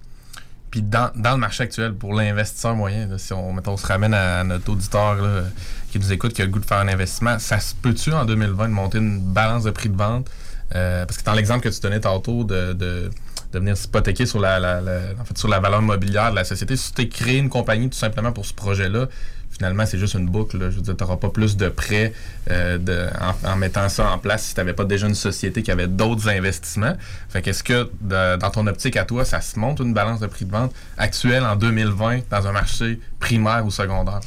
Puis 0.70 0.82
dans, 0.82 1.10
dans 1.16 1.32
le 1.32 1.38
marché 1.38 1.64
actuel, 1.64 1.94
pour 1.94 2.14
l'investisseur 2.14 2.76
moyen, 2.76 3.18
si 3.18 3.32
on, 3.32 3.52
mettons, 3.52 3.72
on 3.72 3.76
se 3.76 3.86
ramène 3.86 4.14
à, 4.14 4.44
notre 4.44 4.70
auditeur 4.70 5.16
là, 5.16 5.42
qui 5.90 5.98
nous 5.98 6.12
écoute, 6.12 6.32
qui 6.32 6.42
a 6.42 6.44
le 6.44 6.50
goût 6.50 6.60
de 6.60 6.64
faire 6.64 6.78
un 6.78 6.88
investissement, 6.88 7.38
ça 7.38 7.58
se 7.58 7.74
peut-tu 7.74 8.12
en 8.12 8.24
2020 8.24 8.68
de 8.68 8.72
monter 8.72 8.98
une 8.98 9.20
balance 9.20 9.64
de 9.64 9.70
prix 9.70 9.88
de 9.88 9.96
vente? 9.96 10.30
Euh, 10.76 11.04
parce 11.04 11.18
que 11.18 11.24
dans 11.24 11.32
l'exemple 11.32 11.62
que 11.62 11.74
tu 11.74 11.80
donnais 11.80 11.98
tantôt 11.98 12.44
de, 12.44 12.72
de, 12.72 13.10
de 13.52 13.58
venir 13.58 13.76
s'hypothéquer 13.76 14.26
sur 14.26 14.40
la, 14.40 14.58
la- 14.60 14.80
la- 14.80 15.00
en 15.20 15.24
fait, 15.24 15.36
sur 15.36 15.48
la 15.48 15.58
valeur 15.60 15.82
mobilière 15.82 16.30
de 16.30 16.36
la 16.36 16.44
société, 16.44 16.76
si 16.76 16.92
tu 16.92 17.08
créé 17.08 17.38
une 17.38 17.48
compagnie 17.48 17.88
tout 17.90 17.98
simplement 17.98 18.32
pour 18.32 18.46
ce 18.46 18.54
projet-là, 18.54 19.08
finalement, 19.50 19.84
c'est 19.84 19.98
juste 19.98 20.14
une 20.14 20.26
boucle. 20.28 20.56
là. 20.58 20.70
Je 20.70 20.76
veux 20.76 20.82
dire, 20.82 20.96
tu 20.96 21.02
n'auras 21.02 21.16
pas 21.16 21.28
plus 21.30 21.56
de 21.56 21.68
prêts 21.68 22.12
euh, 22.50 23.10
en, 23.44 23.48
en 23.52 23.56
mettant 23.56 23.88
ça 23.88 24.10
en 24.10 24.18
place 24.18 24.44
si 24.44 24.54
tu 24.54 24.60
n'avais 24.60 24.72
pas 24.72 24.84
déjà 24.84 25.06
une 25.08 25.14
société 25.14 25.62
qui 25.62 25.70
avait 25.70 25.88
d'autres 25.88 26.28
investissements. 26.28 26.94
Fait 27.28 27.42
qu'est-ce 27.42 27.64
que, 27.64 27.90
de- 28.00 28.36
dans 28.36 28.50
ton 28.50 28.66
optique 28.68 28.96
à 28.96 29.04
toi, 29.04 29.24
ça 29.24 29.40
se 29.40 29.58
monte 29.58 29.80
une 29.80 29.92
balance 29.92 30.20
de 30.20 30.26
prix 30.28 30.44
de 30.44 30.52
vente 30.52 30.72
actuelle 30.96 31.44
en 31.44 31.56
2020 31.56 32.20
dans 32.30 32.46
un 32.46 32.52
marché 32.52 33.00
primaire 33.20 33.64
ou 33.64 33.70
secondaire? 33.70 34.18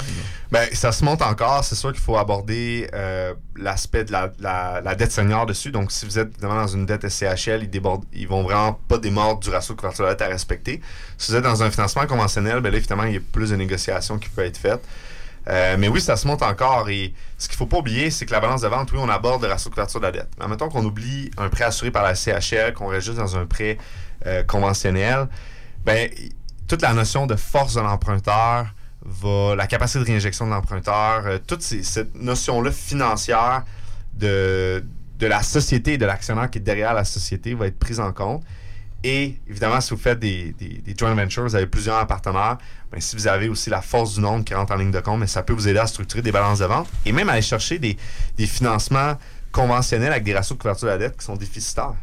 Ben, 0.51 0.67
ça 0.71 0.91
se 0.91 1.03
monte 1.03 1.21
encore. 1.21 1.63
C'est 1.65 1.75
sûr 1.75 1.91
qu'il 1.91 2.01
faut 2.01 2.15
aborder 2.15 2.87
euh, 2.93 3.33
l'aspect 3.57 4.03
de 4.05 4.11
la, 4.11 4.31
la- 4.39 4.95
dette 4.95 5.11
senior 5.11 5.45
dessus. 5.45 5.71
Donc, 5.71 5.91
si 5.91 6.05
vous 6.05 6.19
êtes 6.19 6.39
dans 6.39 6.67
une 6.67 6.85
dette 6.85 7.09
SCHL, 7.09 7.63
ils, 7.63 7.69
débordent, 7.69 8.05
ils 8.13 8.27
vont 8.27 8.43
vraiment 8.43 8.73
pas 8.87 8.99
démordre 8.99 9.39
du 9.39 9.49
ratio 9.49 9.73
de 9.73 9.79
couverture 9.79 10.05
de 10.05 10.09
la 10.09 10.15
dette 10.15 10.27
à 10.27 10.31
respecter. 10.31 10.79
Si 11.17 11.31
vous 11.31 11.37
êtes 11.37 11.43
dans 11.43 11.63
un 11.63 11.71
financement 11.71 12.05
conventionnel, 12.05 12.61
ben 12.61 12.71
là, 12.71 12.77
évidemment, 12.77 13.03
il 13.03 13.13
y 13.15 13.17
a 13.17 13.21
plus 13.31 13.49
de 13.49 13.55
négociations 13.55 14.17
qui 14.19 14.29
peuvent 14.29 14.45
être 14.45 14.57
faites. 14.57 14.83
Euh, 15.49 15.75
mais 15.77 15.87
oui, 15.89 15.99
ça 15.99 16.15
se 16.15 16.25
monte 16.27 16.41
encore. 16.43 16.87
Et 16.89 17.13
ce 17.37 17.47
qu'il 17.49 17.57
faut 17.57 17.65
pas 17.65 17.77
oublier, 17.79 18.11
c'est 18.11 18.25
que 18.25 18.31
la 18.31 18.39
balance 18.39 18.61
de 18.61 18.67
vente, 18.67 18.91
oui, 18.93 18.99
on 19.01 19.09
aborde 19.09 19.41
le 19.41 19.49
ratio 19.49 19.69
de 19.69 19.73
couverture 19.75 19.99
de 19.99 20.05
la 20.05 20.11
dette. 20.11 20.29
Mais 20.39 20.47
mettons 20.47 20.69
qu'on 20.69 20.85
oublie 20.85 21.31
un 21.37 21.49
prêt 21.49 21.65
assuré 21.65 21.91
par 21.91 22.03
la 22.03 22.15
CHL, 22.15 22.73
qu'on 22.73 22.87
reste 22.87 23.07
juste 23.07 23.17
dans 23.17 23.35
un 23.35 23.45
prêt 23.45 23.77
euh, 24.25 24.43
conventionnel, 24.43 25.27
ben, 25.83 26.09
toute 26.67 26.81
la 26.81 26.93
notion 26.93 27.25
de 27.27 27.35
force 27.35 27.73
de 27.73 27.81
l'emprunteur, 27.81 28.67
la 29.05 29.67
capacité 29.67 29.99
de 29.99 30.05
réinjection 30.05 30.45
de 30.45 30.51
l'emprunteur, 30.51 31.23
euh, 31.25 31.37
toute 31.45 31.61
ces- 31.61 31.83
cette 31.83 32.15
notion-là 32.15 32.71
financière 32.71 33.63
de, 34.13 34.83
de 35.19 35.27
la 35.27 35.43
société 35.43 35.93
et 35.93 35.97
de 35.97 36.05
l'actionnaire 36.05 36.49
qui 36.49 36.59
est 36.59 36.61
derrière 36.61 36.93
la 36.93 37.03
société 37.03 37.53
va 37.53 37.67
être 37.67 37.79
prise 37.79 37.99
en 37.99 38.11
compte. 38.13 38.43
Et 39.05 39.37
évidemment, 39.49 39.81
si 39.81 39.89
vous 39.93 39.99
faites 39.99 40.19
des, 40.19 40.53
des, 40.53 40.95
joint 40.97 41.13
ventures, 41.13 41.43
vous 41.43 41.55
avez 41.55 41.67
plusieurs 41.67 42.07
partenaires, 42.07 42.57
ben, 42.89 43.01
si 43.01 43.17
vous 43.17 43.27
avez 43.27 43.49
aussi 43.49 43.69
la 43.69 43.81
force 43.81 44.13
du 44.15 44.21
nombre 44.21 44.45
qui 44.45 44.53
rentre 44.53 44.71
en 44.71 44.77
ligne 44.77 44.91
de 44.91 44.99
compte, 45.01 45.19
ben, 45.19 45.27
ça 45.27 45.43
peut 45.43 45.51
vous 45.51 45.67
aider 45.67 45.79
à 45.79 45.87
structurer 45.87 46.21
des 46.21 46.31
balances 46.31 46.59
de 46.59 46.65
vente 46.65 46.87
et 47.05 47.11
même 47.11 47.27
à 47.27 47.33
aller 47.33 47.41
chercher 47.41 47.79
des, 47.79 47.97
des 48.37 48.47
financements 48.47 49.17
conventionnels 49.51 50.13
avec 50.13 50.23
des 50.23 50.33
ratios 50.33 50.57
de 50.57 50.61
couverture 50.61 50.87
de 50.87 50.91
la 50.93 50.97
dette 50.97 51.17
qui 51.17 51.25
sont 51.25 51.35
déficitaires. 51.35 51.95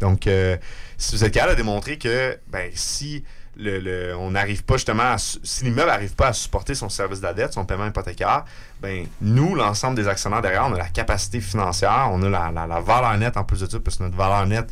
Donc, 0.00 0.26
euh, 0.26 0.56
si 0.96 1.14
vous 1.14 1.22
êtes 1.22 1.34
capable 1.34 1.52
de 1.52 1.56
démontrer 1.58 1.98
que 1.98 2.38
ben, 2.48 2.70
si 2.74 3.24
le, 3.62 3.78
le- 3.78 4.16
on 4.16 4.32
n'arrive 4.32 4.64
pas 4.64 4.74
justement 4.74 5.02
à, 5.12 5.16
si 5.18 5.64
l'immeuble 5.64 5.88
n'arrive 5.88 6.14
pas 6.14 6.28
à 6.28 6.32
supporter 6.32 6.74
son 6.74 6.88
service 6.88 7.20
de 7.20 7.24
la 7.26 7.32
dette, 7.34 7.52
son 7.54 7.64
paiement 7.64 7.86
hypothécaire, 7.86 8.44
ben 8.80 9.06
nous, 9.20 9.54
l'ensemble 9.54 9.96
des 9.96 10.08
actionnaires 10.08 10.42
derrière, 10.42 10.66
on 10.68 10.74
a 10.74 10.78
la 10.78 10.88
capacité 10.88 11.40
financière, 11.40 12.08
on 12.10 12.22
a 12.22 12.28
la, 12.28 12.50
la- 12.50 12.66
la 12.66 12.80
valeur 12.80 13.16
nette 13.18 13.36
en 13.36 13.44
plus 13.44 13.60
de 13.60 13.70
ça, 13.70 13.80
parce 13.80 13.96
que 13.96 14.02
notre 14.02 14.16
valeur 14.16 14.46
nette 14.46 14.70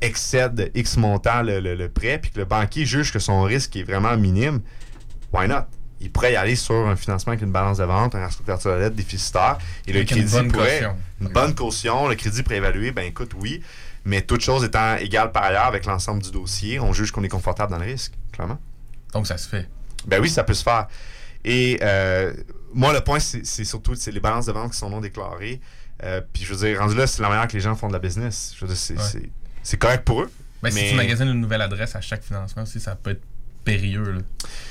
excède 0.00 0.54
de 0.54 0.70
X 0.74 0.96
montant 0.96 1.42
le, 1.42 1.60
le- 1.60 1.88
prêt, 1.88 2.18
puis 2.18 2.30
que 2.30 2.38
le 2.38 2.44
banquier 2.44 2.84
juge 2.84 3.12
que 3.12 3.18
son 3.18 3.42
risque 3.42 3.76
est 3.76 3.84
vraiment 3.84 4.16
minime, 4.16 4.60
why 5.32 5.46
not? 5.48 5.64
Il 6.00 6.10
pourrait 6.10 6.32
y 6.34 6.36
aller 6.36 6.56
sur 6.56 6.74
un 6.74 6.96
financement 6.96 7.30
avec 7.32 7.42
une 7.42 7.52
balance 7.52 7.78
de 7.78 7.84
vente, 7.84 8.14
un 8.14 8.20
ratio 8.20 8.42
de 8.44 8.68
la 8.74 8.78
dette 8.80 8.96
déficitaire, 8.96 9.56
et 9.86 9.92
le 9.92 10.00
une 10.00 10.06
crédit 10.06 10.32
bonne 10.32 10.52
pourrait... 10.52 10.70
caution. 10.80 10.96
Une 11.20 11.28
bonne 11.28 11.54
caution, 11.54 12.08
le 12.08 12.14
crédit 12.16 12.42
préévalué, 12.42 12.90
ben 12.92 13.06
écoute, 13.06 13.30
oui, 13.40 13.62
mais 14.04 14.22
toute 14.22 14.40
chose 14.42 14.64
étant 14.64 14.96
égale 14.96 15.32
par 15.32 15.44
ailleurs 15.44 15.66
avec 15.66 15.86
l'ensemble 15.86 16.22
du 16.22 16.30
dossier, 16.30 16.78
on 16.80 16.92
juge 16.92 17.10
qu'on 17.12 17.22
est 17.24 17.28
confortable 17.28 17.72
dans 17.72 17.78
le 17.78 17.86
risque, 17.86 18.12
clairement. 18.32 18.58
Donc, 19.12 19.26
ça 19.26 19.36
se 19.38 19.48
fait. 19.48 19.68
Ben 20.06 20.20
oui, 20.20 20.28
ça 20.28 20.44
peut 20.44 20.54
se 20.54 20.62
faire. 20.62 20.86
Et 21.44 21.78
euh, 21.82 22.32
moi, 22.72 22.92
le 22.92 23.00
point, 23.00 23.18
c'est 23.20 23.44
surtout 23.64 23.94
c'est 23.94 24.10
les 24.12 24.20
balances 24.20 24.46
de 24.46 24.52
vente 24.52 24.72
qui 24.72 24.78
sont 24.78 24.90
non 24.90 25.00
déclarées. 25.00 25.60
Euh, 26.02 26.20
Puis 26.32 26.44
je 26.44 26.52
veux 26.54 26.66
dire, 26.66 26.78
rendu 26.80 26.94
là, 26.96 27.06
c'est 27.06 27.22
la 27.22 27.28
manière 27.28 27.46
que 27.46 27.52
les 27.52 27.60
gens 27.60 27.74
font 27.76 27.88
de 27.88 27.92
la 27.92 27.98
business. 27.98 28.54
Je 28.58 28.64
veux 28.64 28.72
dire, 28.72 28.76
c'est 28.76 28.94
Ouais. 29.72 29.78
correct 29.78 30.04
pour 30.04 30.22
eux. 30.22 30.30
Ben, 30.62 30.70
Si 30.72 30.88
tu 30.90 30.94
magasines 30.96 31.28
une 31.28 31.40
nouvelle 31.40 31.60
adresse 31.62 31.94
à 31.94 32.00
chaque 32.00 32.22
financement 32.24 32.62
aussi, 32.64 32.80
ça 32.80 32.96
peut 32.96 33.10
être 33.10 33.22
périlleux. 33.64 34.12
là. 34.12 34.20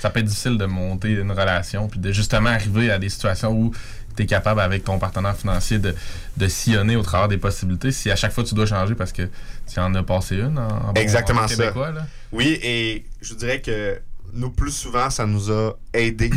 Ça 0.02 0.10
peut 0.10 0.20
être 0.20 0.26
difficile 0.28 0.58
de 0.58 0.66
monter 0.66 1.12
une 1.12 1.32
relation 1.32 1.88
puis 1.88 2.00
de 2.00 2.12
justement 2.12 2.50
arriver 2.50 2.92
à 2.92 3.00
des 3.00 3.10
situations 3.10 3.52
où 3.52 3.72
tu 4.16 4.24
es 4.24 4.26
capable 4.26 4.62
avec 4.62 4.84
ton 4.84 5.00
partenaire 5.00 5.36
financier 5.36 5.80
de, 5.80 5.96
de 6.38 6.48
sillonner 6.48 6.96
au 6.96 7.02
travers 7.04 7.28
des 7.28 7.38
possibilités. 7.38 7.92
Si 7.92 8.10
à 8.12 8.16
chaque 8.16 8.32
fois 8.34 8.44
tu 8.44 8.54
dois 8.56 8.66
changer 8.66 8.96
parce 8.96 9.12
que 9.12 9.30
tu 9.72 9.80
en 9.80 9.94
as 9.96 10.04
passé 10.04 10.36
une 10.38 10.58
en, 10.58 10.90
en 10.90 10.94
Exactement 10.94 11.42
en 11.42 11.48
ça. 11.48 11.56
québécois, 11.56 11.92
là. 11.92 12.06
Oui, 12.32 12.60
et 12.64 13.06
je 13.22 13.34
dirais 13.36 13.62
que 13.62 14.00
nous, 14.34 14.50
plus 14.50 14.72
souvent, 14.72 15.10
ça 15.10 15.26
nous 15.26 15.52
a 15.52 15.74
aidé 15.94 16.32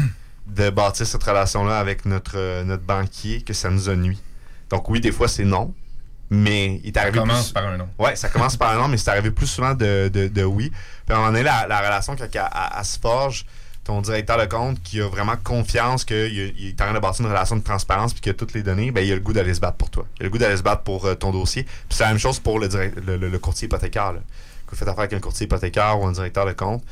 de 0.46 0.70
bâtir 0.70 1.06
cette 1.06 1.22
relation-là 1.24 1.78
avec 1.78 2.04
notre, 2.04 2.62
notre 2.64 2.82
banquier 2.84 3.42
que 3.42 3.52
ça 3.54 3.70
nous 3.70 3.88
a 3.88 3.96
nuit. 3.96 4.20
Donc 4.70 4.88
oui, 4.90 5.00
des 5.00 5.12
fois, 5.12 5.28
c'est 5.28 5.44
non, 5.44 5.74
mais 6.30 6.80
il 6.82 6.88
est 6.88 6.96
arrivé 6.96 7.18
commence 7.18 7.44
plus- 7.46 7.52
par 7.52 7.66
un 7.66 7.76
non. 7.76 7.88
Ouais, 7.98 8.16
ça 8.16 8.28
commence 8.28 8.56
par 8.56 8.72
un 8.72 8.78
non, 8.82 8.88
mais 8.88 8.96
c'est 8.96 9.10
arrivé 9.10 9.30
plus 9.30 9.46
souvent 9.46 9.74
de, 9.74 10.08
de, 10.12 10.28
de 10.28 10.42
oui. 10.44 10.70
Puis 11.06 11.14
à 11.14 11.16
un 11.16 11.18
moment 11.20 11.30
donné, 11.32 11.42
la, 11.44 11.66
la 11.66 11.78
relation, 11.78 12.16
quand 12.16 12.24
elle, 12.24 12.30
elle- 12.34 12.70
elle 12.78 12.84
se 12.84 12.98
forge, 12.98 13.46
ton 13.86 14.00
directeur 14.00 14.36
de 14.36 14.46
compte 14.46 14.82
qui 14.82 15.00
a 15.00 15.06
vraiment 15.06 15.36
confiance 15.36 16.04
qu'il 16.04 16.16
est 16.16 16.80
en 16.80 16.86
train 16.86 16.92
de 16.92 16.98
bâtir 16.98 17.24
une 17.24 17.30
relation 17.30 17.54
de 17.54 17.62
transparence 17.62 18.12
puis 18.12 18.30
a 18.30 18.34
toutes 18.34 18.52
les 18.52 18.64
données, 18.64 18.90
ben, 18.90 19.00
il 19.00 19.12
a 19.12 19.14
le 19.14 19.20
goût 19.20 19.32
d'aller 19.32 19.54
se 19.54 19.60
battre 19.60 19.76
pour 19.76 19.90
toi. 19.90 20.04
Il 20.18 20.22
a 20.22 20.24
le 20.24 20.30
goût 20.30 20.38
d'aller 20.38 20.56
se 20.56 20.62
battre 20.62 20.82
pour 20.82 21.06
euh, 21.06 21.14
ton 21.14 21.30
dossier. 21.30 21.62
Puis 21.62 21.90
c'est 21.90 22.02
la 22.02 22.08
même 22.08 22.18
chose 22.18 22.40
pour 22.40 22.58
le, 22.58 22.66
le, 22.66 23.38
courtier 23.38 23.66
hypothécaire. 23.66 24.12
Là. 24.12 24.20
Que 24.66 24.72
vous 24.72 24.76
faites 24.76 24.88
affaire 24.88 25.04
avec 25.04 25.12
un 25.12 25.20
courtier 25.20 25.46
hypothécaire 25.46 26.00
ou 26.00 26.06
un 26.06 26.10
directeur 26.10 26.46
de 26.46 26.52
compte. 26.52 26.82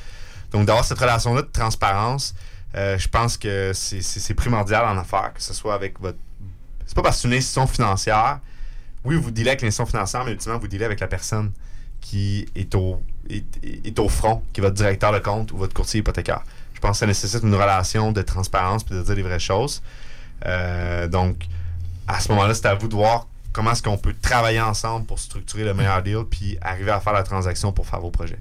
Donc 0.52 0.66
d'avoir 0.66 0.84
cette 0.84 0.98
relation-là 0.98 1.42
de 1.42 1.48
transparence, 1.48 2.32
euh, 2.76 2.96
je 2.96 3.08
pense 3.08 3.36
que 3.36 3.72
c'est- 3.74 4.34
primordial 4.34 4.84
en 4.84 4.96
affaires, 4.96 5.32
que 5.34 5.42
ce 5.42 5.52
soit 5.52 5.74
avec 5.74 5.98
votre... 5.98 6.18
C'est 6.86 6.94
pas 6.94 7.02
parce 7.02 7.16
que 7.16 7.22
c'est 7.22 7.28
une 7.28 7.34
institution 7.34 7.66
financière. 7.66 8.38
Oui, 9.04 9.16
vous 9.16 9.32
dealez 9.32 9.48
avec 9.48 9.62
l'institution 9.62 9.86
financière, 9.86 10.24
mais 10.24 10.30
ultimement, 10.30 10.58
vous 10.58 10.68
dealez 10.68 10.84
avec 10.84 11.00
la 11.00 11.08
personne 11.08 11.50
qui 12.00 12.46
est 12.54 12.72
au, 12.76 13.02
est 13.28 13.98
au 13.98 14.08
front, 14.08 14.44
qui 14.52 14.60
est 14.60 14.62
votre 14.62 14.76
directeur 14.76 15.12
de 15.12 15.18
compte 15.18 15.50
ou 15.50 15.56
votre 15.56 15.74
courtier 15.74 16.00
hypothécaire. 16.00 16.44
Je 16.84 16.88
pense 16.90 16.96
que 16.96 17.00
ça 17.00 17.06
nécessite 17.06 17.42
une 17.42 17.54
relation 17.54 18.12
de 18.12 18.20
transparence 18.20 18.84
puis 18.84 18.94
de 18.94 19.00
dire 19.00 19.14
les 19.14 19.22
vraies 19.22 19.38
choses. 19.38 19.80
Euh, 20.44 21.08
donc, 21.08 21.46
à 22.06 22.20
ce 22.20 22.28
moment-là, 22.28 22.52
c'est 22.52 22.66
à 22.66 22.74
vous 22.74 22.88
de 22.88 22.94
voir 22.94 23.26
comment 23.54 23.72
est-ce 23.72 23.82
qu'on 23.82 23.96
peut 23.96 24.14
travailler 24.20 24.60
ensemble 24.60 25.06
pour 25.06 25.18
structurer 25.18 25.64
le 25.64 25.72
meilleur 25.72 26.02
deal 26.02 26.24
puis 26.30 26.58
arriver 26.60 26.90
à 26.90 27.00
faire 27.00 27.14
la 27.14 27.22
transaction 27.22 27.72
pour 27.72 27.86
faire 27.86 28.00
vos 28.00 28.10
projets. 28.10 28.38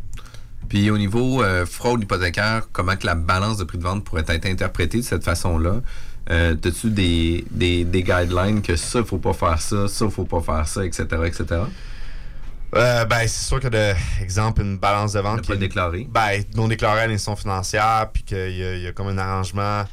Puis 0.68 0.90
au 0.90 0.98
niveau 0.98 1.42
euh, 1.42 1.66
fraude 1.66 2.04
hypothécaire, 2.04 2.64
comment 2.74 2.98
que 2.98 3.06
la 3.06 3.16
balance 3.16 3.60
de 3.60 3.64
prix 3.64 3.78
de 3.78 3.84
vente 3.84 4.04
pourrait 4.04 4.26
être 4.28 4.46
interprétée 4.46 4.98
de 4.98 5.04
cette 5.04 5.24
façon-là? 5.24 5.76
Euh, 6.30 6.58
As-tu 6.66 6.90
des, 6.90 7.46
des, 7.50 7.86
des 7.86 8.04
guidelines 8.04 8.62
que 8.62 8.76
ça, 8.76 9.00
il 9.00 9.06
faut 9.06 9.20
pas 9.20 9.32
faire 9.32 9.62
ça, 9.62 9.88
ça, 9.88 10.04
il 10.04 10.12
faut 10.12 10.26
pas 10.26 10.42
faire 10.42 10.68
ça, 10.68 10.86
etc., 10.86 11.06
etc.? 11.28 11.62
Euh, 12.76 13.06
ben, 13.06 13.20
c'est 13.28 13.46
sûr 13.48 13.60
que, 13.60 13.68
de, 13.68 13.94
exemple, 14.22 14.62
une 14.62 14.78
balance 14.78 15.14
de 15.14 15.20
vente 15.20 15.42
qui 15.42 15.50
pas 15.50 15.54
est 15.56 15.58
déclarée. 15.60 16.08
Ben, 16.10 16.44
non 16.56 16.68
déclarée 16.68 17.02
à 17.02 17.08
l'institution 17.08 17.36
financière, 17.36 18.10
puis 18.12 18.24
qu'il 18.24 18.38
y, 18.38 18.64
a- 18.64 18.76
il 18.76 18.82
y 18.82 18.88
a 18.88 18.92
comme 18.92 19.10
un 19.10 19.18
arrangement, 19.20 19.84
tu 19.84 19.90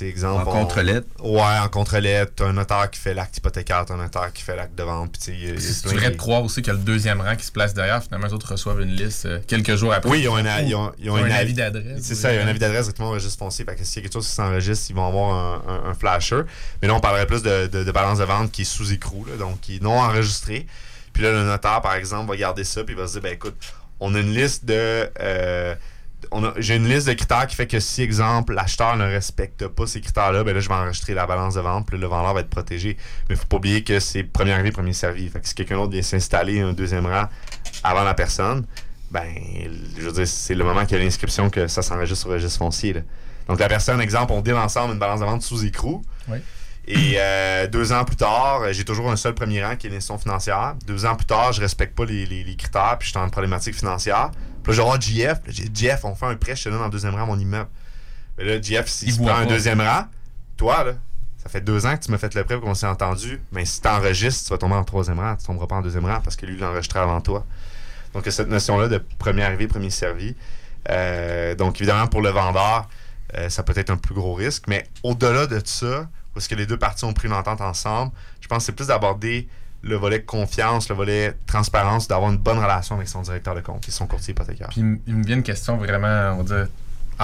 sais, 0.00 0.08
exemple. 0.08 0.48
En 0.48 0.50
on- 0.50 0.62
contre-lettre? 0.64 1.06
Ouais, 1.22 1.40
en 1.62 1.68
contre-lettre. 1.68 2.32
T'as 2.34 2.46
un 2.46 2.52
notaire 2.52 2.90
qui 2.90 2.98
fait 2.98 3.14
l'acte 3.14 3.36
hypothécaire, 3.38 3.84
t'as 3.86 3.94
un 3.94 3.98
notaire 3.98 4.32
qui 4.32 4.42
fait 4.42 4.56
l'acte 4.56 4.76
de 4.76 4.82
vente, 4.82 5.12
puis 5.12 5.20
tu 5.20 5.24
sais, 5.26 5.32
il 5.34 5.40
y 5.40 5.46
a- 5.46 5.48
il 5.50 5.54
y 5.54 5.56
a 5.56 5.60
Si 5.60 5.82
tu 5.82 5.88
voudrais 5.88 6.08
de- 6.08 6.14
te 6.14 6.18
croire 6.18 6.42
aussi 6.42 6.62
qu'il 6.62 6.72
y 6.72 6.76
a 6.76 6.78
le 6.78 6.84
deuxième 6.84 7.20
rang 7.20 7.36
qui 7.36 7.44
se 7.44 7.52
place 7.52 7.72
derrière, 7.74 8.02
finalement, 8.02 8.26
les 8.26 8.32
autres 8.32 8.50
reçoivent 8.50 8.80
une 8.80 8.92
liste 8.96 9.26
euh, 9.26 9.38
quelques 9.46 9.76
jours 9.76 9.92
après. 9.94 10.10
Oui, 10.10 10.20
ils 10.22 10.28
ont 10.28 10.36
un, 10.36 10.46
a- 10.46 10.62
ils 10.62 10.74
ont, 10.74 10.90
ils 10.98 11.08
ont 11.10 11.16
un 11.16 11.24
un 11.24 11.30
avis 11.30 11.54
d'adresse. 11.54 12.00
C'est 12.02 12.16
ça, 12.16 12.32
il 12.32 12.36
y 12.36 12.38
a 12.40 12.44
un 12.44 12.48
avis 12.48 12.58
d'adresse 12.58 12.86
directement 12.86 13.08
au 13.10 13.12
registre 13.12 13.38
foncier. 13.38 13.64
Fait 13.64 13.76
que 13.76 13.84
s'il 13.84 13.98
y 13.98 14.00
a 14.00 14.02
quelque 14.02 14.14
chose 14.14 14.26
qui 14.26 14.34
s'enregistre, 14.34 14.86
ils 14.90 14.96
vont 14.96 15.06
avoir 15.06 15.32
un, 15.32 15.62
un- 15.86 15.90
un 15.90 15.94
flasher. 15.94 16.42
Mais 16.82 16.88
là, 16.88 16.94
on 16.94 17.00
parlerait 17.00 17.26
plus 17.26 17.42
de, 17.42 17.68
de- 17.68 17.84
de 17.84 17.92
balance 17.92 18.18
de 18.18 18.24
vente 18.24 18.50
qui 18.50 18.62
est 18.62 18.64
sous 18.64 18.92
écrou, 18.92 19.24
là, 19.26 19.36
donc 19.36 19.60
qui 19.60 19.76
est 19.76 19.82
non 19.82 19.98
enregistré. 20.00 20.66
Puis 21.16 21.22
là, 21.24 21.32
le 21.32 21.44
notaire, 21.44 21.80
par 21.80 21.94
exemple, 21.94 22.28
va 22.28 22.36
garder 22.36 22.62
ça, 22.62 22.84
puis 22.84 22.94
il 22.94 23.00
va 23.00 23.06
se 23.06 23.14
dire, 23.14 23.22
ben 23.22 23.32
écoute, 23.32 23.56
on 24.00 24.14
a 24.14 24.20
une 24.20 24.34
liste 24.34 24.66
de. 24.66 25.08
euh, 25.18 25.74
J'ai 26.58 26.76
une 26.76 26.86
liste 26.86 27.08
de 27.08 27.14
critères 27.14 27.46
qui 27.46 27.56
fait 27.56 27.66
que 27.66 27.80
si, 27.80 28.02
exemple, 28.02 28.52
l'acheteur 28.52 28.96
ne 28.98 29.04
respecte 29.04 29.66
pas 29.66 29.86
ces 29.86 30.02
critères-là, 30.02 30.44
ben 30.44 30.54
là, 30.54 30.60
je 30.60 30.68
vais 30.68 30.74
enregistrer 30.74 31.14
la 31.14 31.26
balance 31.26 31.54
de 31.54 31.60
vente, 31.60 31.86
puis 31.88 31.96
le 31.96 32.06
vendeur 32.06 32.34
va 32.34 32.40
être 32.40 32.50
protégé. 32.50 32.98
Mais 33.30 33.34
il 33.34 33.38
faut 33.38 33.46
pas 33.46 33.56
oublier 33.56 33.82
que 33.82 33.98
c'est 33.98 34.24
premier 34.24 34.52
arrivé, 34.52 34.72
premier 34.72 34.92
servi. 34.92 35.26
Fait 35.30 35.40
que 35.40 35.48
si 35.48 35.54
quelqu'un 35.54 35.76
d'autre 35.76 35.92
vient 35.92 36.02
s'installer 36.02 36.60
un 36.60 36.74
deuxième 36.74 37.06
rang 37.06 37.28
avant 37.82 38.04
la 38.04 38.12
personne, 38.12 38.66
ben, 39.10 39.24
je 39.96 40.02
veux 40.02 40.12
dire, 40.12 40.28
c'est 40.28 40.54
le 40.54 40.64
moment 40.64 40.84
qu'il 40.84 40.98
y 40.98 41.00
a 41.00 41.02
l'inscription 41.04 41.48
que 41.48 41.66
ça 41.66 41.80
s'enregistre 41.80 42.20
sur 42.20 42.28
le 42.28 42.34
registre 42.34 42.58
foncier. 42.58 42.94
Donc, 43.48 43.58
la 43.58 43.68
personne, 43.68 44.00
exemple, 44.02 44.32
on 44.34 44.42
deal 44.42 44.56
ensemble 44.56 44.92
une 44.92 44.98
balance 44.98 45.20
de 45.20 45.24
vente 45.24 45.40
sous 45.42 45.64
écrou. 45.64 46.04
Oui. 46.28 46.38
Et 46.88 47.14
euh, 47.18 47.66
deux 47.66 47.92
ans 47.92 48.04
plus 48.04 48.14
tard, 48.16 48.62
j'ai 48.72 48.84
toujours 48.84 49.10
un 49.10 49.16
seul 49.16 49.34
premier 49.34 49.64
rang 49.64 49.74
qui 49.76 49.88
est 49.88 49.90
l'institution 49.90 50.18
financière. 50.18 50.76
Deux 50.86 51.04
ans 51.04 51.16
plus 51.16 51.26
tard, 51.26 51.52
je 51.52 51.60
respecte 51.60 51.96
pas 51.96 52.04
les, 52.04 52.26
les- 52.26 52.44
les 52.44 52.56
critères, 52.56 52.96
puis 52.98 53.06
je 53.06 53.10
suis 53.10 53.18
en 53.18 53.28
problématique 53.28 53.74
financière. 53.74 54.30
Puis 54.62 54.72
là, 54.72 54.76
je 54.76 54.80
vais 54.80 54.82
voir 54.86 55.00
JF. 55.00 55.38
JF, 55.48 56.04
on 56.04 56.14
fait 56.14 56.26
un 56.26 56.36
prêt, 56.36 56.54
je 56.54 56.64
te 56.64 56.68
donne 56.68 56.82
en 56.82 56.88
deuxième 56.88 57.14
rang 57.16 57.26
mon 57.26 57.38
immeuble. 57.38 57.68
Mais 58.38 58.44
là, 58.44 58.60
JF, 58.62 58.86
s'il 58.86 59.12
se 59.12 59.18
prend 59.18 59.34
un 59.36 59.46
deuxième 59.46 59.80
rang, 59.80 60.04
toi, 60.56 60.84
là, 60.84 60.92
ça 61.42 61.48
fait 61.48 61.60
deux 61.60 61.86
ans 61.86 61.96
que 61.96 62.04
tu 62.04 62.10
m'as 62.12 62.18
fait 62.18 62.34
le 62.34 62.44
prêt 62.44 62.58
qu'on 62.60 62.74
s'est 62.74 62.86
entendu. 62.86 63.40
Mais 63.52 63.64
si 63.64 63.80
tu 63.80 63.88
enregistres, 63.88 64.44
tu 64.46 64.50
vas 64.50 64.58
tomber 64.58 64.74
en 64.76 64.84
troisième 64.84 65.18
rang. 65.18 65.34
Tu 65.36 65.44
tomberas 65.46 65.66
pas 65.66 65.76
en 65.76 65.82
deuxième 65.82 66.04
rang 66.04 66.20
parce 66.22 66.36
que 66.36 66.46
lui, 66.46 66.56
il 66.56 66.64
enregistré 66.64 66.98
avant 67.00 67.20
toi. 67.20 67.44
Donc, 68.14 68.22
il 68.22 68.26
y 68.26 68.28
a 68.28 68.32
cette 68.32 68.48
notion-là 68.48 68.88
de 68.88 68.98
premier 69.18 69.42
arrivé, 69.42 69.66
premier 69.66 69.90
servi. 69.90 70.34
Euh, 70.88 71.54
donc, 71.56 71.80
évidemment, 71.80 72.06
pour 72.06 72.22
le 72.22 72.30
vendeur, 72.30 72.88
euh, 73.36 73.48
ça 73.48 73.62
peut 73.64 73.74
être 73.76 73.90
un 73.90 73.96
plus 73.96 74.14
gros 74.14 74.34
risque. 74.34 74.64
Mais 74.68 74.86
au-delà 75.02 75.46
de 75.46 75.60
ça, 75.64 76.08
parce 76.36 76.48
que 76.48 76.54
les 76.54 76.66
deux 76.66 76.76
parties 76.76 77.04
ont 77.06 77.14
pris 77.14 77.28
une 77.28 77.34
entente 77.34 77.62
ensemble, 77.62 78.12
je 78.42 78.46
pense 78.46 78.58
que 78.58 78.64
c'est 78.66 78.72
plus 78.72 78.88
d'aborder 78.88 79.48
le 79.82 79.96
volet 79.96 80.20
confiance, 80.22 80.88
le 80.90 80.94
volet 80.94 81.34
transparence, 81.46 82.08
d'avoir 82.08 82.30
une 82.30 82.36
bonne 82.36 82.58
relation 82.58 82.94
avec 82.96 83.08
son 83.08 83.22
directeur 83.22 83.54
de 83.54 83.60
compte 83.62 83.88
et 83.88 83.90
son 83.90 84.06
courtier 84.06 84.32
hypothécaire. 84.32 84.68
Puis 84.68 84.80
il 85.06 85.14
me- 85.14 85.24
vient 85.24 85.36
une 85.36 85.42
question 85.42 85.76
vraiment, 85.78 86.34
on 86.38 86.42
va 86.42 86.56
dire, 86.56 86.68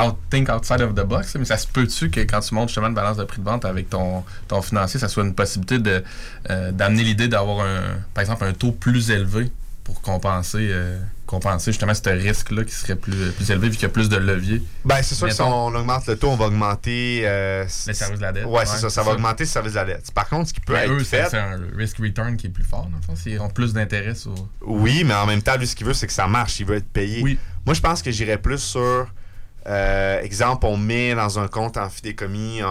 out, 0.03 0.17
think 0.31 0.49
outside 0.49 0.81
of 0.81 0.95
the 0.95 1.05
box, 1.05 1.35
mais 1.35 1.45
ça 1.45 1.59
se 1.59 1.67
peut-tu 1.67 2.09
que 2.11 2.21
quand 2.21 2.41
tu 2.41 2.55
montes 2.55 2.69
justement 2.69 2.87
une 2.89 2.95
balance 2.95 3.19
de 3.19 3.25
prix 3.25 3.41
de 3.41 3.45
vente 3.45 3.65
avec 3.67 3.91
ton, 3.91 4.25
ton 4.49 4.63
financier, 4.63 4.99
ça 4.99 5.09
soit 5.09 5.25
une 5.25 5.35
possibilité 5.35 5.79
de 5.79 6.03
euh, 6.51 6.73
d'amener 6.73 7.03
l'idée 7.05 7.29
d'avoir 7.29 7.67
un, 7.67 7.83
par 8.15 8.23
exemple, 8.23 8.45
un 8.45 8.55
taux 8.55 8.73
plus 8.73 9.11
élevé 9.11 9.53
pour 9.85 10.01
compenser, 10.01 10.69
euh, 10.71 11.01
compenser 11.27 11.73
justement 11.73 11.93
ce 11.95 12.09
risque-là 12.09 12.63
qui 12.65 12.73
serait 12.73 12.95
plus, 12.95 13.33
plus 13.33 13.51
élevé 13.51 13.69
vu 13.69 13.75
qu'il 13.75 13.83
y 13.83 13.87
a 13.87 13.89
plus 13.89 14.09
de 14.09 14.17
levier. 14.17 14.63
Ben, 14.85 15.03
c'est 15.03 15.15
sûr 15.17 15.27
que 15.29 15.35
si 15.35 15.41
on 15.43 15.67
augmente 15.75 16.07
le 16.07 16.17
taux, 16.17 16.29
on 16.31 16.37
va 16.37 16.47
augmenter. 16.47 17.23
euh, 17.25 17.65
Les 17.87 17.95
services 17.95 18.19
de 18.19 18.23
la 18.23 18.33
dette. 18.33 18.45
Ouais, 18.45 18.65
c'est 18.65 18.73
Ouais, 18.75 18.79
ça, 18.79 18.81
ça 18.83 18.91
c'est 18.91 19.01
va 19.01 19.07
ça. 19.07 19.13
augmenter 19.13 19.45
le 19.45 19.49
service 19.49 19.73
de 19.73 19.79
la 19.79 19.85
dette. 19.85 20.13
Par 20.13 20.29
contre, 20.29 20.49
ce 20.49 20.55
qui 20.55 20.61
peut 20.61 20.73
Mais 20.75 20.85
être 20.85 20.93
eux, 20.93 20.99
c'est 21.05 21.23
fait. 21.25 21.31
c'est 21.31 21.39
un 21.39 21.59
risk-return 21.77 22.37
qui 22.37 22.47
est 22.47 22.51
plus 22.51 22.63
fort, 22.65 22.87
dans 22.91 22.97
le 22.97 23.03
fond. 23.03 23.15
Ils 23.27 23.41
ont 23.41 23.49
plus 23.51 23.73
d'intérêt 23.73 24.15
sur. 24.15 24.35
Oui, 24.61 25.03
mais 25.05 25.15
en 25.15 25.27
même 25.27 25.43
temps, 25.43 25.57
lui, 25.57 25.67
ce 25.67 25.75
qu'il 25.75 25.87
veut, 25.87 25.95
c'est 25.95 26.07
que 26.07 26.13
ça 26.13 26.27
marche. 26.29 26.61
Il 26.61 26.67
veut 26.67 26.77
être 26.77 26.89
payé. 26.93 27.39
Moi, 27.67 27.75
je 27.75 27.81
pense 27.81 28.03
que 28.03 28.11
j'irais 28.13 28.39
plus 28.39 28.59
sur. 28.59 29.07
euh, 29.67 30.21
exemple, 30.23 30.67
on 30.67 30.77
met 30.77 31.15
dans 31.15 31.39
un 31.39 31.49
compte 31.49 31.77
en 31.77 31.89
fidécommis 31.89 32.61
un, 32.63 32.67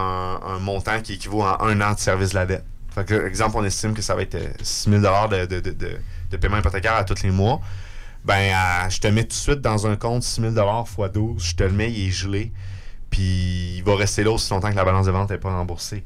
un 0.46 0.58
montant 0.58 1.00
qui 1.00 1.14
équivaut 1.14 1.42
à 1.42 1.62
un 1.64 1.80
an 1.80 1.94
de 1.94 1.98
service 1.98 2.30
de 2.30 2.34
la 2.36 2.46
dette. 2.46 2.64
Fait 2.94 3.06
que, 3.06 3.26
exemple, 3.26 3.56
on 3.56 3.64
estime 3.64 3.94
que 3.94 4.02
ça 4.02 4.14
va 4.14 4.20
être 4.22 4.34
euh, 4.34 4.48
6 4.62 4.90
000 4.90 5.00
de, 5.00 5.46
de, 5.46 5.60
de, 5.60 5.70
de, 5.70 5.96
de 6.32 6.36
paiement 6.38 6.58
hypothécaire 6.58 6.94
à 6.94 7.04
tous 7.04 7.22
les 7.22 7.30
mois. 7.30 7.60
Ben, 8.24 8.52
à- 8.54 8.88
je 8.88 8.98
te 8.98 9.08
mets 9.08 9.22
tout 9.22 9.28
de 9.28 9.32
suite 9.34 9.60
dans 9.60 9.86
un 9.86 9.96
compte 9.96 10.22
6 10.22 10.40
000 10.40 10.54
x 10.54 11.12
12. 11.12 11.42
Je 11.42 11.54
te 11.54 11.62
le 11.64 11.72
mets, 11.72 11.92
il 11.92 12.08
est 12.08 12.10
gelé. 12.10 12.52
Puis 13.10 13.76
il 13.76 13.82
va 13.84 13.96
rester 13.96 14.24
là 14.24 14.30
aussi 14.30 14.50
longtemps 14.50 14.70
que 14.70 14.76
la 14.76 14.84
balance 14.84 15.06
de 15.06 15.10
vente 15.10 15.30
n'est 15.30 15.38
pas 15.38 15.50
remboursée. 15.50 16.04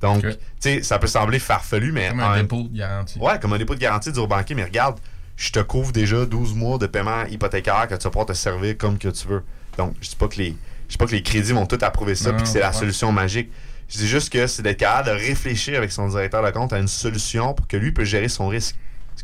Donc, 0.00 0.22
tu 0.22 0.36
sais, 0.60 0.82
ça 0.82 0.98
peut 0.98 1.06
sembler 1.06 1.38
farfelu, 1.38 1.92
mais. 1.92 2.10
Comme 2.10 2.20
un 2.20 2.42
dépôt 2.42 2.62
de 2.62 2.76
garantie. 2.78 3.18
Ouais, 3.18 3.38
comme 3.40 3.52
un 3.52 3.58
dépôt 3.58 3.74
de 3.74 3.80
garantie 3.80 4.12
du 4.12 4.26
banquier, 4.26 4.54
mais 4.54 4.64
regarde, 4.64 4.98
je 5.36 5.50
te 5.50 5.60
couvre 5.60 5.92
déjà 5.92 6.24
12 6.24 6.54
mois 6.54 6.78
de 6.78 6.86
paiement 6.86 7.24
hypothécaire 7.26 7.86
que 7.88 7.94
tu 7.94 8.04
vas 8.04 8.10
pouvoir 8.10 8.26
te 8.26 8.32
servir 8.32 8.76
comme 8.76 8.98
que 8.98 9.08
tu 9.08 9.26
veux. 9.28 9.44
Donc, 9.76 9.94
je 10.00 10.08
dis 10.08 10.16
pas 10.16 10.28
que 10.28 10.36
les, 10.36 10.56
je 10.88 10.92
dis 10.92 10.98
pas 10.98 11.06
que 11.06 11.12
les 11.12 11.22
crédits 11.22 11.52
vont 11.52 11.66
tout 11.66 11.78
approuver 11.82 12.14
ça 12.14 12.32
puis 12.32 12.42
que 12.42 12.48
c'est 12.48 12.60
la 12.60 12.68
ouais. 12.68 12.74
solution 12.76 13.12
magique. 13.12 13.50
Je 13.88 13.98
dis 13.98 14.08
juste 14.08 14.30
que 14.32 14.46
c'est 14.46 14.62
d'être 14.62 14.78
capable 14.78 15.08
de 15.08 15.12
réfléchir 15.12 15.78
avec 15.78 15.92
son 15.92 16.08
directeur 16.08 16.44
de 16.44 16.50
compte 16.50 16.72
à 16.72 16.78
une 16.78 16.88
solution 16.88 17.54
pour 17.54 17.66
que 17.66 17.76
lui 17.76 17.92
puisse 17.92 18.08
gérer 18.08 18.28
son 18.28 18.48
risque. 18.48 18.76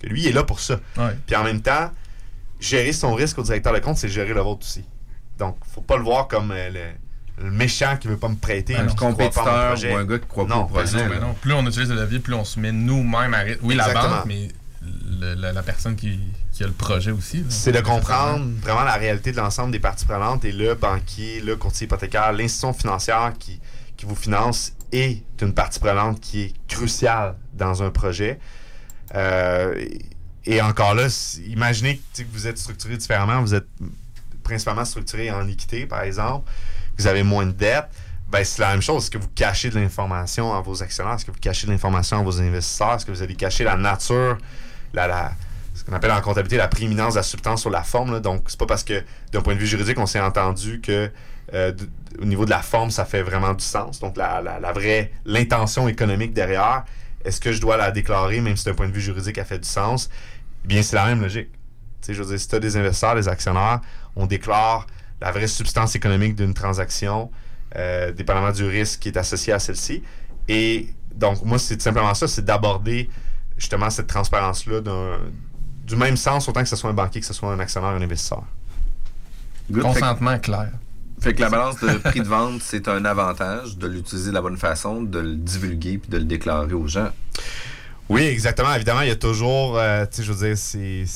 Lui, 0.07 0.23
il 0.23 0.29
est 0.29 0.33
là 0.33 0.45
pour 0.45 0.61
ça. 0.61 0.81
Ouais. 0.97 1.17
Puis 1.27 1.37
en 1.37 1.45
même 1.45 1.61
temps, 1.61 1.91
gérer 2.61 2.93
son 2.93 3.15
risque 3.15 3.39
au 3.39 3.43
directeur 3.43 3.73
de 3.73 3.79
compte, 3.79 3.97
c'est 3.99 4.09
gérer 4.09 4.35
le 4.35 4.41
vôtre 4.41 4.63
aussi. 4.67 4.85
Donc, 5.39 5.57
faut 5.73 5.81
pas 5.81 5.97
le 5.97 6.03
voir 6.05 6.29
comme 6.29 6.51
euh, 6.53 6.71
le, 6.71 7.45
le 7.45 7.51
méchant 7.51 7.97
qui 7.97 8.09
veut 8.09 8.17
pas 8.17 8.29
me 8.29 8.37
prêter. 8.37 8.77
Un 8.77 8.85
puis 8.87 8.91
qui 8.91 8.97
croit 8.97 9.09
pas 9.09 9.15
en 9.15 9.17
mon 9.17 9.31
compétiteur 9.71 9.93
ou 9.93 9.97
un 9.97 10.05
gars 10.05 10.19
qui 10.19 10.27
croit 10.27 10.47
pas 10.47 10.57
au 10.59 10.65
projet, 10.67 11.03
Non, 11.05 11.09
ben 11.11 11.21
non. 11.21 11.35
Plus 11.41 11.53
on 11.53 11.67
utilise 11.67 11.89
le 11.91 11.97
levier, 11.97 12.19
plus 12.21 12.35
on 12.35 12.45
se 12.45 12.61
met 12.61 12.73
nous-mêmes 12.73 13.35
à 13.35 13.39
risque. 13.39 13.61
Oui, 13.63 13.75
la 13.75 13.89
Exactement. 13.89 14.17
banque, 14.17 14.27
mais 14.27 14.49
le- 15.21 15.35
la, 15.35 15.53
la 15.53 15.63
personne 15.63 15.97
qui, 15.97 16.21
qui 16.53 16.63
a 16.63 16.67
le 16.67 16.73
projet 16.73 17.11
aussi. 17.11 17.45
C'est 17.49 17.73
de 17.73 17.81
comprendre 17.81 18.45
vraiment 18.61 18.85
la 18.85 18.95
réalité 18.95 19.33
de 19.33 19.37
l'ensemble 19.39 19.73
des 19.73 19.81
parties 19.81 20.05
prenantes 20.07 20.45
et 20.45 20.53
le 20.53 20.75
banquier, 20.75 21.41
le 21.41 21.57
courtier 21.57 21.87
hypothécaire, 21.87 22.33
l'institution 22.33 22.73
financière 22.73 23.33
qui, 23.39 23.61
qui 23.97 24.07
vous 24.07 24.15
finance 24.15 24.73
est 24.93 25.23
une 25.43 25.55
partie 25.55 25.81
prenante 25.81 26.21
qui 26.21 26.43
est 26.43 26.53
cruciale 26.69 27.35
dans 27.55 27.83
un 27.83 27.91
projet. 27.91 28.39
Euh, 29.15 29.75
et- 30.47 30.61
encore 30.61 30.95
là, 30.95 31.07
imaginez 31.47 32.01
que, 32.17 32.23
vous 32.33 32.47
êtes 32.47 32.59
structuré 32.59 32.97
différemment, 32.97 33.41
vous 33.41 33.55
êtes 33.55 33.67
principalement 34.43 34.85
structuré 34.85 35.31
en 35.31 35.47
équité, 35.49 35.87
par 35.87 36.03
exemple, 36.03 36.51
vous 36.99 37.07
avez 37.07 37.23
moins 37.23 37.47
de 37.47 37.53
dettes, 37.53 37.89
ben 38.29 38.45
c'est 38.45 38.61
la 38.63 38.71
même 38.71 38.83
chose. 38.83 39.05
Est-ce 39.05 39.11
que 39.11 39.19
vous 39.19 39.29
cachez 39.35 39.71
de 39.71 39.79
l'information 39.79 40.55
à 40.55 40.61
vos 40.61 40.83
actionnaires? 40.83 41.15
Est-ce 41.15 41.25
que 41.25 41.31
vous 41.31 41.39
cachez 41.39 41.67
de 41.67 41.73
l'information 41.73 42.19
à 42.19 42.23
vos 42.23 42.41
investisseurs? 42.41 42.95
Est-ce 42.95 43.07
que 43.07 43.11
vous 43.13 43.23
allez 43.23 43.35
cacher 43.37 43.65
la 43.65 43.77
nature, 43.77 44.39
la, 44.93 45.07
la- 45.07 45.33
ce 45.75 45.83
qu'on 45.85 45.93
appelle 45.93 46.13
en 46.13 46.21
comptabilité 46.21 46.57
la 46.57 46.69
prééminence 46.69 47.15
de 47.15 47.19
la 47.19 47.23
substance 47.23 47.61
sur 47.63 47.71
la 47.71 47.83
forme? 47.83 48.21
Donc, 48.21 48.45
c'est 48.49 48.59
pas 48.59 48.67
parce 48.67 48.85
que, 48.85 49.03
d'un 49.33 49.41
point 49.41 49.55
de 49.55 49.61
vue 49.61 49.67
juridique, 49.67 49.99
on 49.99 50.07
s'est 50.07 50.21
entendu 50.21 50.81
que 50.81 51.11
euh, 51.53 51.73
au 52.21 52.25
niveau 52.25 52.45
de 52.45 52.51
la 52.51 52.63
forme, 52.63 52.91
ça 52.91 53.05
fait 53.05 53.23
vraiment 53.23 53.53
du 53.55 53.65
sens. 53.65 54.01
Donc, 54.01 54.17
la- 54.17 54.41
la 54.41 54.73
vraie, 54.73 55.13
l'intention 55.27 55.89
économique 55.89 56.33
derrière, 56.33 56.85
est-ce 57.25 57.41
que 57.41 57.53
je 57.53 57.61
dois 57.61 57.77
la 57.77 57.91
déclarer, 57.91 58.41
même 58.41 58.57
si 58.57 58.65
d'un 58.65 58.75
point 58.75 58.89
de 58.89 58.93
vue 58.93 59.01
juridique, 59.01 59.39
elle 59.39 59.45
fait 59.45 59.59
du 59.59 59.69
sens? 59.69 60.11
Eh 60.65 60.69
bien, 60.69 60.83
c'est 60.83 60.97
la 60.97 61.07
même 61.07 61.21
logique. 61.23 61.51
Tu 62.01 62.09
sais, 62.09 62.15
je 62.15 62.23
veux 62.23 62.29
dire, 62.29 62.39
si 62.39 62.49
tu 62.49 62.55
as 62.55 62.61
des 62.61 62.77
investisseurs, 62.77 63.15
des 63.15 63.29
actionnaires, 63.29 63.81
on 64.17 64.27
déclare 64.27 64.87
la 65.21 65.31
vraie 65.33 65.47
substance 65.47 65.95
économique 65.95 66.35
d'une 66.35 66.53
transaction, 66.55 67.31
euh, 67.77 68.13
dépendamment 68.13 68.53
du 68.53 68.65
risque 68.65 69.01
qui 69.01 69.09
est 69.09 69.17
associé 69.17 69.53
à 69.53 69.59
celle-ci. 69.59 70.03
Et 70.49 70.89
donc, 71.15 71.43
moi, 71.45 71.59
c'est 71.59 71.77
tout 71.77 71.83
simplement 71.83 72.13
ça, 72.15 72.29
c'est 72.29 72.45
d'aborder 72.45 73.09
justement 73.57 73.89
cette 73.89 74.07
transparence-là 74.09 74.81
d'un- 74.81 75.19
du 75.85 75.97
même 75.97 76.17
sens, 76.17 76.49
autant 76.49 76.63
que 76.63 76.69
ce 76.69 76.77
soit 76.77 76.91
un 76.91 76.95
banquier, 76.95 77.21
que 77.21 77.27
ce 77.27 77.33
soit 77.35 77.53
un 77.53 77.59
actionnaire, 77.61 77.91
un 77.91 78.03
investisseur. 78.03 78.43
Good. 79.71 79.83
Consentement 79.83 80.39
clair. 80.39 80.71
Fait 81.21 81.33
que 81.35 81.41
la 81.41 81.49
balance 81.49 81.81
de 81.81 81.89
prix 81.99 82.21
de 82.21 82.29
vente, 82.29 82.61
c'est 82.63 82.87
un 82.89 83.05
avantage 83.05 83.79
de 83.79 83.87
l'utiliser 83.87 84.29
de 84.31 84.35
la 84.35 84.43
bonne 84.43 84.59
façon, 84.59 85.03
de 85.03 85.19
le 85.21 85.37
divulguer 85.37 85.99
puis 85.99 86.11
de 86.11 86.19
le 86.19 86.25
déclarer 86.25 86.75
aux 86.75 86.87
gens. 86.87 87.11
Oui, 88.11 88.23
exactement. 88.23 88.75
Évidemment, 88.75 89.01
il 89.01 89.09
y 89.09 89.13
a 89.13 89.17
toujours, 89.17 89.79
euh, 89.79 90.05
tu 90.05 90.17
sais, 90.19 90.23
je 90.23 90.33
veux 90.33 90.55
dire, 90.55 91.07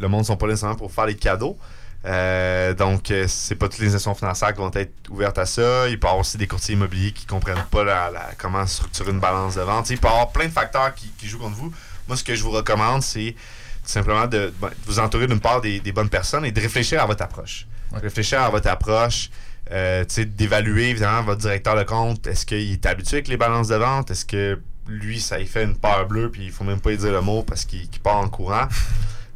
le 0.00 0.08
monde 0.08 0.20
ne 0.22 0.26
sont 0.26 0.36
pas 0.36 0.46
nécessairement 0.48 0.74
pour 0.76 0.90
faire 0.90 1.06
des 1.06 1.14
cadeaux. 1.14 1.56
Euh, 2.04 2.74
donc, 2.74 3.12
euh, 3.12 3.26
c'est 3.28 3.54
pas 3.54 3.68
toutes 3.68 3.78
les 3.78 3.86
institutions 3.86 4.16
financières 4.16 4.52
qui 4.52 4.58
vont 4.58 4.72
être 4.74 4.92
ouvertes 5.08 5.38
à 5.38 5.46
ça. 5.46 5.88
Il 5.88 6.00
peut 6.00 6.06
y 6.06 6.10
avoir 6.10 6.18
aussi 6.18 6.36
des 6.36 6.48
courtiers 6.48 6.74
immobiliers 6.74 7.12
qui 7.12 7.24
comprennent 7.26 7.64
pas 7.70 7.84
la- 7.84 8.10
la- 8.10 8.30
comment 8.36 8.66
structurer 8.66 9.12
une 9.12 9.20
balance 9.20 9.54
de 9.54 9.60
vente. 9.60 9.88
Il 9.90 9.98
peut 9.98 10.08
y 10.08 10.10
avoir 10.10 10.32
plein 10.32 10.46
de 10.46 10.50
facteurs 10.52 10.92
qui 10.94 11.28
jouent 11.28 11.38
contre 11.38 11.54
vous. 11.56 11.72
Moi, 12.08 12.16
ce 12.16 12.24
que 12.24 12.34
je 12.34 12.42
vous 12.42 12.50
recommande, 12.50 13.02
c'est 13.02 13.36
tout 13.82 13.88
simplement 13.90 14.26
de, 14.26 14.52
ben, 14.60 14.68
de 14.68 14.74
vous 14.86 14.98
entourer 14.98 15.26
d'une 15.26 15.40
part 15.40 15.60
des, 15.60 15.80
des 15.80 15.92
bonnes 15.92 16.08
personnes 16.08 16.44
et 16.44 16.52
de 16.52 16.60
réfléchir 16.60 17.02
à 17.02 17.06
votre 17.06 17.22
approche. 17.22 17.66
Réfléchir 17.92 18.40
à 18.40 18.48
votre 18.50 18.68
approche, 18.68 19.30
euh, 19.70 20.04
d'évaluer 20.18 20.90
évidemment 20.90 21.22
votre 21.24 21.40
directeur 21.40 21.76
de 21.76 21.82
compte. 21.82 22.26
Est-ce 22.26 22.46
qu'il 22.46 22.72
est 22.72 22.86
habitué 22.86 23.16
avec 23.16 23.28
les 23.28 23.36
balances 23.36 23.68
de 23.68 23.74
vente? 23.76 24.10
Est-ce 24.10 24.24
que 24.24 24.60
lui, 24.88 25.20
ça 25.20 25.38
lui 25.38 25.46
fait 25.46 25.64
une 25.64 25.76
peur 25.76 26.06
bleue 26.06 26.30
puis 26.30 26.44
il 26.44 26.50
faut 26.50 26.64
même 26.64 26.80
pas 26.80 26.90
lui 26.90 26.96
dire 26.98 27.12
le 27.12 27.20
mot 27.20 27.42
parce 27.42 27.64
qu'il 27.64 27.88
part 28.02 28.16
en 28.16 28.28
courant? 28.28 28.66
tu 28.68 28.74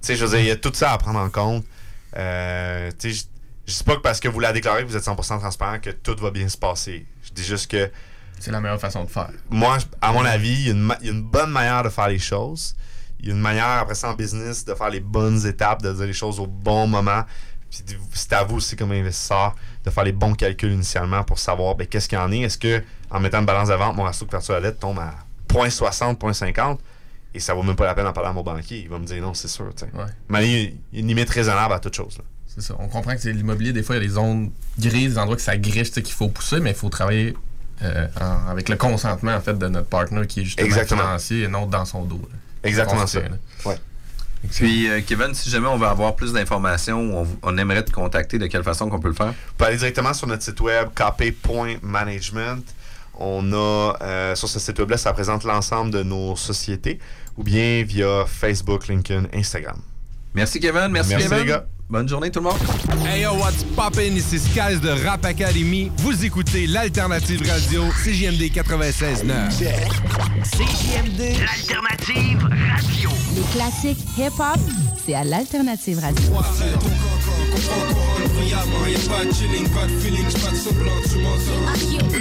sais, 0.01 0.17
je 0.17 0.25
veux 0.25 0.31
dire, 0.31 0.41
il 0.41 0.47
y 0.47 0.51
a 0.51 0.57
tout 0.57 0.73
ça 0.75 0.93
à 0.93 0.99
prendre 0.99 1.19
en 1.19 1.29
compte. 1.29 1.65
Euh, 2.17 2.91
je- 3.03 3.09
je 3.67 3.73
sais 3.73 3.85
pas 3.85 3.97
que 3.97 4.01
parce 4.01 4.21
que 4.21 4.29
vous 4.29 4.39
la 4.41 4.53
déclarez 4.53 4.85
que 4.85 4.89
vous 4.89 4.97
êtes 4.97 5.05
100% 5.05 5.39
transparent 5.41 5.81
que 5.81 5.91
tout 5.91 6.15
va 6.21 6.31
bien 6.31 6.49
se 6.49 6.57
passer. 6.57 7.05
Je 7.25 7.33
dis 7.33 7.43
juste 7.45 7.69
que 7.71 7.91
C'est 8.39 8.53
la 8.53 8.61
meilleure 8.61 8.81
façon 8.81 9.03
de 9.05 9.11
faire. 9.11 9.29
moi, 9.51 9.79
à 10.01 10.13
mon 10.13 10.25
avis, 10.25 10.55
y, 10.55 10.71
il 10.71 11.07
y 11.07 11.09
a 11.09 11.13
une 11.13 11.23
bonne 11.23 11.51
manière 11.51 11.83
de 11.83 11.89
faire 11.89 12.09
les 12.09 12.19
choses. 12.21 12.77
Il 13.21 13.29
y 13.29 13.31
a 13.31 13.35
une 13.35 13.41
manière, 13.41 13.67
après 13.67 13.95
ça, 13.95 14.11
en 14.11 14.15
business, 14.15 14.65
de 14.65 14.75
faire 14.75 14.91
les 14.91 15.01
bonnes 15.01 15.45
étapes, 15.47 15.83
de 15.83 15.93
dire 15.93 16.07
les 16.07 16.13
choses 16.13 16.39
au 16.41 16.47
bon 16.47 16.87
moment. 16.87 17.23
Puis 17.71 17.83
c'est 18.13 18.33
à 18.33 18.45
vous 18.45 18.57
aussi, 18.57 18.77
comme 18.77 18.93
investisseur, 18.93 19.55
de 19.85 19.91
faire 19.91 20.05
les 20.05 20.13
bons 20.13 20.35
calculs 20.35 20.73
initialement 20.73 21.25
pour 21.25 21.39
savoir 21.39 21.75
ben, 21.75 21.87
qu'est-ce 21.87 22.09
qu'il 22.09 22.19
y 22.19 22.21
en 22.21 22.31
est. 22.31 22.41
Est-ce 22.41 22.59
que 22.59 22.83
en 23.11 23.21
mettant 23.21 23.41
une 23.41 23.47
balance 23.47 23.69
de 23.69 23.75
vente, 23.75 23.97
mon 23.97 24.05
ratio 24.05 24.25
de 24.25 24.31
couverture 24.31 24.55
à 24.55 24.61
la 24.61 24.71
dette 24.71 24.81
tombe 24.81 24.99
à 24.99 25.15
0.60, 25.49 26.19
0.50 26.19 26.79
et 27.35 27.41
ça 27.41 27.53
vaut 27.55 27.63
même 27.63 27.77
pas 27.77 27.85
la 27.87 27.95
peine 27.95 28.05
d'en 28.05 28.13
parler 28.13 28.31
à 28.31 28.33
mon 28.33 28.43
banquier. 28.43 28.79
Il 28.81 28.89
va 28.89 28.99
me 28.99 29.05
dire 29.05 29.21
non, 29.23 29.35
c'est 29.35 29.49
sûr. 29.49 29.67
tu 29.77 29.85
sais. 29.85 29.91
Mais 30.29 30.49
il 30.49 30.63
y 30.93 30.97
a 30.99 31.01
une 31.01 31.09
limite 31.09 31.29
raisonnable 31.29 31.75
à 31.75 31.79
toute 31.81 31.95
chose. 31.95 32.17
là. 32.19 32.25
C'est 32.47 32.63
ça. 32.63 32.75
On 32.79 32.89
comprend 32.89 33.15
que 33.15 33.21
c'est 33.21 33.33
l'immobilier, 33.33 33.73
des 33.75 33.83
fois, 33.83 33.97
il 33.97 34.03
y 34.03 34.05
a 34.05 34.09
des 34.09 34.15
zones 34.15 34.51
grises, 34.79 35.15
des 35.15 35.19
endroits 35.19 35.37
que 35.37 35.43
ça 35.43 35.57
griche, 35.59 35.91
qu'il 35.91 36.07
faut 36.15 36.29
pousser, 36.29 36.61
mais 36.61 36.71
il 36.71 36.77
faut 36.77 36.89
travailler 36.89 37.37
euh, 37.83 38.07
en- 38.19 38.49
avec 38.51 38.71
le 38.71 38.77
consentement, 38.77 39.35
en 39.35 39.41
fait, 39.43 39.59
de 39.59 39.69
notre 39.69 39.89
partenaire 39.89 40.27
qui 40.27 40.41
est 40.41 40.45
justement 40.45 40.67
Exactement. 40.67 41.03
financier 41.03 41.43
et 41.43 41.49
non 41.49 41.67
dans 41.67 41.85
son 41.85 42.05
dos. 42.05 42.23
là. 42.33 42.39
Exactement 42.67 43.03
On 43.03 43.07
ça. 43.07 43.21
Ouais. 43.65 43.77
Puis, 44.53 44.89
euh, 44.89 45.01
Kevin, 45.07 45.35
si 45.35 45.51
jamais 45.51 45.67
on 45.67 45.77
veut 45.77 45.87
avoir 45.87 46.15
plus 46.15 46.33
d'informations 46.33 47.01
ou 47.01 47.17
on, 47.17 47.27
on 47.43 47.59
aimerait 47.59 47.83
te 47.85 47.91
contacter, 47.91 48.39
de 48.39 48.47
quelle 48.47 48.63
façon 48.63 48.89
qu'on 48.89 49.01
peut 49.01 49.09
le 49.09 49.15
faire? 49.15 49.29
Vous 49.29 49.55
pouvez 49.57 49.69
aller 49.71 49.79
directement 49.79 50.13
sur 50.15 50.27
notre 50.27 50.43
site 50.43 50.61
web 50.61 50.89
kp.management. 50.95 52.63
On 53.19 53.53
a 53.53 53.97
euh, 54.03 54.35
sur 54.35 54.49
ce 54.49 54.59
site 54.59 54.79
web-là, 54.79 54.99
ça 54.99 55.13
présente 55.13 55.45
l'ensemble 55.45 55.91
de 55.91 56.03
nos 56.03 56.37
sociétés 56.37 57.01
ou 57.37 57.43
bien 57.43 57.83
via 57.83 58.25
Facebook, 58.27 58.89
LinkedIn, 58.89 59.25
Instagram. 59.35 59.81
Merci 60.35 60.61
Kevin, 60.61 60.89
merci, 60.89 61.11
Merci 61.11 61.29
Kevin. 61.29 61.39
les 61.39 61.51
gars. 61.51 61.67
Bonne 61.89 62.09
journée 62.09 62.31
tout 62.33 62.41
le 62.41 62.47
monde. 62.47 62.59
Hey 63.07 63.23
yo, 63.23 63.35
what's 63.35 63.63
poppin'? 63.77 64.17
Ici 64.17 64.41
Skies 64.41 64.81
de 64.83 64.91
Rap 65.07 65.25
Academy. 65.25 65.93
Vous 65.99 66.25
écoutez 66.25 66.67
l'Alternative 66.67 67.49
Radio, 67.49 67.85
CJMD 68.03 68.51
96.9. 68.53 69.51
CJMD, 70.43 71.39
l'alternative 71.39 72.43
radio. 72.43 73.11
Les 73.37 73.43
classiques 73.53 74.05
hip-hop, 74.19 74.59
c'est 75.05 75.15
à 75.15 75.23
l'Alternative 75.23 76.01
Radio. 76.01 76.33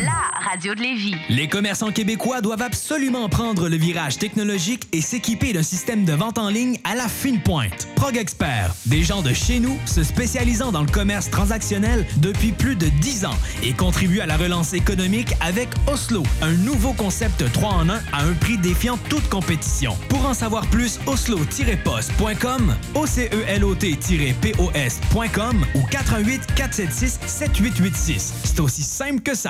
La 0.04 0.50
radio 0.50 0.76
de 0.76 0.82
Lévis. 0.82 1.16
Les 1.30 1.48
commerçants 1.48 1.92
québécois 1.92 2.42
doivent 2.42 2.62
absolument 2.62 3.28
prendre 3.28 3.68
le 3.68 3.76
virage 3.76 4.18
technologique 4.18 4.88
et 4.94 5.02
s'équiper 5.02 5.52
d'un 5.52 5.64
système 5.64 6.06
de 6.06 6.14
vente 6.14 6.38
en 6.38 6.48
ligne 6.50 6.80
à 6.84 6.96
la 6.96 7.10
fine 7.10 7.42
pointe. 7.42 7.88
Prog 7.96 8.18
Expert, 8.18 8.74
des 8.86 9.04
gens 9.04 9.22
de 9.22 9.34
chez 9.34 9.60
nous 9.60 9.78
se 9.86 10.04
spécialisant 10.04 10.72
dans 10.72 10.82
le 10.82 10.92
commerce 10.92 11.30
transactionnel 11.30 12.08
depuis 12.18 12.54
plus 12.54 12.76
de 12.76 12.88
10 12.88 13.26
ans 13.26 13.38
et 13.64 13.74
contribuent 13.74 14.22
à 14.22 14.26
la 14.26 14.38
relance 14.38 14.74
économique 14.74 15.34
avec 15.42 15.70
Oslo, 15.88 16.24
un 16.42 16.54
nouveau 16.54 16.94
concept 16.94 17.52
3 17.52 17.70
en 17.70 17.90
1 17.90 17.94
à 18.14 18.24
un 18.24 18.34
prix 18.34 18.58
défiant 18.58 18.98
toute 19.10 19.28
compétition. 19.30 19.98
Pour 20.10 20.26
en 20.26 20.34
savoir 20.34 20.66
plus, 20.68 21.00
oslo-post.com, 21.08 22.76
OCELOT-POS.com 22.94 25.66
ou 25.76 25.82
88 26.06 26.42
476 26.56 27.20
7886. 27.26 28.34
C'est 28.44 28.60
aussi 28.60 28.84
simple 28.84 29.22
que 29.22 29.36
ça. 29.36 29.50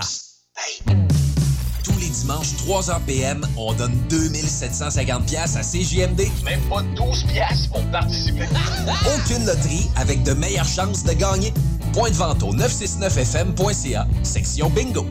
Tous 1.84 1.98
les 2.00 2.10
dimanches, 2.10 2.54
3h 2.66 3.02
PM, 3.06 3.46
on 3.58 3.74
donne 3.74 3.94
2750 4.10 5.26
pièces 5.26 5.56
à 5.56 5.62
CJMD. 5.62 6.22
Même 6.44 6.62
pas 6.70 6.82
12 6.96 7.26
pièces 7.26 7.68
pour 7.68 7.84
participer. 7.92 8.48
Aucune 9.16 9.46
loterie 9.46 9.90
avec 9.96 10.24
de 10.24 10.34
meilleures 10.34 10.68
chances 10.68 11.04
de 11.04 11.14
gagner. 11.14 11.54
Point 11.94 12.10
de 12.10 12.16
vente 12.16 12.42
au 12.42 12.54
969fm.ca, 12.56 14.08
section 14.24 14.70
bingo. 14.70 15.06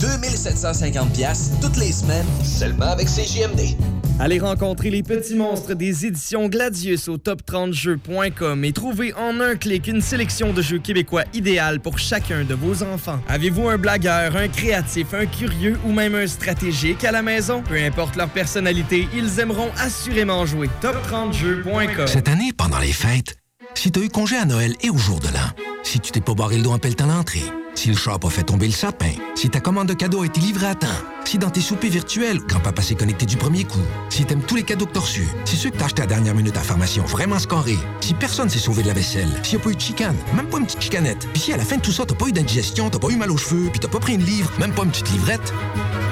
2750 0.00 1.12
pièces 1.12 1.50
toutes 1.60 1.76
les 1.76 1.92
semaines, 1.92 2.26
seulement 2.44 2.86
avec 2.86 3.06
CJMD. 3.06 3.76
Allez 4.22 4.38
rencontrer 4.38 4.90
les 4.90 5.02
petits 5.02 5.34
monstres 5.34 5.72
des 5.72 6.04
éditions 6.04 6.48
Gladius 6.48 7.08
au 7.08 7.16
top30jeux.com 7.16 8.64
et 8.66 8.72
trouvez 8.74 9.14
en 9.14 9.40
un 9.40 9.56
clic 9.56 9.86
une 9.86 10.02
sélection 10.02 10.52
de 10.52 10.60
jeux 10.60 10.78
québécois 10.78 11.24
idéal 11.32 11.80
pour 11.80 11.98
chacun 11.98 12.44
de 12.44 12.52
vos 12.52 12.82
enfants. 12.82 13.18
Avez-vous 13.28 13.70
un 13.70 13.78
blagueur, 13.78 14.36
un 14.36 14.48
créatif, 14.48 15.14
un 15.14 15.24
curieux 15.24 15.78
ou 15.86 15.92
même 15.92 16.14
un 16.14 16.26
stratégique 16.26 17.02
à 17.02 17.12
la 17.12 17.22
maison? 17.22 17.62
Peu 17.62 17.82
importe 17.82 18.16
leur 18.16 18.28
personnalité, 18.28 19.08
ils 19.16 19.40
aimeront 19.40 19.70
assurément 19.78 20.44
jouer. 20.44 20.68
Top30jeux.com 20.82 22.06
Cette 22.06 22.28
année, 22.28 22.52
pendant 22.54 22.78
les 22.78 22.92
fêtes, 22.92 23.39
si 23.74 23.90
t'as 23.90 24.00
eu 24.00 24.08
congé 24.08 24.36
à 24.36 24.44
Noël 24.44 24.74
et 24.82 24.90
au 24.90 24.98
jour 24.98 25.20
de 25.20 25.28
l'an, 25.28 25.48
si 25.82 26.00
tu 26.00 26.12
t'es 26.12 26.20
pas 26.20 26.34
barré 26.34 26.56
le 26.56 26.62
dos 26.62 26.72
en 26.72 26.78
pelletant 26.78 27.06
l'entrée, 27.06 27.42
si 27.74 27.88
le 27.88 27.96
chat 27.96 28.18
a 28.22 28.30
fait 28.30 28.42
tomber 28.42 28.66
le 28.66 28.72
sapin, 28.72 29.12
si 29.34 29.48
ta 29.48 29.60
commande 29.60 29.88
de 29.88 29.94
cadeau 29.94 30.22
a 30.22 30.26
été 30.26 30.40
livrée 30.40 30.66
à 30.66 30.74
temps, 30.74 30.86
si 31.24 31.38
dans 31.38 31.50
tes 31.50 31.60
soupers 31.60 31.90
virtuels, 31.90 32.38
grand-papa 32.40 32.82
s'est 32.82 32.94
connecté 32.94 33.26
du 33.26 33.36
premier 33.36 33.64
coup, 33.64 33.80
si 34.10 34.24
t'aimes 34.24 34.42
tous 34.42 34.56
les 34.56 34.62
cadeaux 34.64 34.86
que 34.86 34.92
t'as 34.92 35.00
si 35.00 35.56
ceux 35.56 35.70
que 35.70 35.76
t'as 35.76 35.86
achetés 35.86 36.02
à 36.02 36.06
dernière 36.06 36.34
minute 36.34 36.56
à 36.56 36.62
la 36.62 37.02
ont 37.02 37.06
vraiment 37.06 37.38
scoré, 37.38 37.76
si 38.00 38.14
personne 38.14 38.50
s'est 38.50 38.58
sauvé 38.58 38.82
de 38.82 38.88
la 38.88 38.94
vaisselle, 38.94 39.30
s'il 39.42 39.56
n'y 39.56 39.62
a 39.62 39.64
pas 39.64 39.70
eu 39.70 39.76
de 39.76 39.80
chicane, 39.80 40.16
même 40.34 40.46
pas 40.46 40.58
une 40.58 40.66
petite 40.66 40.82
chicanette, 40.82 41.28
puis 41.32 41.42
si 41.42 41.52
à 41.52 41.56
la 41.56 41.64
fin 41.64 41.76
de 41.76 41.82
tout 41.82 41.92
ça, 41.92 42.04
t'as 42.04 42.14
pas 42.14 42.26
eu 42.26 42.32
d'indigestion, 42.32 42.90
t'as 42.90 42.98
pas 42.98 43.08
eu 43.08 43.16
mal 43.16 43.30
aux 43.30 43.38
cheveux, 43.38 43.70
puis 43.70 43.80
t'as 43.80 43.88
pas 43.88 44.00
pris 44.00 44.14
une 44.14 44.24
livre, 44.24 44.50
même 44.58 44.72
pas 44.72 44.82
une 44.82 44.90
petite 44.90 45.10
livrette, 45.10 45.54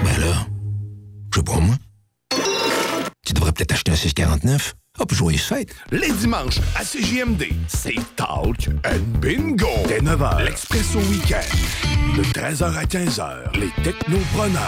ben 0.05 0.21
là, 0.21 0.47
je 1.33 1.39
sais 1.39 1.45
pas 1.45 1.61
moi. 1.61 1.75
Tu 3.27 3.35
devrais 3.35 3.53
peut-être 3.53 3.73
acheter 3.73 3.93
un 3.93 3.97
649. 3.97 4.75
Hop, 5.01 5.15
joyeuse 5.15 5.43
fête. 5.43 5.75
Les 5.93 6.11
dimanches 6.11 6.59
à 6.75 6.83
CJMD, 6.85 7.45
c'est 7.69 7.95
Talk 8.17 8.69
and 8.85 9.21
Bingo. 9.21 9.69
Dès 9.87 10.01
9h, 10.01 10.45
l'Expresso 10.45 10.99
Week-end. 10.99 12.17
De 12.17 12.25
13h 12.25 12.77
à 12.77 12.85
15h, 12.85 13.59
les 13.61 13.71
Technopreneurs. 13.85 14.61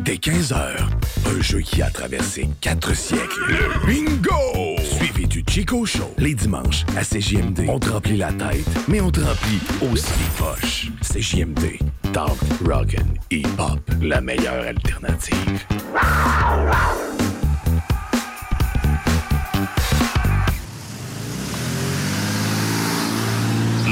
Dès 0.00 0.16
15h, 0.16 0.76
un 1.26 1.40
jeu 1.40 1.60
qui 1.60 1.82
a 1.82 1.90
traversé 1.90 2.48
quatre 2.60 2.96
siècles. 2.96 3.44
Le 3.48 3.86
Bingo! 3.86 4.82
Suivi 4.82 5.28
du 5.28 5.44
Chico 5.48 5.86
Show. 5.86 6.12
Les 6.18 6.34
dimanches 6.34 6.84
à 6.96 7.04
CJMD, 7.04 7.66
on 7.68 7.78
te 7.78 7.90
remplit 7.90 8.16
la 8.16 8.32
tête, 8.32 8.66
mais 8.88 9.00
on 9.00 9.12
te 9.12 9.20
remplit 9.20 9.60
aussi 9.92 10.12
les 10.18 10.44
poches. 10.44 10.90
CJMD, 11.00 11.78
Talk, 12.12 12.36
Rock 12.66 12.96
and 12.98 13.14
Hip-Hop, 13.30 13.80
la 14.02 14.20
meilleure 14.20 14.66
alternative. 14.66 15.64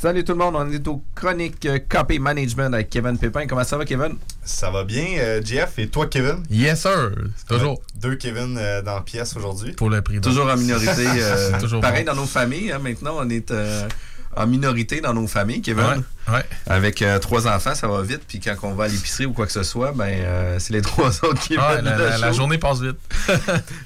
Salut 0.00 0.22
tout 0.22 0.30
le 0.32 0.38
monde, 0.38 0.54
on 0.56 0.70
est 0.70 0.86
au 0.86 1.02
chronique 1.12 1.66
euh, 1.66 1.80
Copy 1.88 2.20
Management 2.20 2.72
avec 2.72 2.88
Kevin 2.88 3.18
Pépin. 3.18 3.48
Comment 3.48 3.64
ça 3.64 3.76
va, 3.76 3.84
Kevin? 3.84 4.14
Ça 4.44 4.70
va 4.70 4.84
bien, 4.84 5.04
euh, 5.18 5.42
Jeff. 5.44 5.76
Et 5.78 5.88
toi, 5.88 6.06
Kevin? 6.06 6.44
Yes, 6.48 6.82
sir. 6.82 7.10
Toujours. 7.48 7.82
Deux 7.96 8.14
Kevin 8.14 8.56
euh, 8.56 8.80
dans 8.80 8.94
la 8.94 9.00
pièce 9.00 9.36
aujourd'hui. 9.36 9.72
Pour 9.72 9.90
le 9.90 10.00
prix. 10.00 10.20
Toujours 10.20 10.46
en 10.46 10.56
minorité. 10.56 11.04
euh, 11.04 11.58
Toujours 11.58 11.80
pareil 11.80 12.04
bon. 12.04 12.12
dans 12.12 12.20
nos 12.20 12.26
familles. 12.28 12.70
hein, 12.70 12.78
maintenant, 12.78 13.16
on 13.18 13.28
est 13.28 13.50
euh, 13.50 13.88
en 14.36 14.46
minorité 14.46 15.00
dans 15.00 15.14
nos 15.14 15.26
familles, 15.26 15.62
Kevin. 15.62 15.84
Ouais, 16.28 16.34
ouais. 16.34 16.44
Avec 16.68 17.02
euh, 17.02 17.18
trois 17.18 17.48
enfants, 17.48 17.74
ça 17.74 17.88
va 17.88 18.00
vite. 18.02 18.22
Puis 18.28 18.38
quand 18.38 18.54
on 18.62 18.74
va 18.74 18.84
à 18.84 18.88
l'épicerie 18.88 19.26
ou 19.26 19.32
quoi 19.32 19.46
que 19.46 19.52
ce 19.52 19.64
soit, 19.64 19.90
ben 19.90 20.04
euh, 20.06 20.58
c'est 20.60 20.74
les 20.74 20.82
trois 20.82 21.08
autres 21.24 21.40
qui 21.40 21.58
Ouais, 21.58 21.82
viennent 21.82 21.98
la, 22.20 22.30
journée 22.32 22.58
passe 22.58 22.80
vite. 22.80 22.98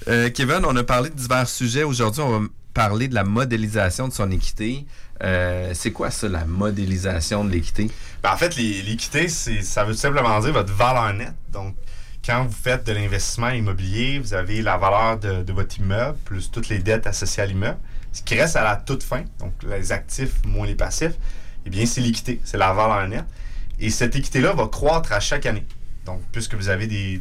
Euh, 0.09 0.29
Kevin, 0.29 0.61
on 0.67 0.77
a 0.77 0.85
parlé 0.85 1.09
de 1.09 1.15
divers 1.15 1.49
sujets. 1.49 1.85
Aujourd'hui, 1.85 2.21
on 2.21 2.39
va 2.41 2.47
parler 2.75 3.09
de 3.09 3.15
la 3.15 3.25
modélisation 3.25 4.09
de 4.09 4.13
son 4.13 4.31
équité. 4.31 4.85
Euh, 5.23 5.71
c'est 5.75 5.93
quoi 5.93 6.11
ça, 6.11 6.29
la 6.29 6.45
modélisation 6.45 7.45
de 7.45 7.51
l'équité? 7.51 7.91
Ben, 8.23 8.33
en 8.33 8.37
fait, 8.37 8.57
l'équité, 8.57 9.29
ça 9.29 9.85
veut 9.85 9.95
simplement 9.95 10.41
dire 10.41 10.53
votre 10.53 10.73
valeur 10.73 11.13
nette. 11.15 11.35
Donc, 11.53 11.77
quand 12.25 12.45
vous 12.45 12.53
faites 12.53 12.85
de 12.87 12.93
l'investissement 12.93 13.51
immobilier, 13.51 14.19
vous 14.19 14.35
avez 14.35 14.63
la 14.63 14.77
valeur 14.77 15.19
de, 15.19 15.43
de 15.43 15.53
votre 15.53 15.79
immeuble 15.79 16.17
plus 16.25 16.51
toutes 16.51 16.69
les 16.69 16.79
dettes 16.79 17.07
associées 17.07 17.43
à 17.43 17.47
l'immeuble. 17.47 17.79
Ce 18.13 18.23
qui 18.23 18.35
reste 18.39 18.57
à 18.57 18.65
la 18.65 18.77
toute 18.77 19.03
fin, 19.03 19.23
donc 19.39 19.53
les 19.69 19.91
actifs 19.93 20.45
moins 20.45 20.67
les 20.67 20.75
passifs, 20.75 21.15
eh 21.65 21.71
bien, 21.71 21.87
c'est 21.87 22.01
l'équité, 22.01 22.41
c'est 22.45 22.59
la 22.59 22.73
valeur 22.73 23.07
nette. 23.09 23.25
Et 23.81 23.91
cette 23.91 24.15
équité-là 24.17 24.53
va 24.53 24.67
croître 24.69 25.13
à 25.13 25.21
chaque 25.21 25.47
année. 25.47 25.67
Donc, 26.05 26.21
puisque 26.33 26.55
vous 26.55 26.69
avez 26.69 26.87
des- 26.87 27.21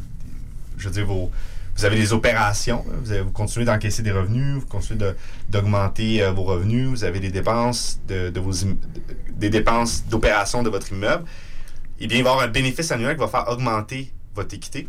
je 0.76 0.88
veux 0.88 0.94
dire, 0.94 1.06
vos, 1.06 1.30
vous 1.76 1.84
avez 1.84 1.96
des 1.96 2.12
opérations, 2.12 2.84
vous, 2.86 3.30
continuez 3.32 3.64
d'encaisser 3.64 4.02
des 4.02 4.12
revenus, 4.12 4.56
vous 4.56 4.66
continuez 4.66 5.14
d'augmenter 5.48 6.22
euh, 6.22 6.32
vos 6.32 6.42
revenus, 6.42 6.88
vous 6.88 7.04
avez 7.04 7.20
des 7.20 7.30
dépenses 7.30 8.00
de, 8.06 8.30
de 8.30 8.40
vos 8.40 8.52
des 9.30 9.50
dépenses 9.50 10.04
d'opération 10.06 10.62
de 10.62 10.68
votre 10.68 10.92
immeuble, 10.92 11.24
eh 11.98 12.06
bien, 12.06 12.18
il 12.18 12.24
va 12.24 12.30
y 12.30 12.32
avoir 12.32 12.46
un 12.46 12.50
bénéfice 12.50 12.90
annuel 12.92 13.14
qui 13.14 13.20
va 13.20 13.28
faire 13.28 13.48
augmenter 13.48 14.12
votre 14.34 14.54
équité. 14.54 14.88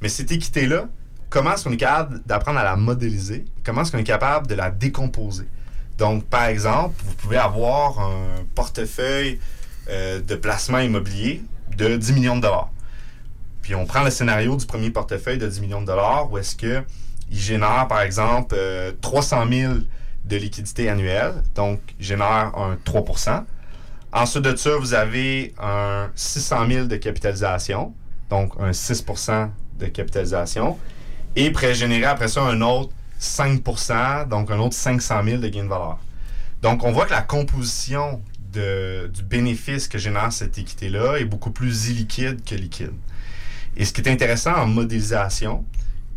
Mais 0.00 0.08
cette 0.08 0.30
équité-là, 0.32 0.88
comment 1.28 1.54
est-ce 1.54 1.64
qu'on 1.64 1.72
est 1.72 1.76
capable 1.76 2.22
d'apprendre 2.26 2.58
à 2.58 2.64
la 2.64 2.76
modéliser? 2.76 3.44
Comment 3.64 3.82
est-ce 3.82 3.92
qu'on 3.92 3.98
est 3.98 4.04
capable 4.04 4.46
de 4.46 4.54
la 4.54 4.70
décomposer? 4.70 5.46
Donc, 5.98 6.24
par 6.24 6.44
exemple, 6.44 6.94
vous 7.04 7.14
pouvez 7.14 7.36
avoir 7.36 8.00
un 8.00 8.44
portefeuille 8.54 9.38
euh, 9.88 10.20
de 10.20 10.34
placement 10.34 10.78
immobilier 10.78 11.42
de 11.76 11.96
10 11.96 12.12
millions 12.12 12.36
de 12.36 12.42
dollars. 12.42 12.70
On 13.74 13.86
prend 13.86 14.02
le 14.02 14.10
scénario 14.10 14.56
du 14.56 14.66
premier 14.66 14.90
portefeuille 14.90 15.38
de 15.38 15.46
10 15.46 15.60
millions 15.60 15.80
de 15.80 15.86
dollars 15.86 16.30
où 16.30 16.38
est-ce 16.38 16.56
que 16.56 16.82
il 17.30 17.38
génère, 17.38 17.86
par 17.88 18.00
exemple, 18.00 18.54
euh, 18.58 18.92
300 19.00 19.44
000 19.50 19.74
de 20.24 20.36
liquidité 20.36 20.88
annuelle. 20.88 21.34
Donc, 21.54 21.80
génère 21.98 22.52
un 22.56 22.76
3% 22.84 23.44
Ensuite 24.12 24.42
de 24.42 24.56
ça, 24.56 24.76
vous 24.76 24.94
avez 24.94 25.54
un 25.62 26.10
600 26.16 26.66
000 26.68 26.86
de 26.86 26.96
capitalisation. 26.96 27.94
Donc, 28.28 28.52
un 28.58 28.72
6% 28.72 29.50
de 29.78 29.86
capitalisation. 29.86 30.76
Et 31.36 31.50
pourrait 31.52 31.74
générer 31.74 32.06
après 32.06 32.26
ça 32.26 32.42
un 32.42 32.60
autre 32.60 32.92
5% 33.20 34.28
donc 34.28 34.50
un 34.50 34.58
autre 34.58 34.74
500 34.74 35.22
000 35.24 35.38
de 35.38 35.48
gain 35.48 35.64
de 35.64 35.68
valeur. 35.68 35.98
Donc, 36.62 36.84
on 36.84 36.90
voit 36.90 37.06
que 37.06 37.12
la 37.12 37.22
composition 37.22 38.20
du 38.52 39.22
bénéfice 39.22 39.86
que 39.86 39.98
génère 39.98 40.32
cette 40.32 40.58
équité-là 40.58 41.18
est 41.18 41.24
beaucoup 41.24 41.52
plus 41.52 41.88
illiquide 41.90 42.44
que 42.44 42.56
liquide. 42.56 42.92
Et 43.76 43.84
ce 43.84 43.92
qui 43.92 44.00
est 44.00 44.08
intéressant 44.10 44.54
en 44.54 44.66
modélisation, 44.66 45.64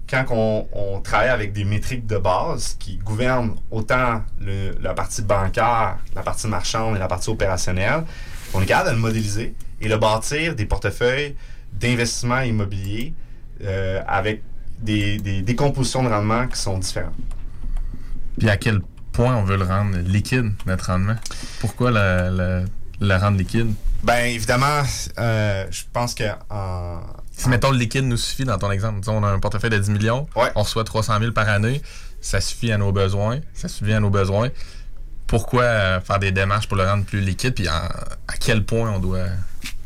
quand 0.10 0.26
on, 0.32 0.68
on 0.74 1.00
travaille 1.02 1.30
avec 1.30 1.54
des 1.54 1.64
métriques 1.66 2.06
de 2.06 2.18
base 2.18 2.76
qui 2.80 2.98
gouvernent 2.98 3.56
autant 3.72 4.22
le- 4.42 4.76
la 4.82 4.94
partie 4.94 5.22
bancaire, 5.22 5.98
la 6.16 6.22
partie 6.24 6.48
marchande 6.48 6.96
et 6.96 7.00
la 7.00 7.08
partie 7.08 7.30
opérationnelle, 7.30 8.04
On 8.56 8.62
est 8.62 8.68
capable 8.68 8.90
de 8.92 8.96
le 8.96 9.02
modéliser 9.02 9.56
et 9.82 9.90
de 9.90 9.96
bâtir 9.96 10.56
des 10.56 10.66
portefeuilles 10.66 11.36
d'investissement 11.74 12.42
immobilier 12.42 13.14
euh, 13.64 14.02
avec 14.08 14.44
des, 14.80 15.18
des 15.18 15.42
décompositions 15.42 16.04
de 16.04 16.10
rendement 16.10 16.48
qui 16.48 16.60
sont 16.60 16.78
différentes. 16.78 17.16
Puis 18.38 18.48
à 18.50 18.58
quel 18.58 18.82
point 19.12 19.36
on 19.36 19.44
veut 19.44 19.58
le 19.58 19.64
rendre 19.66 19.98
liquide, 20.00 20.52
notre 20.68 20.86
rendement? 20.88 21.16
Pourquoi 21.62 21.90
la- 21.90 22.30
la- 22.30 22.64
le 23.00 23.16
rendre 23.18 23.38
liquide? 23.40 23.74
Ben 24.04 24.26
évidemment, 24.26 24.84
euh, 25.18 25.66
je 25.72 25.82
pense 25.92 26.14
que 26.14 26.26
en, 26.52 27.00
Si, 27.36 27.50
mettons, 27.50 27.72
le 27.72 27.78
liquide 27.78 28.06
nous 28.06 28.18
suffit 28.18 28.46
dans 28.46 28.58
ton 28.58 28.72
exemple, 28.72 29.00
disons, 29.00 29.18
on 29.18 29.24
a 29.24 29.28
un 29.30 29.40
portefeuille 29.40 29.72
de 29.72 29.78
10 29.80 29.90
millions, 29.92 30.28
on 30.56 30.62
reçoit 30.64 30.84
300 30.84 31.20
000 31.20 31.32
par 31.32 31.50
année, 31.50 31.82
ça 32.22 32.40
suffit 32.40 32.72
à 32.72 32.78
nos 32.78 32.92
besoins, 32.92 33.40
ça 33.54 33.68
suffit 33.68 33.94
à 33.94 34.00
nos 34.00 34.10
besoins. 34.10 34.50
Pourquoi 35.28 35.64
euh, 35.64 36.02
faire 36.02 36.20
des 36.20 36.32
démarches 36.32 36.68
pour 36.68 36.78
le 36.78 36.84
rendre 36.86 37.06
plus 37.06 37.22
liquide, 37.22 37.56
puis 37.56 37.68
en- 37.68 37.72
à 37.74 38.38
quel 38.40 38.64
point 38.64 38.92
on 38.92 39.00
doit 39.00 39.26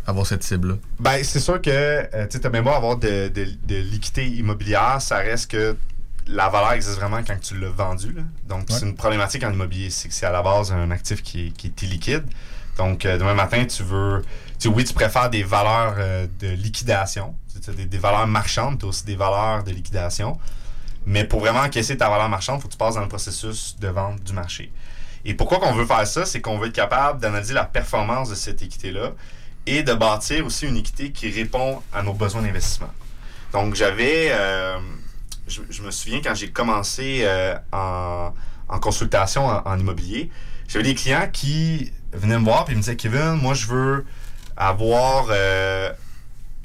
avoir 0.05 0.25
cette 0.25 0.43
cible-là? 0.43 0.75
Ben, 0.99 1.23
c'est 1.23 1.39
sûr 1.39 1.61
que 1.61 1.69
euh, 1.71 2.27
tu 2.29 2.39
as 2.45 2.49
même 2.49 2.63
beau 2.65 2.71
avoir 2.71 2.97
de, 2.97 3.29
de, 3.29 3.45
de 3.65 3.75
liquidité 3.75 4.27
immobilière, 4.27 5.01
ça 5.01 5.17
reste 5.17 5.51
que 5.51 5.77
la 6.27 6.49
valeur 6.49 6.73
existe 6.73 6.97
vraiment 6.97 7.23
quand 7.25 7.39
tu 7.39 7.57
l'as 7.57 7.69
vendu. 7.69 8.11
là. 8.11 8.23
Donc, 8.49 8.65
c'est 8.69 8.85
une 8.85 8.95
problématique 8.95 9.43
en 9.45 9.53
immobilier, 9.53 9.89
c'est 9.89 10.09
que 10.09 10.13
c'est 10.13 10.25
à 10.25 10.31
la 10.31 10.41
base 10.41 10.73
un 10.73 10.91
actif 10.91 11.23
qui 11.23 11.47
est, 11.47 11.51
qui 11.51 11.67
est 11.67 11.81
illiquide. 11.83 12.23
Donc, 12.77 13.05
euh, 13.05 13.17
demain 13.17 13.33
matin, 13.33 13.65
tu 13.65 13.83
veux. 13.83 14.21
Tu, 14.59 14.67
oui, 14.67 14.83
tu 14.83 14.93
préfères 14.93 15.29
des 15.29 15.43
valeurs 15.43 15.95
euh, 15.97 16.27
de 16.39 16.49
liquidation. 16.49 17.35
Des, 17.75 17.85
des 17.85 17.97
valeurs 17.97 18.27
marchandes, 18.27 18.79
tu 18.79 18.85
as 18.85 18.89
aussi 18.89 19.05
des 19.05 19.15
valeurs 19.15 19.63
de 19.63 19.71
liquidation. 19.71 20.37
Mais 21.05 21.23
pour 21.23 21.39
vraiment 21.39 21.61
encaisser 21.61 21.97
ta 21.97 22.09
valeur 22.09 22.29
marchande, 22.29 22.59
il 22.59 22.61
faut 22.61 22.67
que 22.67 22.73
tu 22.73 22.77
passes 22.77 22.95
dans 22.95 23.01
le 23.01 23.07
processus 23.07 23.77
de 23.79 23.87
vente 23.87 24.23
du 24.23 24.33
marché. 24.33 24.71
Et 25.25 25.33
pourquoi 25.33 25.59
qu'on 25.59 25.73
veut 25.73 25.85
faire 25.85 26.05
ça? 26.05 26.25
C'est 26.25 26.41
qu'on 26.41 26.57
veut 26.59 26.67
être 26.67 26.73
capable 26.75 27.19
d'analyser 27.19 27.53
la 27.53 27.65
performance 27.65 28.29
de 28.29 28.35
cette 28.35 28.61
équité-là 28.61 29.11
et 29.65 29.83
de 29.83 29.93
bâtir 29.93 30.45
aussi 30.45 30.67
une 30.67 30.77
équité 30.77 31.11
qui 31.11 31.29
répond 31.29 31.81
à 31.93 32.03
nos 32.03 32.13
besoins 32.13 32.41
d'investissement. 32.41 32.91
Donc, 33.53 33.75
j'avais. 33.75 34.27
euh, 34.31 34.77
je, 35.47 35.81
me 35.81 35.91
souviens 35.91 36.21
quand 36.21 36.35
j'ai 36.35 36.51
commencé 36.51 37.25
en, 37.71 38.31
consultation 38.81 39.45
en 39.47 39.79
immobilier, 39.79 40.29
j'avais 40.67 40.83
des 40.83 40.95
clients 40.95 41.29
qui 41.31 41.91
venaient 42.17 42.39
me 42.39 42.43
voir 42.45 42.65
et 42.69 42.73
me 42.75 42.79
disaient 42.79 42.95
Kevin, 42.95 43.33
moi, 43.33 43.53
je 43.53 43.67
veux 43.67 44.05
avoir. 44.55 45.27
euh, 45.29 45.91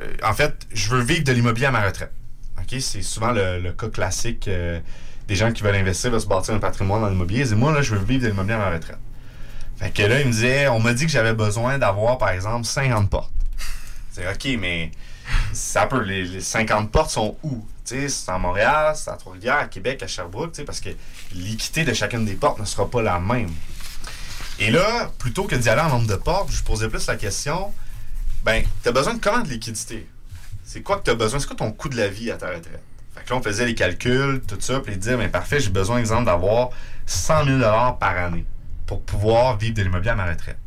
euh, 0.01 0.13
en 0.25 0.33
fait, 0.33 0.55
je 0.73 0.89
veux 0.91 1.03
vivre 1.03 1.25
de 1.25 1.33
l'immobilier 1.33 1.67
à 1.67 1.71
ma 1.71 1.83
retraite. 1.85 2.13
OK? 2.59 2.81
C'est 2.81 3.03
souvent 3.03 3.33
le, 3.33 3.61
le 3.61 3.73
cas 3.73 3.89
classique 3.89 4.49
euh, 4.49 4.81
des 5.29 5.35
gens 5.35 5.53
qui 5.53 5.63
veulent 5.63 5.77
investir, 5.77 6.11
veulent 6.11 6.21
se 6.21 6.27
bâtir 6.27 6.55
un 6.55 6.59
patrimoine 6.59 7.01
dans 7.03 7.09
l'immobilier. 7.09 7.45
Disent 7.45 7.55
Moi, 7.55 7.73
là, 7.73 7.83
je 7.83 7.95
veux 7.95 8.05
vivre 8.05 8.23
de 8.25 8.29
l'immobilier 8.29 8.55
à 8.55 8.59
ma 8.59 8.71
retraite. 8.71 8.99
Fait 9.77 9.91
que 9.91 10.03
là, 10.03 10.21
il 10.21 10.27
me 10.27 10.33
disait, 10.33 10.69
on 10.69 10.79
m'a 10.81 10.93
dit 10.95 11.07
que 11.07 11.11
j'avais 11.13 11.33
besoin 11.35 11.79
d'avoir, 11.79 12.17
par 12.19 12.29
exemple, 12.31 12.65
50 12.67 13.11
portes. 13.11 13.33
C'est 14.13 14.29
OK, 14.29 14.59
mais 14.61 14.91
ça 15.53 15.87
peut, 15.87 16.03
les, 16.03 16.25
les 16.25 16.41
50 16.41 16.91
portes 16.91 17.11
sont 17.11 17.37
où? 17.43 17.67
C'est 17.85 18.07
à 18.29 18.39
Montréal, 18.39 18.95
c'est 18.97 19.11
à 19.11 19.17
Trois-Rivières, 19.17 19.57
à 19.57 19.67
Québec, 19.67 20.03
à 20.03 20.07
Sherbrooke, 20.07 20.65
parce 20.65 20.81
que 20.81 20.91
l'équité 21.35 21.85
de 21.85 21.93
chacune 21.93 22.25
des 22.25 22.35
portes 22.35 22.59
ne 22.61 22.65
sera 22.65 22.89
pas 22.89 23.03
la 23.03 23.19
même. 23.19 23.51
Et 24.59 24.71
là, 24.71 25.11
plutôt 25.19 25.45
que 25.45 25.57
d'y 25.57 25.69
aller 25.69 25.81
en 25.81 25.89
nombre 25.89 26.07
de 26.07 26.15
portes, 26.15 26.51
je 26.51 26.63
posais 26.63 26.89
plus 26.89 27.07
la 27.07 27.17
question, 27.17 27.73
ben, 28.45 28.65
t'as 28.83 28.93
besoin 28.93 29.15
de 29.15 29.21
comment 29.21 29.41
de 29.41 29.49
liquidité? 29.49 30.09
C'est 30.65 30.83
quoi 30.83 30.99
que 30.99 31.03
t'as 31.03 31.15
besoin? 31.15 31.41
C'est 31.41 31.47
quoi 31.47 31.57
ton 31.57 31.73
coût 31.73 31.89
de 31.89 31.97
la 31.97 32.09
vie 32.09 32.31
à 32.31 32.37
ta 32.37 32.49
retraite? 32.49 32.83
Fait 33.15 33.25
que 33.25 33.31
là, 33.31 33.37
on 33.37 33.43
faisait 33.43 33.67
les 33.67 33.75
calculs, 33.75 34.41
tout 34.47 34.57
ça, 34.61 34.81
puis 34.81 34.97
dire, 34.97 35.19
ben 35.19 35.31
parfait, 35.31 35.61
j'ai 35.61 35.71
besoin, 35.71 35.99
exemple, 35.99 36.25
d'avoir 36.25 36.71
100 37.07 37.45
000 37.45 37.61
par 37.99 38.17
année 38.17 38.47
pour 38.87 39.03
pouvoir 39.03 39.59
vivre 39.59 39.75
de 39.75 39.83
l'immobilier 39.83 40.11
à 40.11 40.15
ma 40.15 40.27
retraite. 40.27 40.59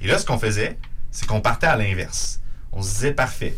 Et 0.00 0.06
là, 0.06 0.18
ce 0.18 0.26
qu'on 0.26 0.38
faisait, 0.38 0.78
c'est 1.10 1.26
qu'on 1.26 1.40
partait 1.40 1.66
à 1.66 1.76
l'inverse. 1.76 2.40
On 2.72 2.82
se 2.82 2.90
disait, 2.90 3.12
parfait. 3.12 3.56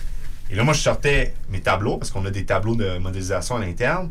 Et 0.50 0.54
là, 0.54 0.64
moi, 0.64 0.74
je 0.74 0.80
sortais 0.80 1.34
mes 1.48 1.60
tableaux, 1.60 1.96
parce 1.96 2.10
qu'on 2.10 2.24
a 2.26 2.30
des 2.30 2.44
tableaux 2.44 2.76
de 2.76 2.98
modélisation 2.98 3.56
à 3.56 3.60
l'interne. 3.60 4.10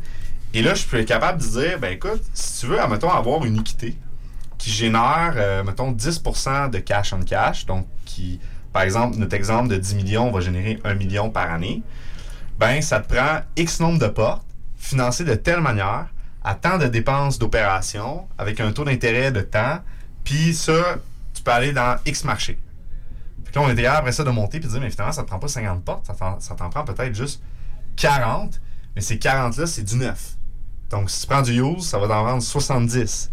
Et 0.54 0.62
là, 0.62 0.74
je 0.74 0.98
être 0.98 1.08
capable 1.08 1.42
de 1.42 1.48
dire, 1.48 1.80
ben 1.80 1.94
écoute, 1.94 2.24
si 2.34 2.62
tu 2.62 2.68
veux, 2.68 2.88
mettons, 2.88 3.12
avoir 3.12 3.46
une 3.46 3.60
équité 3.60 3.96
qui 4.60 4.70
génère, 4.70 5.34
euh, 5.38 5.64
mettons, 5.64 5.92
10% 5.92 6.70
de 6.70 6.78
cash 6.80 7.14
on 7.14 7.22
cash, 7.22 7.66
donc 7.66 7.88
qui, 8.06 8.40
par 8.72 8.84
exemple, 8.84 9.18
notre 9.18 9.34
exemple 9.34 9.70
de 9.70 9.78
10 9.78 9.96
millions 9.96 10.32
va 10.32 10.42
générer 10.42 10.80
1 10.84 10.94
million 10.94 11.32
par 11.32 11.52
année, 11.52 11.82
ben 12.60 12.82
ça 12.82 13.00
te 13.00 13.12
prend 13.12 13.40
X 13.56 13.80
nombre 13.80 13.98
de 13.98 14.08
portes, 14.08 14.46
financées 14.78 15.24
de 15.24 15.34
telle 15.34 15.62
manière, 15.62 16.08
à 16.44 16.56
tant 16.56 16.78
de 16.78 16.88
dépenses 16.88 17.40
d'opération, 17.40 18.28
avec 18.38 18.60
un 18.60 18.72
taux 18.72 18.84
d'intérêt 18.84 19.32
de 19.32 19.42
temps, 19.42 19.80
puis 20.26 20.54
ça, 20.54 20.98
tu 21.34 21.42
peux 21.42 21.52
aller 21.52 21.72
dans 21.72 21.98
X 22.06 22.26
marché. 22.26 22.60
Puis 23.46 23.56
là, 23.56 23.62
on 23.62 23.70
était 23.70 23.86
après 23.86 24.12
ça 24.12 24.26
de 24.26 24.30
monter 24.30 24.60
puis 24.60 24.68
de 24.68 24.74
dire, 24.74 24.82
mais 24.82 24.92
finalement, 24.92 25.14
ça 25.14 25.22
ne 25.22 25.26
te 25.26 25.30
prend 25.32 25.40
pas 25.40 25.48
50 25.48 25.84
portes, 25.84 26.06
ça 26.06 26.14
t'en, 26.14 26.40
ça 26.40 26.54
t'en 26.56 26.70
prend 26.70 26.84
peut-être 26.84 27.16
juste 27.16 27.42
40, 27.96 28.60
mais 28.94 29.02
ces 29.02 29.16
40-là, 29.16 29.66
c'est 29.66 29.84
du 29.84 29.96
neuf. 29.96 30.36
Donc, 30.90 31.10
si 31.10 31.22
tu 31.22 31.28
prends 31.28 31.42
du 31.42 31.62
use, 31.62 31.88
ça 31.88 31.98
va 31.98 32.08
t'en 32.08 32.24
rendre 32.24 32.44
70. 32.44 33.32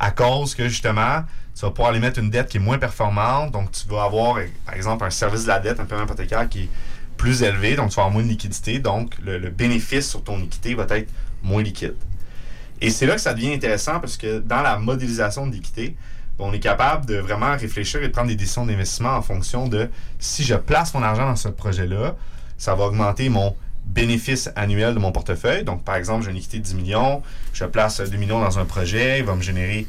À 0.00 0.10
cause 0.10 0.54
que, 0.54 0.68
justement, 0.68 1.22
tu 1.54 1.60
vas 1.60 1.70
pouvoir 1.70 1.90
aller 1.90 2.00
mettre 2.00 2.18
une 2.18 2.30
dette 2.30 2.48
qui 2.48 2.56
est 2.56 2.60
moins 2.60 2.78
performante. 2.78 3.52
Donc, 3.52 3.70
tu 3.70 3.86
vas 3.86 4.04
avoir, 4.04 4.38
par 4.66 4.74
exemple, 4.74 5.04
un 5.04 5.10
service 5.10 5.42
de 5.42 5.48
la 5.48 5.60
dette, 5.60 5.78
un 5.78 5.84
paiement 5.84 6.04
hypothécaire 6.04 6.48
qui 6.48 6.62
est 6.62 6.68
plus 7.16 7.42
élevé. 7.42 7.76
Donc, 7.76 7.90
tu 7.90 7.96
vas 7.96 8.02
avoir 8.02 8.14
moins 8.14 8.22
de 8.22 8.28
liquidité. 8.28 8.78
Donc, 8.78 9.16
le, 9.22 9.38
le 9.38 9.50
bénéfice 9.50 10.08
sur 10.10 10.24
ton 10.24 10.42
équité 10.42 10.74
va 10.74 10.86
être 10.88 11.08
moins 11.42 11.62
liquide. 11.62 11.94
Et 12.80 12.90
c'est 12.90 13.06
là 13.06 13.14
que 13.14 13.20
ça 13.20 13.34
devient 13.34 13.52
intéressant 13.52 14.00
parce 14.00 14.16
que 14.16 14.38
dans 14.38 14.62
la 14.62 14.78
modélisation 14.78 15.46
de 15.46 15.52
l'équité, 15.52 15.96
on 16.38 16.52
est 16.52 16.60
capable 16.60 17.04
de 17.06 17.16
vraiment 17.16 17.54
réfléchir 17.56 18.02
et 18.02 18.08
de 18.08 18.12
prendre 18.12 18.28
des 18.28 18.36
décisions 18.36 18.64
d'investissement 18.64 19.16
en 19.16 19.22
fonction 19.22 19.68
de 19.68 19.90
si 20.18 20.44
je 20.44 20.54
place 20.54 20.94
mon 20.94 21.02
argent 21.02 21.26
dans 21.26 21.36
ce 21.36 21.48
projet-là, 21.48 22.16
ça 22.56 22.74
va 22.74 22.84
augmenter 22.84 23.28
mon 23.28 23.54
bénéfice 23.90 24.50
annuel 24.56 24.94
de 24.94 24.98
mon 24.98 25.12
portefeuille. 25.12 25.64
Donc, 25.64 25.84
par 25.84 25.96
exemple, 25.96 26.24
j'ai 26.24 26.30
une 26.30 26.36
équité 26.36 26.58
de 26.58 26.64
10 26.64 26.74
millions, 26.76 27.22
je 27.52 27.64
place 27.64 28.00
2 28.00 28.16
millions 28.16 28.40
dans 28.40 28.58
un 28.58 28.64
projet, 28.64 29.18
il 29.18 29.24
va 29.24 29.34
me 29.34 29.42
générer 29.42 29.86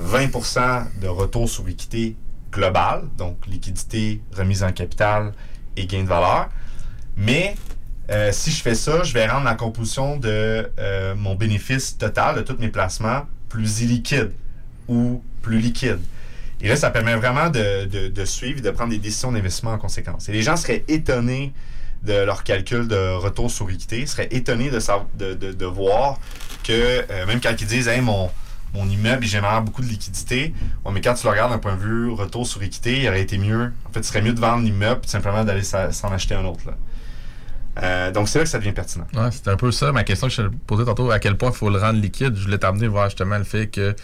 20% 0.00 1.00
de 1.00 1.08
retour 1.08 1.48
sur 1.48 1.64
l'équité 1.64 2.16
globale, 2.52 3.04
donc 3.16 3.46
liquidité, 3.46 4.20
remise 4.36 4.62
en 4.62 4.72
capital 4.72 5.32
et 5.76 5.86
gain 5.86 6.02
de 6.02 6.08
valeur. 6.08 6.48
Mais 7.16 7.54
euh, 8.10 8.30
si 8.32 8.50
je 8.50 8.60
fais 8.60 8.74
ça, 8.74 9.02
je 9.02 9.14
vais 9.14 9.26
rendre 9.26 9.44
la 9.44 9.54
composition 9.54 10.16
de 10.16 10.70
euh, 10.78 11.14
mon 11.14 11.34
bénéfice 11.34 11.96
total 11.96 12.36
de 12.36 12.40
tous 12.42 12.56
mes 12.58 12.68
placements 12.68 13.26
plus 13.48 13.82
illiquide 13.82 14.32
ou 14.88 15.22
plus 15.42 15.58
liquide. 15.58 16.00
Et 16.60 16.68
là, 16.68 16.76
ça 16.76 16.90
permet 16.90 17.14
vraiment 17.14 17.50
de, 17.50 17.84
de, 17.86 18.08
de 18.08 18.24
suivre 18.24 18.58
et 18.58 18.62
de 18.62 18.70
prendre 18.70 18.90
des 18.90 18.98
décisions 18.98 19.32
d'investissement 19.32 19.72
en 19.72 19.78
conséquence. 19.78 20.28
Et 20.28 20.32
les 20.32 20.42
gens 20.42 20.56
seraient 20.56 20.84
étonnés 20.88 21.52
de 22.04 22.12
leur 22.12 22.44
calcul 22.44 22.86
de 22.86 23.14
retour 23.14 23.50
sur 23.50 23.70
équité, 23.70 24.06
seraient 24.06 24.28
étonnés 24.30 24.70
de, 24.70 25.34
de, 25.34 25.66
voir 25.66 26.18
que 26.62 26.72
euh, 26.72 27.26
même 27.26 27.40
quand 27.40 27.54
ils 27.58 27.66
disent 27.66 27.90
mon, 28.02 28.30
mon 28.74 28.88
immeuble 28.88 29.24
il 29.24 29.28
génère 29.28 29.62
beaucoup 29.62 29.82
de 29.82 29.86
liquidité, 29.86 30.52
mais 30.92 31.00
quand 31.00 31.14
tu 31.14 31.24
le 31.24 31.30
regardes 31.30 31.52
d'un 31.52 31.58
point 31.58 31.74
de 31.74 31.80
vue 31.80 32.10
retour 32.10 32.46
sur 32.46 32.62
équité, 32.62 33.00
il 33.00 33.08
aurait 33.08 33.22
été 33.22 33.38
mieux. 33.38 33.72
En 33.88 33.92
fait, 33.92 34.00
il 34.00 34.04
serait 34.04 34.22
mieux 34.22 34.34
de 34.34 34.40
vendre 34.40 34.64
l'immeuble 34.64 35.00
simplement 35.06 35.44
d'aller 35.44 35.62
s'en 35.62 36.12
acheter 36.12 36.34
un 36.34 36.44
autre. 36.44 36.62
Euh, 37.82 38.12
donc, 38.12 38.28
c'est 38.28 38.38
là 38.38 38.44
que 38.44 38.50
ça 38.50 38.58
devient 38.58 38.72
pertinent. 38.72 39.06
Ouais, 39.14 39.30
c'est 39.32 39.48
un 39.48 39.56
peu 39.56 39.72
ça. 39.72 39.90
Ma 39.92 40.04
question 40.04 40.28
que 40.28 40.32
je 40.32 40.42
te 40.42 40.48
posais 40.66 40.84
tantôt, 40.84 41.10
à 41.10 41.18
quel 41.18 41.36
point 41.36 41.50
il 41.50 41.56
faut 41.56 41.70
le 41.70 41.78
rendre 41.78 42.00
liquide, 42.00 42.36
je 42.36 42.44
voulais 42.44 42.58
t'amener 42.58 42.86
voir 42.86 43.08
justement 43.08 43.38
le 43.38 43.44
fait 43.44 43.66
que 43.66 43.96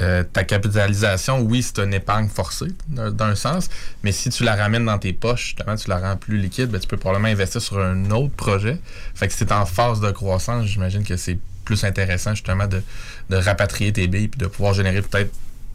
euh, 0.00 0.22
ta 0.22 0.44
capitalisation, 0.44 1.40
oui, 1.40 1.62
c'est 1.62 1.78
une 1.78 1.92
épargne 1.92 2.28
forcée 2.28 2.72
d'un 2.88 3.34
sens, 3.34 3.68
mais 4.02 4.12
si 4.12 4.30
tu 4.30 4.42
la 4.42 4.56
ramènes 4.56 4.86
dans 4.86 4.98
tes 4.98 5.12
poches, 5.12 5.54
justement, 5.56 5.76
tu 5.76 5.88
la 5.88 5.98
rends 5.98 6.16
plus 6.16 6.38
liquide, 6.38 6.70
ben, 6.70 6.80
tu 6.80 6.86
peux 6.86 6.96
probablement 6.96 7.28
investir 7.28 7.60
sur 7.60 7.78
un 7.78 8.10
autre 8.10 8.34
projet. 8.34 8.78
Fait 9.14 9.26
que 9.26 9.32
si 9.32 9.40
c'est 9.40 9.52
en 9.52 9.66
phase 9.66 10.00
de 10.00 10.10
croissance, 10.10 10.66
j'imagine 10.66 11.04
que 11.04 11.16
c'est 11.16 11.38
plus 11.64 11.84
intéressant 11.84 12.34
justement 12.34 12.66
de, 12.66 12.82
de 13.30 13.36
rapatrier 13.36 13.92
tes 13.92 14.08
billes 14.08 14.28
puis 14.28 14.38
de 14.38 14.46
pouvoir 14.46 14.74
générer 14.74 15.02
peut-être 15.02 15.32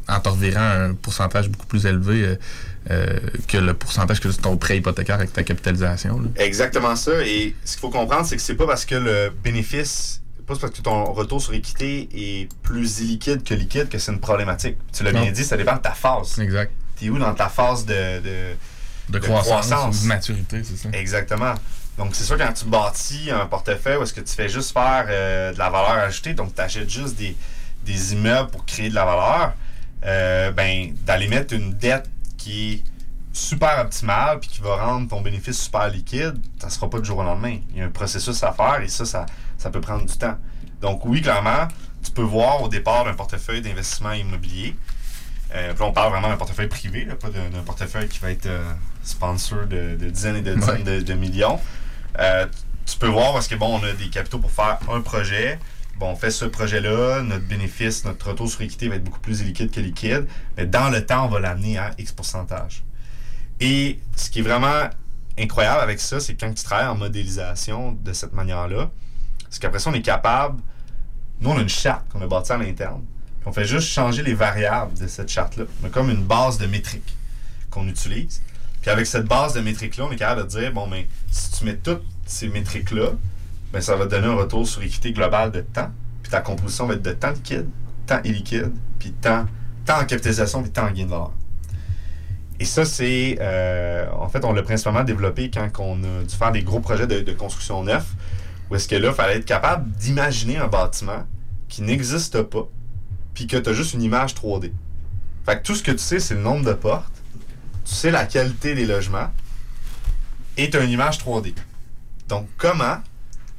en 0.09 0.19
te 0.19 0.29
revirant 0.29 0.61
un 0.61 0.93
pourcentage 0.93 1.49
beaucoup 1.49 1.65
plus 1.65 1.85
élevé 1.85 2.23
euh, 2.23 2.35
euh, 2.91 3.19
que 3.47 3.57
le 3.57 3.73
pourcentage 3.73 4.19
que 4.19 4.29
ton 4.29 4.55
prêt 4.57 4.77
hypothécaire 4.77 5.15
avec 5.15 5.33
ta 5.33 5.43
capitalisation. 5.43 6.19
là. 6.19 6.29
Exactement 6.37 6.95
ça. 6.95 7.11
Et 7.25 7.53
ce 7.65 7.73
qu'il 7.73 7.81
faut 7.81 7.89
comprendre, 7.89 8.25
c'est 8.25 8.37
que 8.37 8.41
c'est 8.41 8.55
pas 8.55 8.67
parce 8.67 8.85
que 8.85 8.95
le 8.95 9.31
bénéfice, 9.43 10.21
parce 10.47 10.59
que 10.59 10.81
ton 10.81 11.11
retour 11.13 11.41
sur 11.41 11.53
équité 11.53 12.07
est 12.13 12.49
plus 12.63 13.01
illiquide 13.01 13.43
que 13.43 13.53
liquide 13.53 13.89
que 13.89 13.97
c'est 13.97 14.11
une 14.11 14.19
problématique. 14.19 14.77
Tu 14.93 15.03
l'as 15.03 15.11
bien 15.11 15.31
dit, 15.31 15.43
ça 15.43 15.57
dépend 15.57 15.75
de 15.75 15.81
ta 15.81 15.91
phase. 15.91 16.39
Exact. 16.39 16.71
T'es 16.95 17.09
où 17.09 17.19
dans 17.19 17.33
ta 17.33 17.49
phase 17.49 17.85
de, 17.85 18.19
de, 18.21 18.55
De 19.09 19.19
croissance 19.19 20.03
de 20.03 20.07
maturité, 20.07 20.63
c'est 20.63 20.77
ça. 20.77 20.89
Exactement. 20.93 21.53
Donc, 21.97 22.15
c'est 22.15 22.23
sûr, 22.23 22.37
quand 22.37 22.53
tu 22.53 22.65
bâtis 22.65 23.29
un 23.31 23.45
portefeuille 23.47 23.97
où 23.97 24.03
est-ce 24.03 24.13
que 24.13 24.21
tu 24.21 24.33
fais 24.33 24.49
juste 24.49 24.71
faire 24.71 25.05
euh, 25.09 25.51
de 25.51 25.57
la 25.57 25.69
valeur 25.69 25.91
ajoutée, 25.91 26.33
donc 26.33 26.55
tu 26.55 26.61
achètes 26.61 26.89
juste 26.89 27.15
des, 27.15 27.35
des 27.85 28.13
immeubles 28.13 28.49
pour 28.49 28.65
créer 28.65 28.89
de 28.89 28.95
la 28.95 29.05
valeur, 29.05 29.53
euh, 30.05 30.51
ben, 30.51 30.93
d'aller 31.05 31.27
mettre 31.27 31.53
une 31.53 31.73
dette 31.73 32.09
qui 32.37 32.73
est 32.73 32.83
super 33.33 33.79
optimale 33.79 34.39
puis 34.39 34.49
qui 34.49 34.61
va 34.61 34.75
rendre 34.77 35.07
ton 35.07 35.21
bénéfice 35.21 35.59
super 35.59 35.89
liquide, 35.89 36.35
ça 36.59 36.67
ne 36.67 36.71
sera 36.71 36.89
pas 36.89 36.99
du 36.99 37.05
jour 37.05 37.17
au 37.17 37.23
lendemain. 37.23 37.57
Il 37.71 37.77
y 37.77 37.81
a 37.81 37.85
un 37.85 37.89
processus 37.89 38.41
à 38.43 38.51
faire 38.51 38.81
et 38.81 38.87
ça, 38.87 39.05
ça, 39.05 39.25
ça 39.57 39.69
peut 39.69 39.81
prendre 39.81 40.05
du 40.05 40.17
temps. 40.17 40.37
Donc, 40.81 41.05
oui, 41.05 41.21
clairement, 41.21 41.67
tu 42.03 42.11
peux 42.11 42.21
voir 42.21 42.61
au 42.61 42.69
départ 42.69 43.07
un 43.07 43.13
portefeuille 43.13 43.61
d'investissement 43.61 44.13
immobilier 44.13 44.75
Euh, 45.55 45.73
là, 45.73 45.85
on 45.85 45.93
parle 45.93 46.11
vraiment 46.11 46.27
d'un 46.27 46.35
portefeuille 46.37 46.67
privé, 46.67 47.05
là, 47.05 47.15
pas 47.15 47.29
d'un 47.29 47.63
portefeuille 47.63 48.09
qui 48.09 48.19
va 48.19 48.31
être 48.31 48.47
euh, 48.47 48.73
sponsor 49.01 49.65
de, 49.65 49.95
de 49.95 50.09
dizaines 50.09 50.35
et 50.35 50.41
de 50.41 50.53
dizaines 50.53 50.83
de, 50.83 50.99
de 51.01 51.13
millions. 51.13 51.59
Euh, 52.19 52.45
tu 52.85 52.97
peux 52.97 53.07
voir 53.07 53.31
parce 53.33 53.47
que 53.47 53.55
bon, 53.55 53.79
on 53.79 53.83
a 53.83 53.93
des 53.93 54.09
capitaux 54.09 54.39
pour 54.39 54.51
faire 54.51 54.79
un 54.89 55.01
projet. 55.01 55.59
Bon, 55.99 56.11
on 56.11 56.15
fait 56.15 56.31
ce 56.31 56.45
projet-là, 56.45 57.21
notre 57.23 57.47
bénéfice, 57.47 58.03
notre 58.03 58.27
retour 58.29 58.49
sur 58.49 58.61
équité 58.61 58.89
va 58.89 58.95
être 58.95 59.03
beaucoup 59.03 59.21
plus 59.21 59.41
liquide 59.41 59.71
que 59.71 59.79
liquide, 59.79 60.27
mais 60.57 60.65
dans 60.65 60.89
le 60.89 61.05
temps, 61.05 61.25
on 61.25 61.29
va 61.29 61.39
l'amener 61.39 61.77
à 61.77 61.91
X 61.97 62.11
pourcentage. 62.11 62.83
Et 63.59 63.99
ce 64.15 64.29
qui 64.29 64.39
est 64.39 64.43
vraiment 64.43 64.89
incroyable 65.39 65.81
avec 65.81 65.99
ça, 65.99 66.19
c'est 66.19 66.35
que 66.35 66.41
quand 66.45 66.53
tu 66.53 66.63
travailles 66.63 66.87
en 66.87 66.95
modélisation 66.95 67.93
de 67.93 68.13
cette 68.13 68.33
manière-là, 68.33 68.91
c'est 69.49 69.61
qu'après 69.61 69.79
ça, 69.79 69.89
on 69.89 69.93
est 69.93 70.01
capable. 70.01 70.61
Nous, 71.39 71.49
on 71.49 71.57
a 71.57 71.61
une 71.61 71.69
charte 71.69 72.07
qu'on 72.09 72.21
a 72.21 72.27
bâtie 72.27 72.51
à 72.51 72.57
l'interne. 72.57 73.03
On 73.45 73.53
fait 73.53 73.65
juste 73.65 73.87
changer 73.87 74.23
les 74.23 74.33
variables 74.33 74.97
de 74.97 75.07
cette 75.07 75.29
charte-là. 75.29 75.63
On 75.81 75.87
a 75.87 75.89
comme 75.89 76.09
une 76.09 76.23
base 76.23 76.57
de 76.57 76.65
métriques 76.65 77.15
qu'on 77.69 77.87
utilise. 77.87 78.41
Puis 78.81 78.91
avec 78.91 79.05
cette 79.05 79.25
base 79.25 79.53
de 79.53 79.61
métriques-là, 79.61 80.05
on 80.05 80.11
est 80.11 80.17
capable 80.17 80.43
de 80.43 80.47
dire 80.47 80.73
bon, 80.73 80.87
mais 80.87 81.07
si 81.31 81.51
tu 81.51 81.65
mets 81.65 81.77
toutes 81.77 82.03
ces 82.25 82.49
métriques-là, 82.49 83.11
ben, 83.71 83.81
ça 83.81 83.95
va 83.95 84.05
te 84.05 84.11
donner 84.11 84.27
un 84.27 84.35
retour 84.35 84.67
sur 84.67 84.81
équité 84.81 85.13
globale 85.13 85.51
de 85.51 85.61
temps. 85.61 85.91
Puis 86.23 86.31
ta 86.31 86.41
composition 86.41 86.87
va 86.87 86.95
être 86.95 87.01
de 87.01 87.11
temps 87.13 87.31
liquide, 87.31 87.67
temps 88.05 88.19
illiquide, 88.23 88.73
puis 88.99 89.11
temps, 89.11 89.45
temps 89.85 90.01
en 90.01 90.05
capitalisation, 90.05 90.61
puis 90.61 90.71
temps 90.71 90.87
en 90.87 90.91
gain 90.91 91.05
de 91.05 91.09
valeur. 91.09 91.31
Et 92.59 92.65
ça, 92.65 92.85
c'est. 92.85 93.37
euh, 93.39 94.07
en 94.19 94.27
fait, 94.29 94.43
on 94.43 94.51
l'a 94.51 94.63
principalement 94.63 95.03
développé 95.03 95.51
quand 95.51 95.69
on 95.79 96.03
a 96.03 96.23
dû 96.23 96.35
faire 96.35 96.51
des 96.51 96.63
gros 96.63 96.79
projets 96.79 97.07
de, 97.07 97.21
de 97.21 97.31
construction 97.33 97.83
neuf, 97.83 98.15
où 98.69 98.75
est-ce 98.75 98.87
que 98.87 98.95
là, 98.95 99.09
il 99.09 99.13
fallait 99.13 99.37
être 99.37 99.45
capable 99.45 99.89
d'imaginer 99.91 100.57
un 100.57 100.67
bâtiment 100.67 101.25
qui 101.69 101.81
n'existe 101.81 102.41
pas, 102.41 102.67
puis 103.33 103.47
que 103.47 103.57
tu 103.57 103.69
as 103.69 103.73
juste 103.73 103.93
une 103.93 104.01
image 104.01 104.33
3D. 104.35 104.71
Fait 105.45 105.57
que 105.57 105.63
tout 105.63 105.75
ce 105.75 105.83
que 105.83 105.91
tu 105.91 105.99
sais, 105.99 106.19
c'est 106.19 106.35
le 106.35 106.41
nombre 106.41 106.65
de 106.65 106.73
portes, 106.73 107.21
tu 107.85 107.93
sais 107.93 108.11
la 108.11 108.25
qualité 108.25 108.75
des 108.75 108.85
logements, 108.85 109.31
et 110.57 110.69
tu 110.69 110.77
as 110.77 110.83
une 110.83 110.91
image 110.91 111.19
3D. 111.19 111.53
Donc, 112.27 112.47
comment 112.57 112.97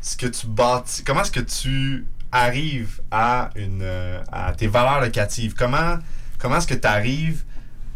est-ce 0.03 0.17
que 0.17 0.27
tu 0.27 0.47
bâtis, 0.47 1.03
comment 1.05 1.23
est-ce 1.23 1.33
que 1.33 1.41
tu 1.41 2.07
arrives 2.31 3.01
à, 3.11 3.51
une, 3.57 3.87
à 4.31 4.53
tes 4.53 4.67
valeurs 4.67 5.01
locatives? 5.01 5.55
Comment, 5.55 5.99
comment 6.39 6.59
est-ce 6.59 6.67
que 6.67 6.75
tu 6.75 6.87
arrives 6.87 7.45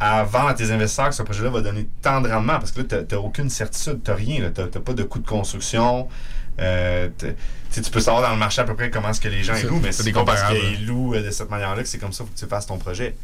à 0.00 0.24
vendre 0.24 0.48
à 0.48 0.54
tes 0.54 0.70
investisseurs 0.70 1.10
que 1.10 1.14
ce 1.14 1.22
projet-là 1.22 1.50
va 1.50 1.60
donner 1.60 1.88
tant 2.00 2.20
de 2.20 2.28
rendement? 2.28 2.58
Parce 2.58 2.72
que 2.72 2.80
là, 2.80 3.02
tu 3.02 3.14
n'as 3.14 3.20
aucune 3.20 3.50
certitude, 3.50 4.00
tu 4.02 4.10
n'as 4.10 4.16
rien, 4.16 4.50
tu 4.50 4.60
n'as 4.60 4.68
pas 4.68 4.94
de 4.94 5.02
coût 5.02 5.18
de 5.18 5.26
construction. 5.26 6.08
Euh, 6.60 7.08
tu 7.72 7.90
peux 7.90 8.00
savoir 8.00 8.22
dans 8.22 8.30
le 8.30 8.38
marché 8.38 8.60
à 8.60 8.64
peu 8.64 8.74
près 8.74 8.90
comment 8.90 9.08
est-ce 9.10 9.20
que 9.20 9.28
les 9.28 9.42
gens 9.42 9.54
ils 9.54 9.66
louent, 9.66 9.80
mais 9.80 9.92
c'est 9.92 10.12
pas 10.12 10.24
parce 10.24 10.42
qu'ils 10.52 10.86
louent 10.86 11.14
euh, 11.14 11.22
de 11.22 11.30
cette 11.30 11.50
manière-là 11.50 11.82
que 11.82 11.88
c'est 11.88 11.98
comme 11.98 12.12
ça 12.12 12.24
que 12.24 12.38
tu 12.38 12.46
fasses 12.46 12.66
ton 12.66 12.78
projet. 12.78 13.16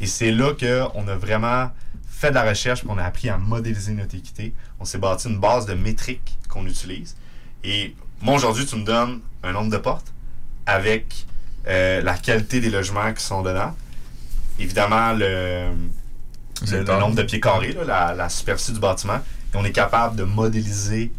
Et 0.00 0.06
c'est 0.06 0.30
là 0.32 0.52
qu'on 0.52 1.08
a 1.08 1.14
vraiment 1.16 1.70
fait 2.08 2.30
de 2.30 2.34
la 2.34 2.44
recherche, 2.44 2.84
qu'on 2.84 2.98
a 2.98 3.04
appris 3.04 3.28
à 3.28 3.38
modéliser 3.38 3.92
notre 3.92 4.14
équité. 4.14 4.52
On 4.80 4.84
s'est 4.84 4.98
bâti 4.98 5.28
une 5.28 5.38
base 5.38 5.66
de 5.66 5.74
métriques 5.74 6.38
qu'on 6.48 6.66
utilise. 6.66 7.16
Et 7.64 7.94
moi, 8.20 8.34
aujourd'hui, 8.36 8.66
tu 8.66 8.76
me 8.76 8.84
donnes 8.84 9.20
un 9.42 9.52
nombre 9.52 9.70
de 9.70 9.76
portes 9.76 10.12
avec 10.66 11.26
euh, 11.66 12.02
la 12.02 12.14
qualité 12.14 12.60
des 12.60 12.70
logements 12.70 13.12
qui 13.12 13.24
sont 13.24 13.42
dedans. 13.42 13.74
Évidemment, 14.58 15.12
le, 15.12 15.70
le, 16.70 16.84
nombre 16.84 17.14
de 17.14 17.22
pieds 17.22 17.40
carrés, 17.40 17.72
là, 17.72 17.84
la, 17.84 18.14
la 18.14 18.28
superficie 18.28 18.72
du 18.72 18.80
bâtiment. 18.80 19.20
Et 19.52 19.56
on 19.56 19.64
est 19.64 19.72
capable 19.72 20.16
de 20.16 20.24
modéliser 20.24 21.12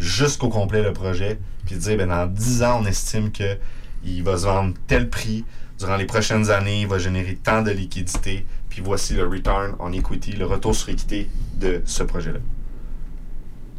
jusqu'au 0.00 0.48
complet 0.48 0.82
le 0.82 0.92
projet, 0.92 1.38
puis 1.66 1.76
dire, 1.76 1.96
ben, 1.96 2.08
dans 2.08 2.26
10 2.26 2.62
ans, 2.62 2.80
on 2.82 2.86
estime 2.86 3.30
qu'il 3.30 4.22
va 4.24 4.36
se 4.38 4.44
vendre 4.44 4.74
tel 4.86 5.08
prix. 5.08 5.44
Durant 5.78 5.96
les 5.96 6.06
prochaines 6.06 6.50
années, 6.50 6.82
il 6.82 6.86
va 6.86 6.98
générer 6.98 7.38
tant 7.42 7.62
de 7.62 7.70
liquidités. 7.70 8.46
Puis 8.68 8.82
voici 8.84 9.14
le 9.14 9.26
return 9.26 9.74
on 9.78 9.92
equity, 9.92 10.32
le 10.32 10.46
retour 10.46 10.74
sur 10.74 10.88
équité 10.88 11.28
de 11.54 11.82
ce 11.84 12.02
projet-là. 12.02 12.38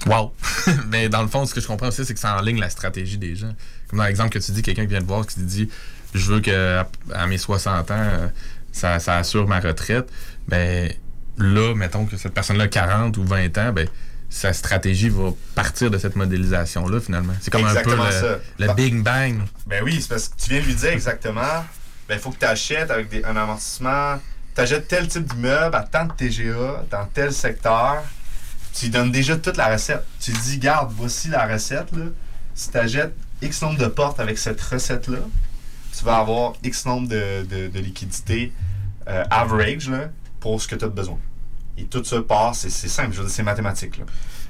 Wow! 0.07 0.33
Mais 0.89 1.09
dans 1.09 1.21
le 1.21 1.27
fond, 1.27 1.45
ce 1.45 1.53
que 1.53 1.61
je 1.61 1.67
comprends 1.67 1.87
aussi, 1.87 2.05
c'est 2.05 2.13
que 2.13 2.19
ça 2.19 2.37
enligne 2.37 2.59
la 2.59 2.69
stratégie 2.69 3.17
des 3.17 3.35
gens. 3.35 3.53
Comme 3.87 3.99
dans 3.99 4.05
l'exemple 4.05 4.29
que 4.29 4.39
tu 4.39 4.51
dis, 4.51 4.61
quelqu'un 4.61 4.83
qui 4.83 4.89
vient 4.89 5.01
te 5.01 5.07
voir 5.07 5.25
qui 5.25 5.35
te 5.35 5.41
dit 5.41 5.69
Je 6.13 6.31
veux 6.31 6.41
que 6.41 6.83
à, 7.13 7.27
mes 7.27 7.37
60 7.37 7.91
ans, 7.91 7.95
euh, 7.97 8.27
ça, 8.71 8.99
ça 8.99 9.17
assure 9.17 9.47
ma 9.47 9.59
retraite. 9.59 10.11
Ben 10.47 10.91
là, 11.37 11.75
mettons 11.75 12.05
que 12.05 12.17
cette 12.17 12.33
personne-là 12.33 12.65
a 12.65 12.67
40 12.67 13.17
ou 13.17 13.23
20 13.23 13.57
ans, 13.59 13.73
ben 13.73 13.87
sa 14.33 14.53
stratégie 14.53 15.09
va 15.09 15.29
partir 15.55 15.91
de 15.91 15.97
cette 15.97 16.15
modélisation-là, 16.15 16.99
finalement. 17.01 17.33
C'est 17.41 17.51
comme 17.51 17.61
Exactement 17.61 18.03
un 18.03 18.07
peu 18.07 18.11
ça. 18.11 18.39
le, 18.59 18.65
le. 18.67 18.73
Big 18.73 19.03
Bang. 19.03 19.41
Ben 19.67 19.83
oui, 19.83 19.99
c'est 20.01 20.07
parce 20.07 20.29
que 20.29 20.37
tu 20.41 20.49
viens 20.51 20.61
de 20.61 20.65
lui 20.65 20.73
dire 20.75 20.89
exactement, 20.91 21.65
ben 22.07 22.15
il 22.15 22.19
faut 22.19 22.31
que 22.31 22.39
tu 22.39 22.45
achètes 22.45 22.89
avec 22.89 23.09
des- 23.09 23.23
un 23.25 23.35
amortissement, 23.35 24.19
tu 24.55 24.61
achètes 24.61 24.87
tel 24.87 25.07
type 25.07 25.25
d'immeuble 25.25 25.75
à 25.75 25.83
tant 25.83 26.05
de 26.05 26.13
TGA, 26.13 26.85
dans 26.89 27.05
tel 27.13 27.31
secteur, 27.33 28.03
tu 28.73 28.85
lui 28.85 28.91
donnes 28.91 29.11
déjà 29.11 29.35
toute 29.35 29.57
la 29.57 29.67
recette. 29.73 30.03
Tu 30.21 30.31
lui 30.31 30.39
dis, 30.39 30.57
garde, 30.59 30.91
voici 30.95 31.27
la 31.27 31.45
recette, 31.45 31.91
là. 31.91 32.05
Si 32.55 32.71
tu 32.71 32.77
achètes 32.77 33.13
X 33.41 33.61
nombre 33.61 33.79
de 33.79 33.87
portes 33.87 34.19
avec 34.21 34.37
cette 34.37 34.61
recette-là, 34.61 35.17
tu 35.97 36.05
vas 36.05 36.17
avoir 36.19 36.53
X 36.63 36.85
nombre 36.85 37.09
de, 37.09 37.43
de, 37.43 37.67
de 37.67 37.79
liquidités 37.79 38.53
euh, 39.09 39.23
average 39.29 39.89
là, 39.89 40.09
pour 40.39 40.61
ce 40.61 40.67
que 40.69 40.75
tu 40.75 40.85
as 40.85 40.89
besoin. 40.89 41.19
Et 41.77 41.85
tout 41.85 42.03
ça 42.03 42.21
part, 42.21 42.55
c'est 42.55 42.69
c'est 42.69 42.87
simple, 42.87 43.13
je 43.13 43.17
veux 43.17 43.25
dire, 43.25 43.33
c'est 43.33 43.43
mathématique. 43.43 43.97
Là. 43.97 44.05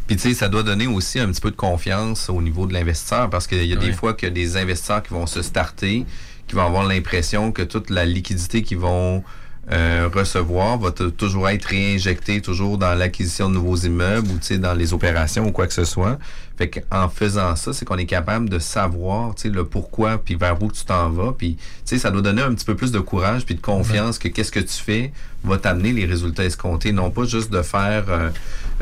Puis 0.08 0.16
tu 0.16 0.30
sais, 0.30 0.34
ça 0.34 0.50
doit 0.50 0.64
donner 0.64 0.88
aussi 0.88 1.20
un 1.20 1.28
petit 1.28 1.42
peu 1.42 1.52
de 1.52 1.56
confiance 1.56 2.30
au 2.30 2.42
niveau 2.42 2.66
de 2.66 2.74
l'investisseur 2.74 3.30
parce 3.30 3.48
qu'il 3.48 3.66
y 3.66 3.74
a 3.74 3.78
des 3.78 3.94
fois 3.94 4.14
que 4.14 4.28
des 4.28 4.58
investisseurs 4.58 5.04
qui 5.04 5.14
vont 5.14 5.28
se 5.28 5.42
starter, 5.42 6.06
qui 6.48 6.56
vont 6.56 6.66
avoir 6.66 6.84
l'impression 6.84 7.52
que 7.52 7.62
toute 7.62 7.90
la 7.90 8.06
liquidité 8.06 8.62
qu'ils 8.62 8.80
vont 8.80 9.24
euh, 9.72 10.10
recevoir 10.14 10.78
va 10.80 10.92
toujours 10.92 11.48
être 11.48 11.66
réinjectée 11.66 12.42
toujours 12.42 12.78
dans 12.78 12.94
l'acquisition 12.96 13.48
de 13.48 13.54
nouveaux 13.54 13.78
immeubles 13.78 14.28
ou 14.28 14.38
tu 14.40 14.48
sais, 14.48 14.58
dans 14.58 14.74
les 14.74 14.92
opérations 14.92 15.48
ou 15.48 15.52
quoi 15.52 15.68
que 15.68 15.74
ce 15.74 15.86
soit. 15.86 16.18
Fait 16.62 16.70
qu'en 16.70 17.10
faisant 17.10 17.56
ça, 17.56 17.74
c'est 17.74 17.86
qu'on 17.86 17.98
est 17.98 18.06
capable 18.06 18.48
de 18.48 18.60
savoir 18.60 19.34
tu 19.34 19.42
sais, 19.42 19.50
le 19.50 19.66
pourquoi 19.66 20.20
puis 20.20 20.36
vers 20.36 20.62
où 20.62 20.72
tu 20.72 20.86
t'en 20.86 21.10
vas. 21.10 21.34
Puis 21.36 21.56
tu 21.56 21.62
sais, 21.86 21.98
ça 21.98 22.12
doit 22.12 22.22
donner 22.22 22.44
un 22.44 22.54
petit 22.54 22.66
peu 22.66 22.76
plus 22.76 22.92
de 22.92 23.00
courage 23.00 23.46
puis 23.46 23.56
de 23.56 23.62
confiance 23.62 24.20
que 24.20 24.28
qu'est-ce 24.28 24.52
que 24.52 24.60
tu 24.60 24.76
fais 24.76 25.12
va 25.44 25.58
t'amener 25.58 25.92
les 25.92 26.06
résultats 26.06 26.44
escomptés. 26.44 26.92
Non 26.92 27.10
pas 27.10 27.24
juste 27.24 27.52
de 27.52 27.64
faire 27.64 28.04
euh, 28.10 28.30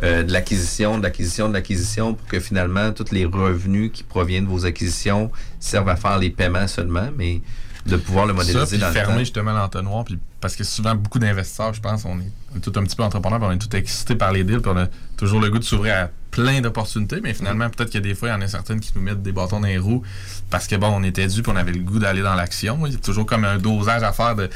euh, 0.04 0.24
de 0.24 0.34
l'acquisition, 0.34 0.98
de 0.98 1.04
l'acquisition, 1.04 1.48
de 1.48 1.54
l'acquisition 1.54 2.16
pour 2.16 2.28
que 2.28 2.42
finalement 2.42 2.92
tous 2.92 3.14
les 3.14 3.24
revenus 3.24 3.92
qui 3.94 4.04
proviennent 4.04 4.44
de 4.44 4.50
vos 4.50 4.66
acquisitions 4.66 5.32
servent 5.62 5.88
à 5.88 5.96
faire 5.96 6.20
les 6.20 6.32
paiements 6.32 6.68
seulement, 6.68 7.08
mais 7.16 7.42
de 7.86 7.96
pouvoir 7.96 8.26
le 8.26 8.34
Ça, 8.34 8.40
modéliser 8.40 8.66
puis 8.72 8.78
dans 8.80 8.88
le 8.88 8.94
fermer 8.94 9.14
temps. 9.14 9.20
justement 9.20 9.54
l'entonnoir. 9.54 10.04
Puis 10.04 10.20
parce 10.42 10.58
que 10.58 10.66
souvent, 10.66 10.96
beaucoup 10.96 11.20
d'investisseurs, 11.20 11.74
je 11.74 11.80
pense, 11.80 12.04
on 12.04 12.20
est, 12.20 12.32
on 12.54 12.58
est 12.58 12.62
tout 12.62 12.74
un 12.78 12.84
petit 12.84 12.95
peu 12.95 13.04
entrepreneurs, 13.04 13.39
puis 13.39 13.47
on 13.47 13.52
est 13.52 13.58
tout 13.58 13.76
excités 13.76 14.16
par 14.16 14.32
les 14.32 14.43
deals, 14.43 14.62
puis 14.62 14.72
on 14.74 14.78
a 14.78 14.88
toujours 15.18 15.39
le 15.41 15.50
goût 15.50 15.60
de 15.60 15.64
s'ouvrir 15.64 15.95
à 15.95 16.10
plein 16.32 16.62
d'opportunités. 16.62 17.20
Mais 17.22 17.34
finalement, 17.34 17.66
Mm. 17.66 17.72
peut-être 17.72 17.89
qu'il 17.91 18.02
y 18.02 18.04
a 18.04 18.08
des 18.08 18.16
fois, 18.16 18.30
il 18.30 18.32
y 18.32 18.36
en 18.36 18.41
a 18.41 18.47
certaines 18.47 18.80
qui 18.80 18.91
nous 18.95 19.02
mettent 19.02 19.22
des 19.24 19.32
bâtons 19.32 19.60
dans 19.60 19.68
les 19.68 19.78
roues 19.78 20.04
parce 20.50 20.68
que, 20.68 20.76
bon, 20.76 20.88
on 20.88 21.04
était 21.04 21.28
dû, 21.28 21.41
puis 21.41 21.52
on 21.52 21.56
avait 21.56 21.72
le 21.72 21.80
goût 21.82 22.00
d'aller 22.00 22.22
dans 22.22 22.36
l'action. 22.36 22.86
Il 22.86 22.93
y 22.93 22.95
a 22.95 23.00
toujours 23.00 23.26
comme 23.26 23.45
un 23.45 23.58
dosage 23.58 24.04
à 24.04 24.12
faire 24.14 24.36
de, 24.36 24.50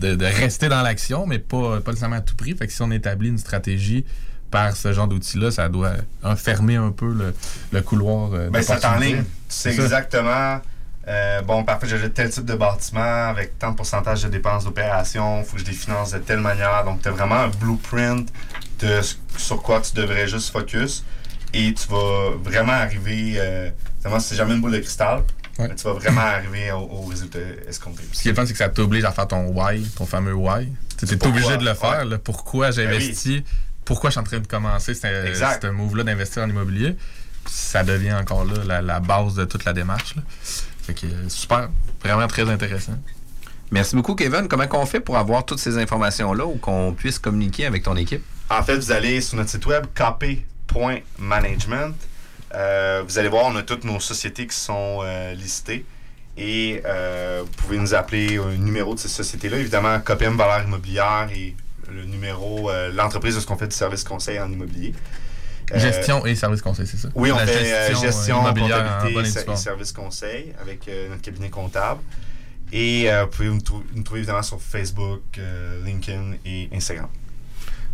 de, 0.00 0.14
de 0.14 0.24
rester 0.24 0.68
dans 0.68 0.82
l'action, 0.82 1.26
mais 1.26 1.38
pas, 1.38 1.80
pas 1.80 1.90
nécessairement 1.92 2.16
à 2.16 2.20
tout 2.20 2.36
prix. 2.36 2.54
Fait 2.56 2.66
que 2.66 2.72
si 2.72 2.82
on 2.82 2.90
établit 2.90 3.28
une 3.28 3.38
stratégie 3.38 4.04
par 4.50 4.76
ce 4.76 4.92
genre 4.92 5.08
d'outils-là, 5.08 5.50
ça 5.50 5.68
doit 5.68 5.92
euh, 6.24 6.36
fermer 6.36 6.76
un 6.76 6.90
peu 6.92 7.12
le, 7.12 7.34
le 7.72 7.82
couloir. 7.82 8.32
euh, 8.32 8.48
Ben, 8.50 8.62
ça 8.62 8.74
t'enligne. 8.80 9.24
C'est 9.48 9.72
ça. 9.88 9.88
Euh, 11.08 11.40
bon, 11.42 11.62
parfait, 11.64 11.86
j'ai 11.88 12.10
tel 12.10 12.30
type 12.30 12.44
de 12.44 12.54
bâtiment 12.54 13.28
avec 13.28 13.58
tant 13.58 13.70
de 13.70 13.76
pourcentage 13.76 14.24
de 14.24 14.28
dépenses 14.28 14.64
d'opération, 14.64 15.40
il 15.40 15.44
faut 15.44 15.54
que 15.56 15.60
je 15.62 15.66
les 15.66 15.72
finance 15.72 16.10
de 16.12 16.18
telle 16.18 16.40
manière. 16.40 16.84
Donc, 16.84 17.02
tu 17.02 17.08
as 17.08 17.12
vraiment 17.12 17.36
un 17.36 17.48
blueprint 17.48 18.28
de 18.80 19.00
sur 19.36 19.62
quoi 19.62 19.80
tu 19.80 19.94
devrais 19.94 20.26
juste 20.26 20.50
focus. 20.50 21.04
Et 21.54 21.72
tu 21.74 21.86
vas 21.88 22.30
vraiment 22.42 22.72
arriver. 22.72 23.34
Euh, 23.36 23.70
c'est 24.18 24.34
jamais 24.36 24.54
une 24.54 24.60
boule 24.60 24.72
de 24.72 24.78
cristal, 24.80 25.22
mais 25.58 25.74
tu 25.74 25.84
vas 25.84 25.92
vraiment 25.92 26.20
arriver 26.38 26.70
au, 26.72 26.78
au 26.80 27.02
résultat 27.02 27.38
escompté. 27.68 28.02
Ce 28.12 28.22
qui 28.22 28.28
est 28.28 28.34
fun, 28.34 28.44
c'est 28.44 28.52
que 28.52 28.58
ça 28.58 28.68
t'oblige 28.68 29.04
à 29.04 29.12
faire 29.12 29.28
ton 29.28 29.46
why, 29.48 29.82
ton 29.96 30.06
fameux 30.06 30.34
why. 30.34 30.72
Tu 30.98 31.06
es 31.06 31.26
obligé 31.26 31.56
de 31.56 31.64
le 31.64 31.74
faire. 31.74 32.00
Ouais. 32.00 32.04
là. 32.04 32.18
pourquoi 32.18 32.72
j'ai 32.72 32.84
Ben 32.86 32.96
oui. 32.96 33.04
investi, 33.04 33.44
pourquoi 33.84 34.10
je 34.10 34.12
suis 34.14 34.20
en 34.20 34.24
train 34.24 34.38
de 34.40 34.46
commencer 34.46 34.92
ce 34.94 35.66
move-là 35.70 36.02
d'investir 36.04 36.42
en 36.42 36.48
immobilier? 36.48 36.96
Ça 37.48 37.84
devient 37.84 38.14
encore 38.14 38.44
là 38.44 38.64
la, 38.64 38.82
la 38.82 38.98
base 39.00 39.34
de 39.34 39.44
toute 39.44 39.64
la 39.64 39.72
démarche. 39.72 40.16
là. 40.16 40.22
Fait 40.86 40.94
que 40.94 41.06
super, 41.28 41.68
vraiment 42.00 42.28
très 42.28 42.48
intéressant. 42.48 42.92
Merci 43.72 43.96
beaucoup, 43.96 44.14
Kevin. 44.14 44.46
Comment 44.46 44.68
qu'on 44.68 44.86
fait 44.86 45.00
pour 45.00 45.16
avoir 45.16 45.44
toutes 45.44 45.58
ces 45.58 45.78
informations-là 45.78 46.46
ou 46.46 46.54
qu'on 46.54 46.92
puisse 46.92 47.18
communiquer 47.18 47.66
avec 47.66 47.82
ton 47.82 47.96
équipe? 47.96 48.22
En 48.48 48.62
fait, 48.62 48.76
vous 48.76 48.92
allez 48.92 49.20
sur 49.20 49.36
notre 49.36 49.50
site 49.50 49.66
web 49.66 49.86
kp.management. 49.94 51.96
Euh, 52.54 53.02
vous 53.04 53.18
allez 53.18 53.28
voir, 53.28 53.46
on 53.46 53.56
a 53.56 53.64
toutes 53.64 53.82
nos 53.82 53.98
sociétés 53.98 54.46
qui 54.46 54.56
sont 54.56 55.00
euh, 55.02 55.34
listées. 55.34 55.84
Et 56.36 56.82
euh, 56.84 57.42
vous 57.44 57.62
pouvez 57.62 57.78
nous 57.78 57.94
appeler 57.94 58.38
un 58.38 58.56
numéro 58.56 58.94
de 58.94 59.00
ces 59.00 59.08
sociétés-là. 59.08 59.58
Évidemment, 59.58 59.98
KPM 59.98 60.36
Valeur 60.36 60.62
Immobilière 60.62 61.28
et 61.34 61.56
le 61.90 62.04
numéro, 62.04 62.70
l'entreprise 62.92 63.34
de 63.34 63.40
ce 63.40 63.46
qu'on 63.46 63.56
fait 63.56 63.68
du 63.68 63.74
service 63.74 64.04
conseil 64.04 64.38
en 64.38 64.52
immobilier. 64.52 64.92
Euh, 65.72 65.78
gestion 65.78 66.24
et 66.26 66.34
service 66.34 66.62
conseil, 66.62 66.86
c'est 66.86 66.96
ça? 66.96 67.08
Oui, 67.14 67.32
on 67.32 67.36
La 67.36 67.46
fait 67.46 67.72
euh, 67.72 67.88
gestion, 67.88 68.00
gestion, 68.00 68.36
euh, 68.36 68.48
comptabilité 68.50 68.74
et 69.08 69.18
et 69.18 69.22
due 69.22 69.28
ser- 69.30 69.40
et 69.40 69.44
forme. 69.44 69.56
service 69.56 69.92
conseil 69.92 70.52
avec 70.62 70.86
euh, 70.88 71.08
notre 71.10 71.22
cabinet 71.22 71.50
comptable. 71.50 72.00
Et 72.72 73.10
euh, 73.10 73.24
vous 73.24 73.30
pouvez 73.30 73.58
trou- 73.62 73.84
me 73.94 74.02
trouver 74.02 74.20
évidemment 74.20 74.42
sur 74.42 74.60
Facebook, 74.60 75.22
euh, 75.38 75.84
LinkedIn 75.84 76.34
et 76.44 76.68
Instagram. 76.72 77.08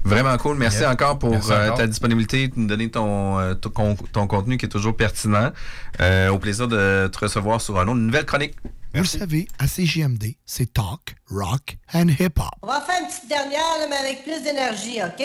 Vraiment 0.04 0.36
cool. 0.38 0.56
Merci 0.58 0.80
Yeah. 0.80 0.90
encore 0.90 1.18
pour 1.18 1.30
Merci 1.30 1.52
euh, 1.52 1.64
encore. 1.66 1.78
ta 1.78 1.86
disponibilité, 1.86 2.48
de 2.48 2.54
nous 2.56 2.66
donner 2.66 2.90
ton, 2.90 3.38
euh, 3.38 3.54
ton, 3.54 3.70
con- 3.70 3.96
ton 4.12 4.26
contenu 4.26 4.56
qui 4.56 4.66
est 4.66 4.68
toujours 4.68 4.96
pertinent. 4.96 5.52
Euh, 6.00 6.28
au 6.30 6.38
plaisir 6.38 6.66
de 6.68 7.08
te 7.12 7.18
recevoir 7.20 7.60
sur 7.60 7.78
un 7.78 7.82
autre, 7.84 7.92
une 7.98 8.06
nouvelle 8.06 8.24
chronique. 8.26 8.56
Vous 8.94 9.00
le 9.00 9.06
savez, 9.06 9.48
à 9.58 9.66
CGMD, 9.66 10.34
c'est 10.44 10.74
talk, 10.74 11.14
rock 11.30 11.78
and 11.94 12.08
hip-hop. 12.08 12.50
On 12.62 12.66
va 12.66 12.82
faire 12.82 13.00
une 13.00 13.06
petite 13.06 13.26
dernière, 13.26 13.78
là, 13.80 13.86
mais 13.88 13.96
avec 13.96 14.22
plus 14.22 14.42
d'énergie, 14.42 14.98
OK? 15.02 15.24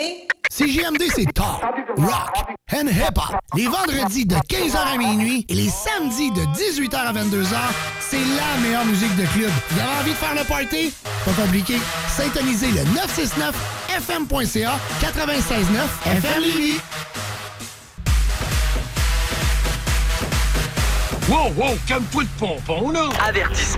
CGMD, 0.50 1.02
c'est 1.14 1.30
talk, 1.34 1.60
rock 1.98 2.32
and 2.72 2.86
hip-hop. 2.86 3.36
Les 3.54 3.66
vendredis 3.66 4.24
de 4.24 4.36
15h 4.36 4.76
à 4.76 4.96
minuit 4.96 5.44
et 5.50 5.54
les 5.54 5.68
samedis 5.68 6.30
de 6.32 6.40
18h 6.56 6.96
à 6.96 7.12
22h, 7.12 7.58
c'est 8.00 8.16
la 8.16 8.56
meilleure 8.62 8.86
musique 8.86 9.14
de 9.16 9.26
club. 9.26 9.50
Vous 9.70 9.78
avez 9.80 10.00
envie 10.00 10.12
de 10.12 10.16
faire 10.16 10.34
le 10.34 10.44
party? 10.44 10.94
Pas 11.26 11.32
compliqué. 11.42 11.76
Syntonisez 12.16 12.70
le 12.70 12.84
969fm.ca 12.96 14.78
96.9 15.02 16.16
FM 16.16 16.42
Lévis. 16.42 16.80
Wow, 21.28 21.52
wow, 21.58 21.76
calme-toi 21.86 22.22
de 22.22 22.28
pompon, 22.38 22.90
là! 22.90 23.10
Avertissement. 23.22 23.76